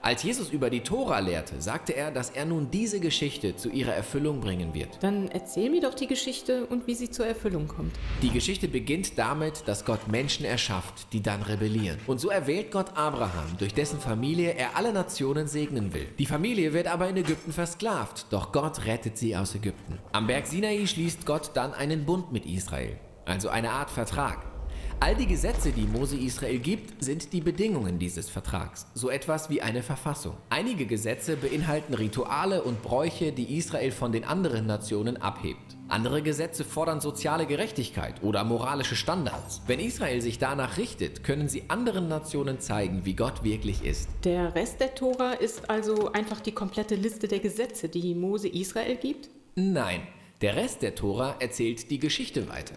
Als 0.02 0.22
Jesus 0.22 0.48
über 0.48 0.70
die 0.70 0.80
Tora 0.80 1.18
lehrte, 1.18 1.60
sagte 1.60 1.94
er, 1.94 2.10
dass 2.10 2.30
er 2.30 2.46
nun 2.46 2.70
diese 2.70 3.00
Geschichte 3.00 3.56
zu 3.56 3.68
ihrer 3.68 3.92
Erfüllung 3.92 4.40
bringen 4.40 4.72
wird. 4.72 4.96
Dann 5.02 5.28
erzähl 5.28 5.68
mir 5.68 5.82
doch 5.82 5.92
die 5.92 6.06
Geschichte 6.06 6.64
und 6.64 6.86
wie 6.86 6.94
sie 6.94 7.10
zur 7.10 7.26
Erfüllung 7.26 7.68
kommt. 7.68 7.92
Die 8.22 8.30
Geschichte 8.30 8.66
beginnt 8.66 9.18
damit, 9.18 9.62
dass 9.66 9.84
Gott 9.84 10.08
Menschen 10.08 10.46
erschafft, 10.46 11.12
die 11.12 11.22
dann 11.22 11.42
rebellieren. 11.42 11.98
Und 12.06 12.18
so 12.18 12.30
erwählt 12.30 12.70
Gott 12.70 12.96
Abraham, 12.96 13.58
durch 13.58 13.74
dessen 13.74 14.00
Familie 14.00 14.54
er 14.54 14.74
alle 14.74 14.94
Nationen 14.94 15.46
segnen 15.46 15.92
will. 15.92 16.06
Die 16.18 16.26
Familie 16.26 16.72
wird 16.72 16.86
aber 16.86 17.06
in 17.10 17.18
Ägypten 17.18 17.52
versklavt, 17.52 18.26
doch 18.30 18.52
Gott 18.52 18.86
rettet 18.86 19.18
sie 19.18 19.36
aus 19.36 19.54
Ägypten. 19.54 19.98
Am 20.12 20.26
Berg 20.26 20.46
Sinai 20.46 20.86
schließt 20.86 21.26
Gott 21.26 21.50
dann 21.52 21.74
einen 21.74 22.06
Bund 22.06 22.32
mit 22.32 22.46
Israel, 22.46 22.98
also 23.26 23.50
eine 23.50 23.70
Art 23.70 23.90
Vertrag. 23.90 24.49
All 25.02 25.16
die 25.16 25.26
Gesetze, 25.26 25.72
die 25.72 25.86
Mose 25.86 26.18
Israel 26.18 26.58
gibt, 26.58 27.02
sind 27.02 27.32
die 27.32 27.40
Bedingungen 27.40 27.98
dieses 27.98 28.28
Vertrags, 28.28 28.86
so 28.92 29.08
etwas 29.08 29.48
wie 29.48 29.62
eine 29.62 29.82
Verfassung. 29.82 30.36
Einige 30.50 30.84
Gesetze 30.84 31.38
beinhalten 31.38 31.94
Rituale 31.94 32.62
und 32.62 32.82
Bräuche, 32.82 33.32
die 33.32 33.56
Israel 33.56 33.92
von 33.92 34.12
den 34.12 34.24
anderen 34.24 34.66
Nationen 34.66 35.16
abhebt. 35.16 35.78
Andere 35.88 36.20
Gesetze 36.20 36.64
fordern 36.64 37.00
soziale 37.00 37.46
Gerechtigkeit 37.46 38.22
oder 38.22 38.44
moralische 38.44 38.94
Standards. 38.94 39.62
Wenn 39.66 39.80
Israel 39.80 40.20
sich 40.20 40.38
danach 40.38 40.76
richtet, 40.76 41.24
können 41.24 41.48
sie 41.48 41.62
anderen 41.68 42.08
Nationen 42.08 42.60
zeigen, 42.60 43.06
wie 43.06 43.14
Gott 43.14 43.42
wirklich 43.42 43.82
ist. 43.82 44.10
Der 44.24 44.54
Rest 44.54 44.80
der 44.80 44.94
Tora 44.94 45.32
ist 45.32 45.70
also 45.70 46.12
einfach 46.12 46.42
die 46.42 46.52
komplette 46.52 46.94
Liste 46.94 47.26
der 47.26 47.38
Gesetze, 47.38 47.88
die 47.88 48.14
Mose 48.14 48.48
Israel 48.48 48.96
gibt? 48.96 49.30
Nein, 49.54 50.02
der 50.42 50.56
Rest 50.56 50.82
der 50.82 50.94
Tora 50.94 51.36
erzählt 51.40 51.90
die 51.90 51.98
Geschichte 51.98 52.50
weiter. 52.50 52.74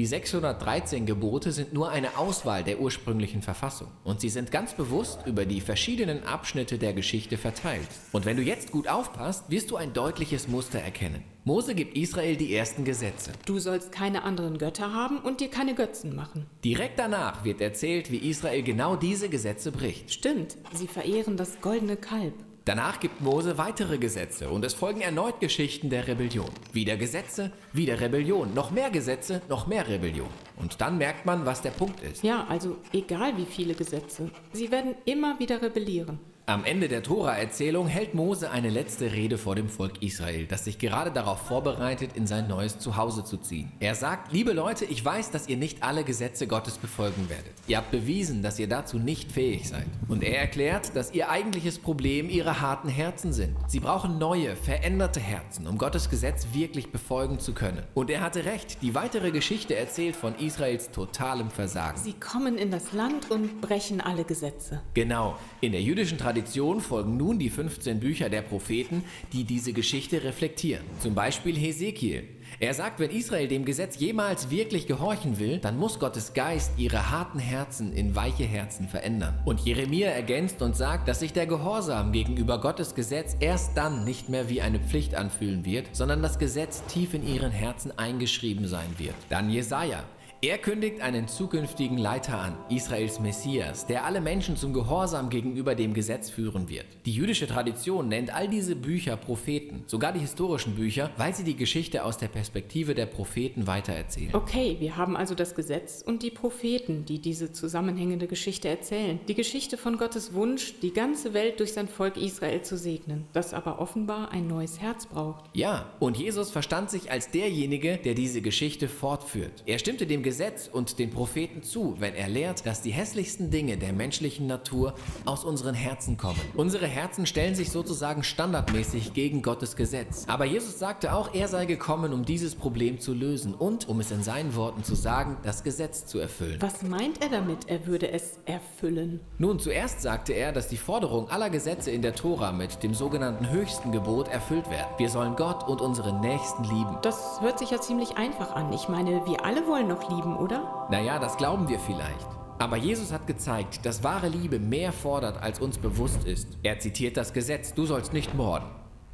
Die 0.00 0.06
613 0.06 1.04
Gebote 1.04 1.52
sind 1.52 1.74
nur 1.74 1.90
eine 1.90 2.16
Auswahl 2.16 2.64
der 2.64 2.80
ursprünglichen 2.80 3.42
Verfassung 3.42 3.88
und 4.02 4.22
sie 4.22 4.30
sind 4.30 4.50
ganz 4.50 4.72
bewusst 4.72 5.26
über 5.26 5.44
die 5.44 5.60
verschiedenen 5.60 6.24
Abschnitte 6.24 6.78
der 6.78 6.94
Geschichte 6.94 7.36
verteilt. 7.36 7.86
Und 8.10 8.24
wenn 8.24 8.38
du 8.38 8.42
jetzt 8.42 8.72
gut 8.72 8.88
aufpasst, 8.88 9.50
wirst 9.50 9.70
du 9.70 9.76
ein 9.76 9.92
deutliches 9.92 10.48
Muster 10.48 10.78
erkennen. 10.78 11.22
Mose 11.44 11.74
gibt 11.74 11.98
Israel 11.98 12.36
die 12.36 12.54
ersten 12.54 12.86
Gesetze. 12.86 13.32
Du 13.44 13.58
sollst 13.58 13.92
keine 13.92 14.22
anderen 14.22 14.56
Götter 14.56 14.94
haben 14.94 15.18
und 15.18 15.42
dir 15.42 15.50
keine 15.50 15.74
Götzen 15.74 16.16
machen. 16.16 16.46
Direkt 16.64 16.98
danach 16.98 17.44
wird 17.44 17.60
erzählt, 17.60 18.10
wie 18.10 18.30
Israel 18.30 18.62
genau 18.62 18.96
diese 18.96 19.28
Gesetze 19.28 19.70
bricht. 19.70 20.10
Stimmt, 20.10 20.56
sie 20.72 20.86
verehren 20.86 21.36
das 21.36 21.60
goldene 21.60 21.98
Kalb. 21.98 22.32
Danach 22.66 23.00
gibt 23.00 23.22
Mose 23.22 23.56
weitere 23.56 23.96
Gesetze 23.96 24.50
und 24.50 24.64
es 24.64 24.74
folgen 24.74 25.00
erneut 25.00 25.40
Geschichten 25.40 25.88
der 25.88 26.06
Rebellion. 26.06 26.50
Wieder 26.72 26.98
Gesetze, 26.98 27.52
wieder 27.72 28.00
Rebellion, 28.00 28.52
noch 28.52 28.70
mehr 28.70 28.90
Gesetze, 28.90 29.40
noch 29.48 29.66
mehr 29.66 29.88
Rebellion. 29.88 30.28
Und 30.56 30.80
dann 30.80 30.98
merkt 30.98 31.24
man, 31.24 31.46
was 31.46 31.62
der 31.62 31.70
Punkt 31.70 32.02
ist. 32.02 32.22
Ja, 32.22 32.46
also 32.48 32.76
egal 32.92 33.36
wie 33.38 33.46
viele 33.46 33.74
Gesetze, 33.74 34.30
sie 34.52 34.70
werden 34.70 34.94
immer 35.06 35.38
wieder 35.38 35.62
rebellieren. 35.62 36.18
Am 36.50 36.64
Ende 36.64 36.88
der 36.88 37.04
Tora-Erzählung 37.04 37.86
hält 37.86 38.14
Mose 38.14 38.50
eine 38.50 38.70
letzte 38.70 39.12
Rede 39.12 39.38
vor 39.38 39.54
dem 39.54 39.68
Volk 39.68 40.02
Israel, 40.02 40.46
das 40.46 40.64
sich 40.64 40.80
gerade 40.80 41.12
darauf 41.12 41.46
vorbereitet, 41.46 42.16
in 42.16 42.26
sein 42.26 42.48
neues 42.48 42.80
Zuhause 42.80 43.22
zu 43.22 43.36
ziehen. 43.36 43.70
Er 43.78 43.94
sagt, 43.94 44.32
liebe 44.32 44.52
Leute, 44.52 44.84
ich 44.84 45.04
weiß, 45.04 45.30
dass 45.30 45.46
ihr 45.48 45.56
nicht 45.56 45.84
alle 45.84 46.02
Gesetze 46.02 46.48
Gottes 46.48 46.76
befolgen 46.76 47.28
werdet. 47.28 47.52
Ihr 47.68 47.76
habt 47.76 47.92
bewiesen, 47.92 48.42
dass 48.42 48.58
ihr 48.58 48.66
dazu 48.66 48.98
nicht 48.98 49.30
fähig 49.30 49.68
seid. 49.68 49.86
Und 50.08 50.24
er 50.24 50.40
erklärt, 50.40 50.96
dass 50.96 51.12
ihr 51.12 51.30
eigentliches 51.30 51.78
Problem 51.78 52.28
ihre 52.28 52.60
harten 52.60 52.88
Herzen 52.88 53.32
sind. 53.32 53.56
Sie 53.68 53.78
brauchen 53.78 54.18
neue, 54.18 54.56
veränderte 54.56 55.20
Herzen, 55.20 55.68
um 55.68 55.78
Gottes 55.78 56.10
Gesetz 56.10 56.48
wirklich 56.52 56.90
befolgen 56.90 57.38
zu 57.38 57.52
können. 57.52 57.84
Und 57.94 58.10
er 58.10 58.22
hatte 58.22 58.44
recht, 58.44 58.82
die 58.82 58.96
weitere 58.96 59.30
Geschichte 59.30 59.76
erzählt 59.76 60.16
von 60.16 60.34
Israels 60.34 60.90
totalem 60.90 61.48
Versagen. 61.48 61.96
Sie 61.96 62.14
kommen 62.14 62.58
in 62.58 62.72
das 62.72 62.92
Land 62.92 63.30
und 63.30 63.60
brechen 63.60 64.00
alle 64.00 64.24
Gesetze. 64.24 64.82
Genau, 64.94 65.38
in 65.60 65.70
der 65.70 65.82
jüdischen 65.82 66.18
Tradition 66.18 66.39
Tradition 66.40 66.80
folgen 66.80 67.18
nun 67.18 67.38
die 67.38 67.50
15 67.50 68.00
Bücher 68.00 68.30
der 68.30 68.40
Propheten, 68.40 69.04
die 69.34 69.44
diese 69.44 69.74
Geschichte 69.74 70.24
reflektieren. 70.24 70.86
Zum 70.98 71.14
Beispiel 71.14 71.54
Hesekiel. 71.54 72.26
Er 72.60 72.72
sagt, 72.72 72.98
wenn 72.98 73.10
Israel 73.10 73.46
dem 73.46 73.66
Gesetz 73.66 73.98
jemals 73.98 74.48
wirklich 74.48 74.86
gehorchen 74.86 75.38
will, 75.38 75.58
dann 75.58 75.76
muss 75.76 75.98
Gottes 75.98 76.32
Geist 76.32 76.72
ihre 76.78 77.10
harten 77.10 77.38
Herzen 77.38 77.92
in 77.92 78.16
weiche 78.16 78.44
Herzen 78.44 78.88
verändern. 78.88 79.38
Und 79.44 79.60
Jeremia 79.60 80.08
ergänzt 80.08 80.62
und 80.62 80.74
sagt, 80.74 81.08
dass 81.08 81.20
sich 81.20 81.34
der 81.34 81.46
Gehorsam 81.46 82.10
gegenüber 82.10 82.58
Gottes 82.58 82.94
Gesetz 82.94 83.36
erst 83.38 83.76
dann 83.76 84.04
nicht 84.06 84.30
mehr 84.30 84.48
wie 84.48 84.62
eine 84.62 84.80
Pflicht 84.80 85.14
anfühlen 85.14 85.66
wird, 85.66 85.94
sondern 85.94 86.22
das 86.22 86.38
Gesetz 86.38 86.82
tief 86.86 87.12
in 87.12 87.26
ihren 87.28 87.52
Herzen 87.52 87.92
eingeschrieben 87.98 88.66
sein 88.66 88.94
wird. 88.96 89.14
Dann 89.28 89.50
Jesaja. 89.50 90.04
Er 90.42 90.56
kündigt 90.56 91.02
einen 91.02 91.28
zukünftigen 91.28 91.98
Leiter 91.98 92.38
an, 92.38 92.56
Israels 92.70 93.20
Messias, 93.20 93.84
der 93.84 94.06
alle 94.06 94.22
Menschen 94.22 94.56
zum 94.56 94.72
Gehorsam 94.72 95.28
gegenüber 95.28 95.74
dem 95.74 95.92
Gesetz 95.92 96.30
führen 96.30 96.70
wird. 96.70 96.86
Die 97.04 97.12
jüdische 97.12 97.46
Tradition 97.46 98.08
nennt 98.08 98.34
all 98.34 98.48
diese 98.48 98.74
Bücher 98.74 99.18
Propheten, 99.18 99.84
sogar 99.86 100.14
die 100.14 100.20
historischen 100.20 100.76
Bücher, 100.76 101.10
weil 101.18 101.34
sie 101.34 101.44
die 101.44 101.56
Geschichte 101.56 102.06
aus 102.06 102.16
der 102.16 102.28
Perspektive 102.28 102.94
der 102.94 103.04
Propheten 103.04 103.66
weitererzählen. 103.66 104.34
Okay, 104.34 104.78
wir 104.80 104.96
haben 104.96 105.14
also 105.14 105.34
das 105.34 105.54
Gesetz 105.54 106.02
und 106.06 106.22
die 106.22 106.30
Propheten, 106.30 107.04
die 107.04 107.18
diese 107.18 107.52
zusammenhängende 107.52 108.26
Geschichte 108.26 108.68
erzählen. 108.68 109.20
Die 109.28 109.34
Geschichte 109.34 109.76
von 109.76 109.98
Gottes 109.98 110.32
Wunsch, 110.32 110.72
die 110.80 110.94
ganze 110.94 111.34
Welt 111.34 111.60
durch 111.60 111.74
sein 111.74 111.86
Volk 111.86 112.16
Israel 112.16 112.62
zu 112.62 112.78
segnen, 112.78 113.26
das 113.34 113.52
aber 113.52 113.78
offenbar 113.78 114.32
ein 114.32 114.46
neues 114.46 114.80
Herz 114.80 115.04
braucht. 115.04 115.50
Ja, 115.52 115.92
und 116.00 116.16
Jesus 116.16 116.50
verstand 116.50 116.88
sich 116.88 117.10
als 117.10 117.30
derjenige, 117.30 117.98
der 117.98 118.14
diese 118.14 118.40
Geschichte 118.40 118.88
fortführt. 118.88 119.64
Er 119.66 119.78
stimmte 119.78 120.06
dem 120.06 120.22
Gesetz 120.22 120.29
und 120.72 120.98
den 120.98 121.10
Propheten 121.10 121.62
zu, 121.62 121.96
wenn 121.98 122.14
er 122.14 122.28
lehrt, 122.28 122.64
dass 122.64 122.82
die 122.82 122.90
hässlichsten 122.90 123.50
Dinge 123.50 123.76
der 123.76 123.92
menschlichen 123.92 124.46
Natur 124.46 124.94
aus 125.24 125.44
unseren 125.44 125.74
Herzen 125.74 126.16
kommen. 126.16 126.40
Unsere 126.54 126.86
Herzen 126.86 127.26
stellen 127.26 127.54
sich 127.54 127.70
sozusagen 127.70 128.22
standardmäßig 128.22 129.12
gegen 129.12 129.42
Gottes 129.42 129.76
Gesetz. 129.76 130.24
Aber 130.28 130.44
Jesus 130.44 130.78
sagte 130.78 131.14
auch, 131.14 131.34
er 131.34 131.48
sei 131.48 131.66
gekommen, 131.66 132.12
um 132.12 132.24
dieses 132.24 132.54
Problem 132.54 133.00
zu 133.00 133.12
lösen 133.12 133.54
und, 133.54 133.88
um 133.88 133.98
es 134.00 134.10
in 134.10 134.22
seinen 134.22 134.54
Worten 134.54 134.84
zu 134.84 134.94
sagen, 134.94 135.36
das 135.42 135.64
Gesetz 135.64 136.06
zu 136.06 136.18
erfüllen. 136.18 136.58
Was 136.60 136.82
meint 136.82 137.22
er 137.22 137.28
damit, 137.28 137.68
er 137.68 137.86
würde 137.86 138.10
es 138.12 138.38
erfüllen? 138.44 139.20
Nun, 139.38 139.58
zuerst 139.58 140.02
sagte 140.02 140.32
er, 140.32 140.52
dass 140.52 140.68
die 140.68 140.76
Forderung 140.76 141.28
aller 141.28 141.50
Gesetze 141.50 141.90
in 141.90 142.02
der 142.02 142.14
Tora 142.14 142.52
mit 142.52 142.82
dem 142.82 142.94
sogenannten 142.94 143.50
höchsten 143.50 143.92
Gebot 143.92 144.28
erfüllt 144.28 144.70
werden. 144.70 144.88
Wir 144.98 145.08
sollen 145.08 145.34
Gott 145.36 145.66
und 145.68 145.80
unsere 145.80 146.20
Nächsten 146.20 146.64
lieben. 146.64 146.98
Das 147.02 147.40
hört 147.40 147.58
sich 147.58 147.70
ja 147.70 147.80
ziemlich 147.80 148.16
einfach 148.16 148.54
an. 148.54 148.72
Ich 148.72 148.88
meine, 148.88 149.24
wir 149.26 149.44
alle 149.44 149.66
wollen 149.66 149.88
noch 149.88 150.10
lieben 150.10 150.19
lieben, 150.20 150.36
oder? 150.36 150.86
Naja, 150.90 151.18
das 151.18 151.36
glauben 151.36 151.68
wir 151.68 151.78
vielleicht. 151.78 152.28
Aber 152.58 152.76
Jesus 152.76 153.10
hat 153.10 153.26
gezeigt, 153.26 153.86
dass 153.86 154.04
wahre 154.04 154.28
Liebe 154.28 154.58
mehr 154.58 154.92
fordert, 154.92 155.42
als 155.42 155.60
uns 155.60 155.78
bewusst 155.78 156.24
ist. 156.24 156.58
Er 156.62 156.78
zitiert 156.78 157.16
das 157.16 157.32
Gesetz, 157.32 157.72
du 157.72 157.86
sollst 157.86 158.12
nicht 158.12 158.34
morden. 158.34 158.66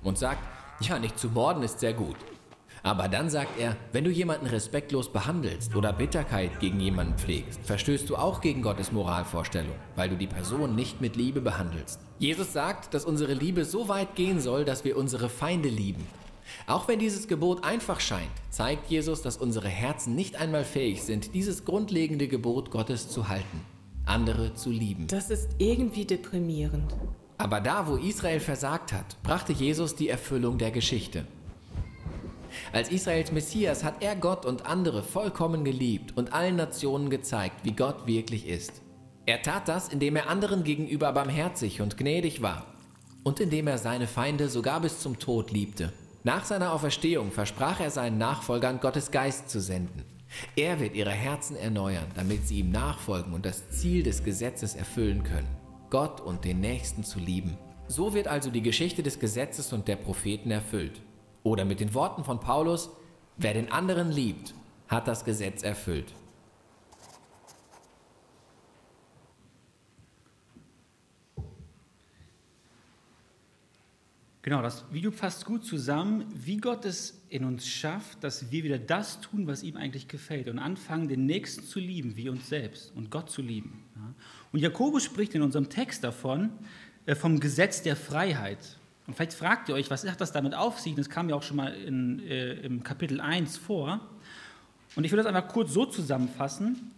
Und 0.03 0.19
sagt, 0.19 0.41
ja, 0.81 0.99
nicht 0.99 1.19
zu 1.19 1.29
morden 1.29 1.63
ist 1.63 1.81
sehr 1.81 1.93
gut. 1.93 2.17
Aber 2.83 3.09
dann 3.09 3.31
sagt 3.31 3.59
er, 3.59 3.77
wenn 3.93 4.05
du 4.05 4.11
jemanden 4.11 4.47
respektlos 4.47 5.13
behandelst 5.13 5.75
oder 5.75 5.93
Bitterkeit 5.93 6.61
gegen 6.61 6.79
jemanden 6.79 7.19
pflegst, 7.19 7.61
verstößt 7.65 8.09
du 8.09 8.17
auch 8.17 8.41
gegen 8.41 8.63
Gottes 8.63 8.93
Moralvorstellung, 8.93 9.75
weil 9.97 10.09
du 10.09 10.17
die 10.17 10.29
Person 10.29 10.75
nicht 10.75 11.01
mit 11.01 11.17
Liebe 11.17 11.41
behandelst. 11.41 12.01
Jesus 12.19 12.53
sagt, 12.53 12.95
dass 12.95 13.05
unsere 13.05 13.33
Liebe 13.33 13.65
so 13.65 13.89
weit 13.89 14.15
gehen 14.15 14.41
soll, 14.41 14.65
dass 14.65 14.85
wir 14.85 14.97
unsere 14.97 15.29
Feinde 15.29 15.69
lieben. 15.69 16.07
Auch 16.67 16.89
wenn 16.89 16.99
dieses 16.99 17.29
Gebot 17.29 17.65
einfach 17.65 18.01
scheint, 18.01 18.31
zeigt 18.51 18.91
Jesus, 18.91 19.23
dass 19.23 19.37
unsere 19.37 19.69
Herzen 19.69 20.15
nicht 20.15 20.37
einmal 20.37 20.65
fähig 20.65 21.03
sind, 21.03 21.35
dieses 21.35 21.65
grundlegende 21.65 22.29
Gebot 22.29 22.71
Gottes 22.71 23.09
zu 23.09 23.29
halten, 23.29 23.61
andere 24.05 24.55
zu 24.55 24.71
lieben. 24.71 25.07
Das 25.07 25.31
ist 25.31 25.51
irgendwie 25.59 26.05
deprimierend. 26.05 26.95
Aber 27.39 27.61
da, 27.61 27.87
wo 27.87 27.97
Israel 27.97 28.41
versagt 28.41 28.93
hat, 28.93 29.23
brachte 29.23 29.53
Jesus 29.53 29.95
die 29.95 30.09
Erfüllung 30.09 30.59
der 30.59 30.71
Geschichte. 30.71 31.27
Als 32.73 32.91
Israels 32.91 33.33
Messias 33.33 33.85
hat 33.85 34.03
er 34.03 34.17
Gott 34.17 34.47
und 34.47 34.67
andere 34.67 35.03
vollkommen 35.03 35.65
geliebt 35.65 36.17
und 36.17 36.33
allen 36.33 36.57
Nationen 36.57 37.11
gezeigt, 37.11 37.65
wie 37.65 37.73
Gott 37.73 38.07
wirklich 38.07 38.47
ist. 38.49 38.81
Er 39.27 39.43
tat 39.43 39.69
das, 39.69 39.89
indem 39.89 40.17
er 40.17 40.29
anderen 40.29 40.65
gegenüber 40.65 41.13
barmherzig 41.13 41.81
und 41.81 41.97
gnädig 41.97 42.43
war 42.43 42.67
und 43.25 43.41
indem 43.41 43.67
er 43.67 43.79
seine 43.79 44.07
Feinde 44.07 44.49
sogar 44.49 44.81
bis 44.81 45.01
zum 45.01 45.19
Tod 45.19 45.51
liebte. 45.51 45.93
Nach 46.27 46.45
seiner 46.45 46.73
Auferstehung 46.73 47.31
versprach 47.31 47.79
er 47.79 47.93
seinen 47.93 48.19
Nachfolgern, 48.19 48.81
Gottes 48.81 49.13
Geist 49.13 49.49
zu 49.49 49.61
senden. 49.61 50.03
Er 50.57 50.81
wird 50.81 50.97
ihre 50.97 51.13
Herzen 51.13 51.55
erneuern, 51.55 52.09
damit 52.17 52.49
sie 52.49 52.59
ihm 52.59 52.73
nachfolgen 52.73 53.33
und 53.33 53.47
das 53.47 53.71
Ziel 53.71 54.03
des 54.03 54.25
Gesetzes 54.25 54.75
erfüllen 54.75 55.23
können, 55.23 55.47
Gott 55.89 56.21
und 56.21 56.45
den 56.45 56.59
Nächsten 56.59 57.05
zu 57.05 57.21
lieben. 57.21 57.57
So 57.87 58.13
wird 58.13 58.27
also 58.27 58.51
die 58.51 58.63
Geschichte 58.63 59.05
des 59.05 59.21
Gesetzes 59.21 59.73
und 59.73 59.87
der 59.87 59.95
Propheten 59.95 60.51
erfüllt. 60.51 61.01
Oder 61.45 61.65
mit 61.65 61.79
den 61.79 61.95
Worten 61.95 62.25
von 62.25 62.41
Paulus, 62.41 62.91
wer 63.37 63.55
den 63.55 63.71
anderen 63.71 64.11
liebt, 64.11 64.53
hat 64.89 65.07
das 65.07 65.25
Gesetz 65.25 65.63
erfüllt. 65.63 66.13
Genau, 74.47 74.63
das 74.63 74.85
Video 74.93 75.11
fasst 75.11 75.45
gut 75.45 75.65
zusammen, 75.65 76.25
wie 76.33 76.59
Gott 76.59 76.85
es 76.85 77.21
in 77.31 77.45
uns 77.45 77.67
schafft, 77.67 78.23
dass 78.23 78.53
wir 78.53 78.63
wieder 78.63 78.79
das 78.79 79.21
tun, 79.21 79.49
was 79.49 79.65
ihm 79.65 79.77
eigentlich 79.77 80.07
gefällt 80.07 80.47
und 80.49 80.61
anfangen, 80.61 81.09
den 81.09 81.27
Nächsten 81.27 81.65
zu 81.65 81.81
lieben, 81.81 82.17
wie 82.17 82.29
uns 82.29 82.49
selbst 82.49 82.95
und 82.95 83.11
Gott 83.11 83.29
zu 83.29 83.43
lieben. 83.43 83.83
Und 84.53 84.61
Jakobus 84.61 85.03
spricht 85.03 85.35
in 85.35 85.43
unserem 85.43 85.69
Text 85.69 86.05
davon, 86.05 86.51
äh, 87.07 87.17
vom 87.17 87.41
Gesetz 87.41 87.83
der 87.83 87.97
Freiheit. 87.97 88.79
Und 89.09 89.15
vielleicht 89.15 89.33
fragt 89.33 89.69
ihr 89.69 89.75
euch, 89.75 89.91
was 89.91 90.09
hat 90.09 90.21
das 90.21 90.31
damit 90.31 90.55
auf 90.55 90.79
sich? 90.79 90.95
Das 90.95 91.11
kam 91.11 91.29
ja 91.29 91.35
auch 91.35 91.43
schon 91.43 91.57
mal 91.57 91.75
in, 91.75 92.21
äh, 92.21 92.53
im 92.61 92.85
Kapitel 92.85 93.21
1 93.21 93.57
vor. 93.57 94.01
Und 94.95 95.03
ich 95.03 95.11
will 95.11 95.17
das 95.17 95.27
einfach 95.27 95.49
kurz 95.49 95.73
so 95.73 95.87
zusammenfassen, 95.87 96.93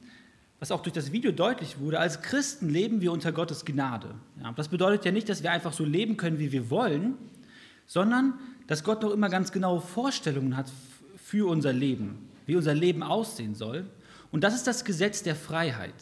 was 0.61 0.70
auch 0.70 0.82
durch 0.82 0.92
das 0.92 1.12
Video 1.12 1.32
deutlich 1.32 1.78
wurde. 1.78 1.99
Als 1.99 2.20
Christen 2.20 2.68
leben 2.68 3.01
wir 3.01 3.11
unter 3.11 3.32
Gottes 3.32 3.64
Gnade. 3.64 4.16
Ja, 4.42 4.53
das 4.53 4.68
bedeutet 4.68 5.07
ja 5.07 5.12
nicht, 5.12 5.30
dass 5.30 5.42
wir 5.42 5.51
einfach 5.51 5.72
so 5.72 5.86
leben 5.86 6.18
können, 6.18 6.38
wie 6.38 6.53
wir 6.53 6.68
wollen, 6.68 7.14
sondern 7.89 8.34
dass 8.68 8.84
Gott 8.84 9.03
noch 9.03 9.11
immer 9.11 9.28
ganz 9.28 9.51
genaue 9.51 9.80
Vorstellungen 9.80 10.57
hat 10.57 10.70
für 11.16 11.51
unser 11.51 11.72
Leben, 11.72 12.28
wie 12.47 12.55
unser 12.55 12.74
Leben 12.74 13.03
aussehen 13.03 13.57
soll. 13.57 13.86
Und 14.30 14.45
das 14.45 14.55
ist 14.55 14.68
das 14.68 14.84
Gesetz 14.84 15.24
der 15.24 15.34
Freiheit. 15.34 15.95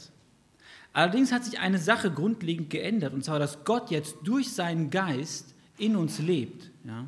Allerdings 0.92 1.32
hat 1.32 1.44
sich 1.44 1.58
eine 1.58 1.78
Sache 1.78 2.10
grundlegend 2.10 2.70
geändert, 2.70 3.14
und 3.14 3.24
zwar, 3.24 3.38
dass 3.38 3.64
Gott 3.64 3.90
jetzt 3.90 4.16
durch 4.24 4.52
seinen 4.52 4.90
Geist 4.90 5.54
in 5.78 5.94
uns 5.94 6.18
lebt. 6.18 6.70
Ja? 6.84 7.06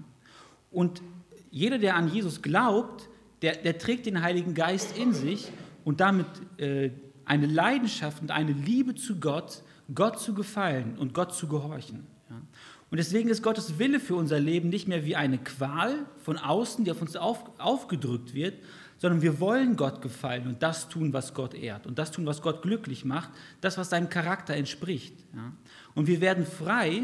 Und 0.70 1.02
jeder, 1.50 1.78
der 1.78 1.96
an 1.96 2.08
Jesus 2.08 2.42
glaubt, 2.42 3.08
der, 3.42 3.56
der, 3.56 3.78
trägt 3.78 4.06
den 4.06 4.22
Heiligen 4.22 4.54
Geist 4.54 4.96
in 4.96 5.12
sich 5.12 5.50
und 5.84 6.00
damit 6.00 6.26
äh, 6.58 6.90
eine 7.24 7.46
Leidenschaft 7.46 8.20
und 8.20 8.30
eine 8.30 8.52
Liebe 8.52 8.94
zu 8.94 9.18
Gott, 9.18 9.62
Gott 9.94 10.20
zu 10.20 10.34
gefallen 10.34 10.96
und 10.98 11.14
Gott 11.14 11.34
zu 11.34 11.48
gehorchen. 11.48 12.06
Ja? 12.28 12.36
Und 12.90 12.96
deswegen 12.96 13.28
ist 13.28 13.42
Gottes 13.42 13.78
Wille 13.78 14.00
für 14.00 14.14
unser 14.14 14.40
Leben 14.40 14.70
nicht 14.70 14.88
mehr 14.88 15.04
wie 15.04 15.16
eine 15.16 15.38
Qual 15.38 16.06
von 16.22 16.38
außen, 16.38 16.84
die 16.84 16.90
auf 16.90 17.02
uns 17.02 17.16
auf, 17.16 17.38
aufgedrückt 17.58 18.34
wird, 18.34 18.54
sondern 18.96 19.22
wir 19.22 19.40
wollen 19.40 19.76
Gott 19.76 20.02
gefallen 20.02 20.46
und 20.46 20.62
das 20.62 20.88
tun, 20.88 21.12
was 21.12 21.34
Gott 21.34 21.54
ehrt 21.54 21.86
und 21.86 21.98
das 21.98 22.10
tun, 22.10 22.26
was 22.26 22.42
Gott 22.42 22.62
glücklich 22.62 23.04
macht, 23.04 23.30
das, 23.60 23.78
was 23.78 23.90
seinem 23.90 24.08
Charakter 24.08 24.54
entspricht. 24.54 25.14
Ja? 25.34 25.52
Und 25.94 26.06
wir 26.06 26.20
werden 26.20 26.46
frei 26.46 27.02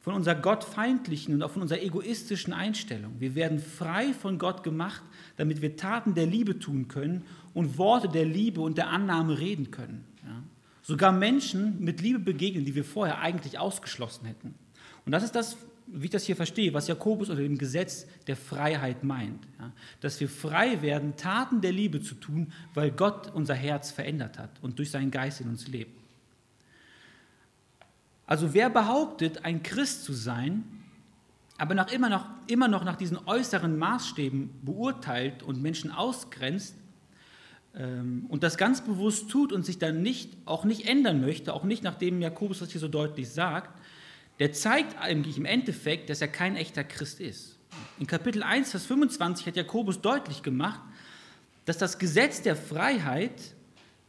von 0.00 0.14
unserer 0.14 0.36
gottfeindlichen 0.36 1.34
und 1.34 1.42
auch 1.42 1.50
von 1.50 1.62
unserer 1.62 1.82
egoistischen 1.82 2.52
Einstellung. 2.52 3.16
Wir 3.18 3.34
werden 3.34 3.58
frei 3.58 4.14
von 4.14 4.38
Gott 4.38 4.62
gemacht, 4.62 5.02
damit 5.36 5.60
wir 5.60 5.76
Taten 5.76 6.14
der 6.14 6.26
Liebe 6.26 6.58
tun 6.58 6.88
können 6.88 7.24
und 7.52 7.76
Worte 7.76 8.08
der 8.08 8.24
Liebe 8.24 8.60
und 8.60 8.78
der 8.78 8.88
Annahme 8.88 9.38
reden 9.38 9.70
können. 9.70 10.04
Ja? 10.24 10.42
Sogar 10.82 11.12
Menschen 11.12 11.84
mit 11.84 12.00
Liebe 12.00 12.20
begegnen, 12.20 12.64
die 12.64 12.74
wir 12.74 12.84
vorher 12.84 13.18
eigentlich 13.18 13.58
ausgeschlossen 13.58 14.26
hätten. 14.26 14.54
Und 15.08 15.12
das 15.12 15.22
ist 15.22 15.34
das, 15.34 15.56
wie 15.86 16.04
ich 16.04 16.10
das 16.10 16.24
hier 16.24 16.36
verstehe, 16.36 16.74
was 16.74 16.86
Jakobus 16.86 17.30
unter 17.30 17.40
dem 17.40 17.56
Gesetz 17.56 18.06
der 18.26 18.36
Freiheit 18.36 19.04
meint. 19.04 19.42
Ja, 19.58 19.72
dass 20.02 20.20
wir 20.20 20.28
frei 20.28 20.82
werden, 20.82 21.16
Taten 21.16 21.62
der 21.62 21.72
Liebe 21.72 22.02
zu 22.02 22.14
tun, 22.14 22.52
weil 22.74 22.90
Gott 22.90 23.32
unser 23.34 23.54
Herz 23.54 23.90
verändert 23.90 24.38
hat 24.38 24.50
und 24.60 24.78
durch 24.78 24.90
seinen 24.90 25.10
Geist 25.10 25.40
in 25.40 25.48
uns 25.48 25.66
lebt. 25.66 25.98
Also 28.26 28.52
wer 28.52 28.68
behauptet, 28.68 29.46
ein 29.46 29.62
Christ 29.62 30.04
zu 30.04 30.12
sein, 30.12 30.62
aber 31.56 31.74
nach 31.74 31.90
immer, 31.90 32.10
noch, 32.10 32.26
immer 32.46 32.68
noch 32.68 32.84
nach 32.84 32.96
diesen 32.96 33.16
äußeren 33.24 33.78
Maßstäben 33.78 34.50
beurteilt 34.60 35.42
und 35.42 35.62
Menschen 35.62 35.90
ausgrenzt 35.90 36.74
ähm, 37.74 38.26
und 38.28 38.42
das 38.42 38.58
ganz 38.58 38.82
bewusst 38.82 39.30
tut 39.30 39.54
und 39.54 39.64
sich 39.64 39.78
dann 39.78 40.02
nicht, 40.02 40.36
auch 40.44 40.66
nicht 40.66 40.86
ändern 40.86 41.22
möchte, 41.22 41.54
auch 41.54 41.64
nicht 41.64 41.82
nachdem 41.82 42.20
Jakobus 42.20 42.58
das 42.58 42.72
hier 42.72 42.80
so 42.82 42.88
deutlich 42.88 43.30
sagt, 43.30 43.70
der 44.38 44.52
zeigt 44.52 45.00
eigentlich 45.00 45.36
im 45.36 45.44
Endeffekt, 45.44 46.10
dass 46.10 46.20
er 46.20 46.28
kein 46.28 46.56
echter 46.56 46.84
Christ 46.84 47.20
ist. 47.20 47.58
In 47.98 48.06
Kapitel 48.06 48.42
1, 48.42 48.70
Vers 48.70 48.86
25 48.86 49.46
hat 49.46 49.56
Jakobus 49.56 50.00
deutlich 50.00 50.42
gemacht, 50.42 50.80
dass 51.64 51.78
das 51.78 51.98
Gesetz 51.98 52.42
der 52.42 52.56
Freiheit 52.56 53.54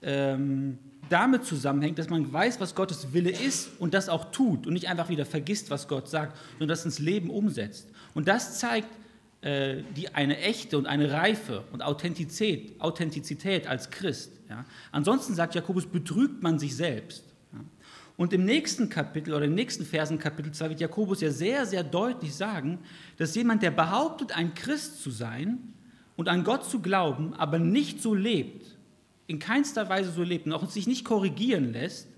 ähm, 0.01 0.77
damit 1.09 1.45
zusammenhängt, 1.45 1.99
dass 1.99 2.09
man 2.09 2.31
weiß, 2.31 2.59
was 2.59 2.75
Gottes 2.75 3.13
Wille 3.13 3.31
ist 3.31 3.69
und 3.79 3.93
das 3.93 4.09
auch 4.09 4.31
tut 4.31 4.67
und 4.67 4.73
nicht 4.73 4.87
einfach 4.87 5.09
wieder 5.09 5.25
vergisst, 5.25 5.69
was 5.69 5.87
Gott 5.87 6.07
sagt, 6.07 6.37
sondern 6.51 6.69
das 6.69 6.85
ins 6.85 6.99
Leben 6.99 7.29
umsetzt. 7.29 7.89
Und 8.13 8.27
das 8.27 8.59
zeigt 8.59 8.87
äh, 9.41 9.83
die, 9.95 10.13
eine 10.13 10.37
echte 10.37 10.77
und 10.77 10.85
eine 10.85 11.11
Reife 11.11 11.63
und 11.71 11.81
Authentizität, 11.81 12.79
Authentizität 12.79 13.67
als 13.67 13.89
Christ. 13.89 14.31
Ja. 14.49 14.65
Ansonsten 14.91 15.33
sagt 15.33 15.55
Jakobus, 15.55 15.85
betrügt 15.85 16.43
man 16.43 16.59
sich 16.59 16.75
selbst. 16.75 17.23
Und 18.19 18.33
im 18.33 18.43
nächsten 18.43 18.89
Kapitel 18.89 19.33
oder 19.33 19.45
im 19.45 19.55
nächsten 19.55 19.85
Versen, 19.85 20.19
Kapitel 20.19 20.51
2, 20.51 20.71
wird 20.71 20.81
Jakobus 20.81 21.21
ja 21.21 21.31
sehr, 21.31 21.65
sehr 21.65 21.85
deutlich 21.85 22.35
sagen, 22.35 22.79
dass 23.15 23.33
jemand, 23.33 23.63
der 23.63 23.71
behauptet, 23.71 24.35
ein 24.35 24.53
Christ 24.55 25.01
zu 25.01 25.09
sein 25.09 25.73
und 26.17 26.27
an 26.27 26.43
Gott 26.43 26.69
zu 26.69 26.81
glauben, 26.81 27.33
aber 27.35 27.59
nicht 27.59 28.01
so 28.01 28.13
lebt, 28.13 28.75
in 29.27 29.39
keinster 29.39 29.87
Weise 29.87 30.11
so 30.11 30.21
lebt 30.21 30.47
und 30.47 30.51
auch 30.51 30.69
sich 30.69 30.85
nicht 30.85 31.05
korrigieren 31.05 31.71
lässt, 31.71 32.09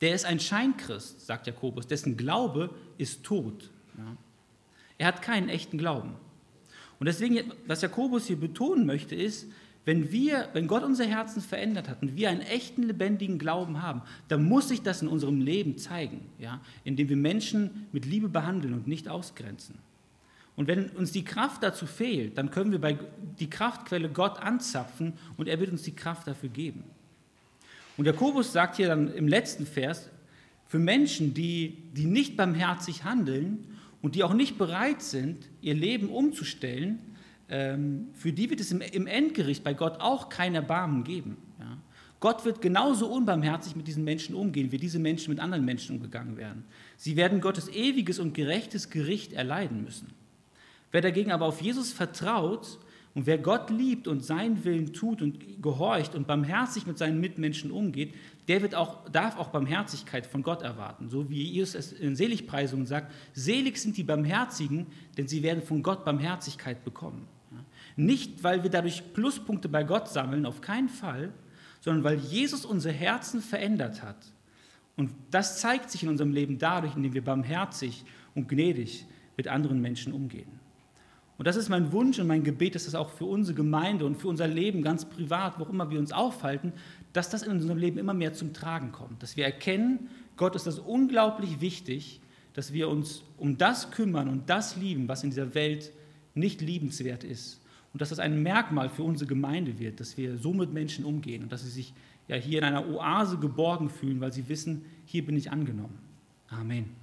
der 0.00 0.14
ist 0.14 0.24
ein 0.24 0.40
Scheinchrist, 0.40 1.26
sagt 1.26 1.46
Jakobus, 1.46 1.86
dessen 1.86 2.16
Glaube 2.16 2.70
ist 2.96 3.22
tot. 3.22 3.68
Ja. 3.98 4.16
Er 4.96 5.06
hat 5.08 5.20
keinen 5.20 5.50
echten 5.50 5.76
Glauben. 5.76 6.14
Und 6.98 7.04
deswegen, 7.04 7.52
was 7.66 7.82
Jakobus 7.82 8.26
hier 8.26 8.40
betonen 8.40 8.86
möchte, 8.86 9.14
ist, 9.14 9.48
wenn 9.84 10.12
wir, 10.12 10.48
wenn 10.52 10.68
Gott 10.68 10.84
unser 10.84 11.04
Herzen 11.04 11.42
verändert 11.42 11.88
hat 11.88 12.02
und 12.02 12.16
wir 12.16 12.30
einen 12.30 12.40
echten, 12.40 12.84
lebendigen 12.84 13.38
Glauben 13.38 13.82
haben, 13.82 14.02
dann 14.28 14.44
muss 14.44 14.68
sich 14.68 14.82
das 14.82 15.02
in 15.02 15.08
unserem 15.08 15.40
Leben 15.40 15.76
zeigen, 15.76 16.20
ja, 16.38 16.60
indem 16.84 17.08
wir 17.08 17.16
Menschen 17.16 17.88
mit 17.92 18.06
Liebe 18.06 18.28
behandeln 18.28 18.74
und 18.74 18.86
nicht 18.86 19.08
ausgrenzen. 19.08 19.76
Und 20.54 20.68
wenn 20.68 20.90
uns 20.90 21.12
die 21.12 21.24
Kraft 21.24 21.62
dazu 21.62 21.86
fehlt, 21.86 22.38
dann 22.38 22.50
können 22.50 22.70
wir 22.70 22.80
bei 22.80 22.98
die 23.40 23.50
Kraftquelle 23.50 24.08
Gott 24.08 24.38
anzapfen 24.38 25.14
und 25.36 25.48
er 25.48 25.58
wird 25.58 25.70
uns 25.70 25.82
die 25.82 25.96
Kraft 25.96 26.28
dafür 26.28 26.50
geben. 26.50 26.84
Und 27.96 28.04
Jakobus 28.04 28.52
sagt 28.52 28.76
hier 28.76 28.88
dann 28.88 29.12
im 29.12 29.28
letzten 29.28 29.66
Vers, 29.66 30.10
für 30.66 30.78
Menschen, 30.78 31.34
die, 31.34 31.76
die 31.92 32.06
nicht 32.06 32.36
barmherzig 32.36 33.04
handeln 33.04 33.66
und 34.00 34.14
die 34.14 34.24
auch 34.24 34.32
nicht 34.32 34.56
bereit 34.56 35.02
sind, 35.02 35.48
ihr 35.60 35.74
Leben 35.74 36.08
umzustellen, 36.08 36.98
für 37.52 38.32
die 38.32 38.48
wird 38.48 38.60
es 38.60 38.72
im 38.72 39.06
Endgericht 39.06 39.62
bei 39.62 39.74
Gott 39.74 40.00
auch 40.00 40.30
kein 40.30 40.54
Erbarmen 40.54 41.04
geben. 41.04 41.36
Gott 42.18 42.44
wird 42.44 42.62
genauso 42.62 43.08
unbarmherzig 43.08 43.74
mit 43.74 43.88
diesen 43.88 44.04
Menschen 44.04 44.36
umgehen, 44.36 44.70
wie 44.70 44.78
diese 44.78 45.00
Menschen 45.00 45.30
mit 45.30 45.40
anderen 45.40 45.64
Menschen 45.64 45.96
umgegangen 45.96 46.36
werden. 46.36 46.64
Sie 46.96 47.16
werden 47.16 47.40
Gottes 47.40 47.68
ewiges 47.68 48.20
und 48.20 48.32
gerechtes 48.32 48.90
Gericht 48.90 49.32
erleiden 49.32 49.82
müssen. 49.82 50.12
Wer 50.92 51.00
dagegen 51.00 51.32
aber 51.32 51.46
auf 51.46 51.60
Jesus 51.60 51.92
vertraut 51.92 52.78
und 53.14 53.26
wer 53.26 53.38
Gott 53.38 53.70
liebt 53.70 54.06
und 54.06 54.24
seinen 54.24 54.64
Willen 54.64 54.92
tut 54.92 55.20
und 55.20 55.60
gehorcht 55.60 56.14
und 56.14 56.26
barmherzig 56.26 56.86
mit 56.86 56.96
seinen 56.96 57.18
Mitmenschen 57.18 57.70
umgeht, 57.70 58.14
der 58.46 58.62
wird 58.62 58.76
auch, 58.76 59.08
darf 59.10 59.36
auch 59.36 59.48
Barmherzigkeit 59.48 60.24
von 60.24 60.42
Gott 60.42 60.62
erwarten. 60.62 61.10
So 61.10 61.28
wie 61.28 61.42
Jesus 61.42 61.74
es 61.74 61.92
in 61.92 62.14
Seligpreisungen 62.14 62.86
sagt, 62.86 63.12
selig 63.34 63.78
sind 63.78 63.96
die 63.96 64.04
Barmherzigen, 64.04 64.86
denn 65.18 65.28
sie 65.28 65.42
werden 65.42 65.62
von 65.62 65.82
Gott 65.82 66.04
Barmherzigkeit 66.04 66.84
bekommen. 66.84 67.26
Nicht, 67.96 68.42
weil 68.42 68.62
wir 68.62 68.70
dadurch 68.70 69.12
Pluspunkte 69.12 69.68
bei 69.68 69.84
Gott 69.84 70.08
sammeln, 70.08 70.46
auf 70.46 70.60
keinen 70.60 70.88
Fall, 70.88 71.32
sondern 71.80 72.04
weil 72.04 72.18
Jesus 72.18 72.64
unsere 72.64 72.94
Herzen 72.94 73.40
verändert 73.40 74.02
hat. 74.02 74.32
Und 74.96 75.10
das 75.30 75.60
zeigt 75.60 75.90
sich 75.90 76.02
in 76.02 76.08
unserem 76.08 76.32
Leben 76.32 76.58
dadurch, 76.58 76.96
indem 76.96 77.14
wir 77.14 77.24
barmherzig 77.24 78.04
und 78.34 78.48
gnädig 78.48 79.06
mit 79.36 79.48
anderen 79.48 79.80
Menschen 79.80 80.12
umgehen. 80.12 80.60
Und 81.38 81.46
das 81.46 81.56
ist 81.56 81.68
mein 81.68 81.92
Wunsch 81.92 82.18
und 82.18 82.26
mein 82.26 82.44
Gebet, 82.44 82.74
dass 82.74 82.84
das 82.84 82.94
auch 82.94 83.10
für 83.10 83.24
unsere 83.24 83.56
Gemeinde 83.56 84.04
und 84.04 84.16
für 84.16 84.28
unser 84.28 84.46
Leben 84.46 84.82
ganz 84.82 85.04
privat, 85.04 85.58
wo 85.58 85.64
immer 85.64 85.90
wir 85.90 85.98
uns 85.98 86.12
aufhalten, 86.12 86.72
dass 87.12 87.30
das 87.30 87.42
in 87.42 87.50
unserem 87.50 87.78
Leben 87.78 87.98
immer 87.98 88.14
mehr 88.14 88.32
zum 88.32 88.52
Tragen 88.52 88.92
kommt. 88.92 89.22
Dass 89.22 89.36
wir 89.36 89.44
erkennen, 89.44 90.08
Gott 90.36 90.54
ist 90.54 90.66
das 90.66 90.78
unglaublich 90.78 91.60
wichtig, 91.60 92.20
dass 92.54 92.72
wir 92.72 92.88
uns 92.88 93.22
um 93.38 93.58
das 93.58 93.90
kümmern 93.90 94.28
und 94.28 94.50
das 94.50 94.76
lieben, 94.76 95.08
was 95.08 95.24
in 95.24 95.30
dieser 95.30 95.54
Welt 95.54 95.90
nicht 96.34 96.60
liebenswert 96.60 97.24
ist. 97.24 97.61
Und 97.92 98.00
dass 98.00 98.08
das 98.08 98.18
ein 98.18 98.42
Merkmal 98.42 98.88
für 98.88 99.02
unsere 99.02 99.28
Gemeinde 99.28 99.78
wird, 99.78 100.00
dass 100.00 100.16
wir 100.16 100.38
so 100.38 100.52
mit 100.54 100.72
Menschen 100.72 101.04
umgehen 101.04 101.42
und 101.42 101.52
dass 101.52 101.62
sie 101.62 101.70
sich 101.70 101.92
ja 102.28 102.36
hier 102.36 102.58
in 102.58 102.64
einer 102.64 102.88
Oase 102.88 103.38
geborgen 103.38 103.90
fühlen, 103.90 104.20
weil 104.20 104.32
sie 104.32 104.48
wissen, 104.48 104.84
hier 105.04 105.24
bin 105.24 105.36
ich 105.36 105.50
angenommen. 105.50 105.98
Amen. 106.48 107.01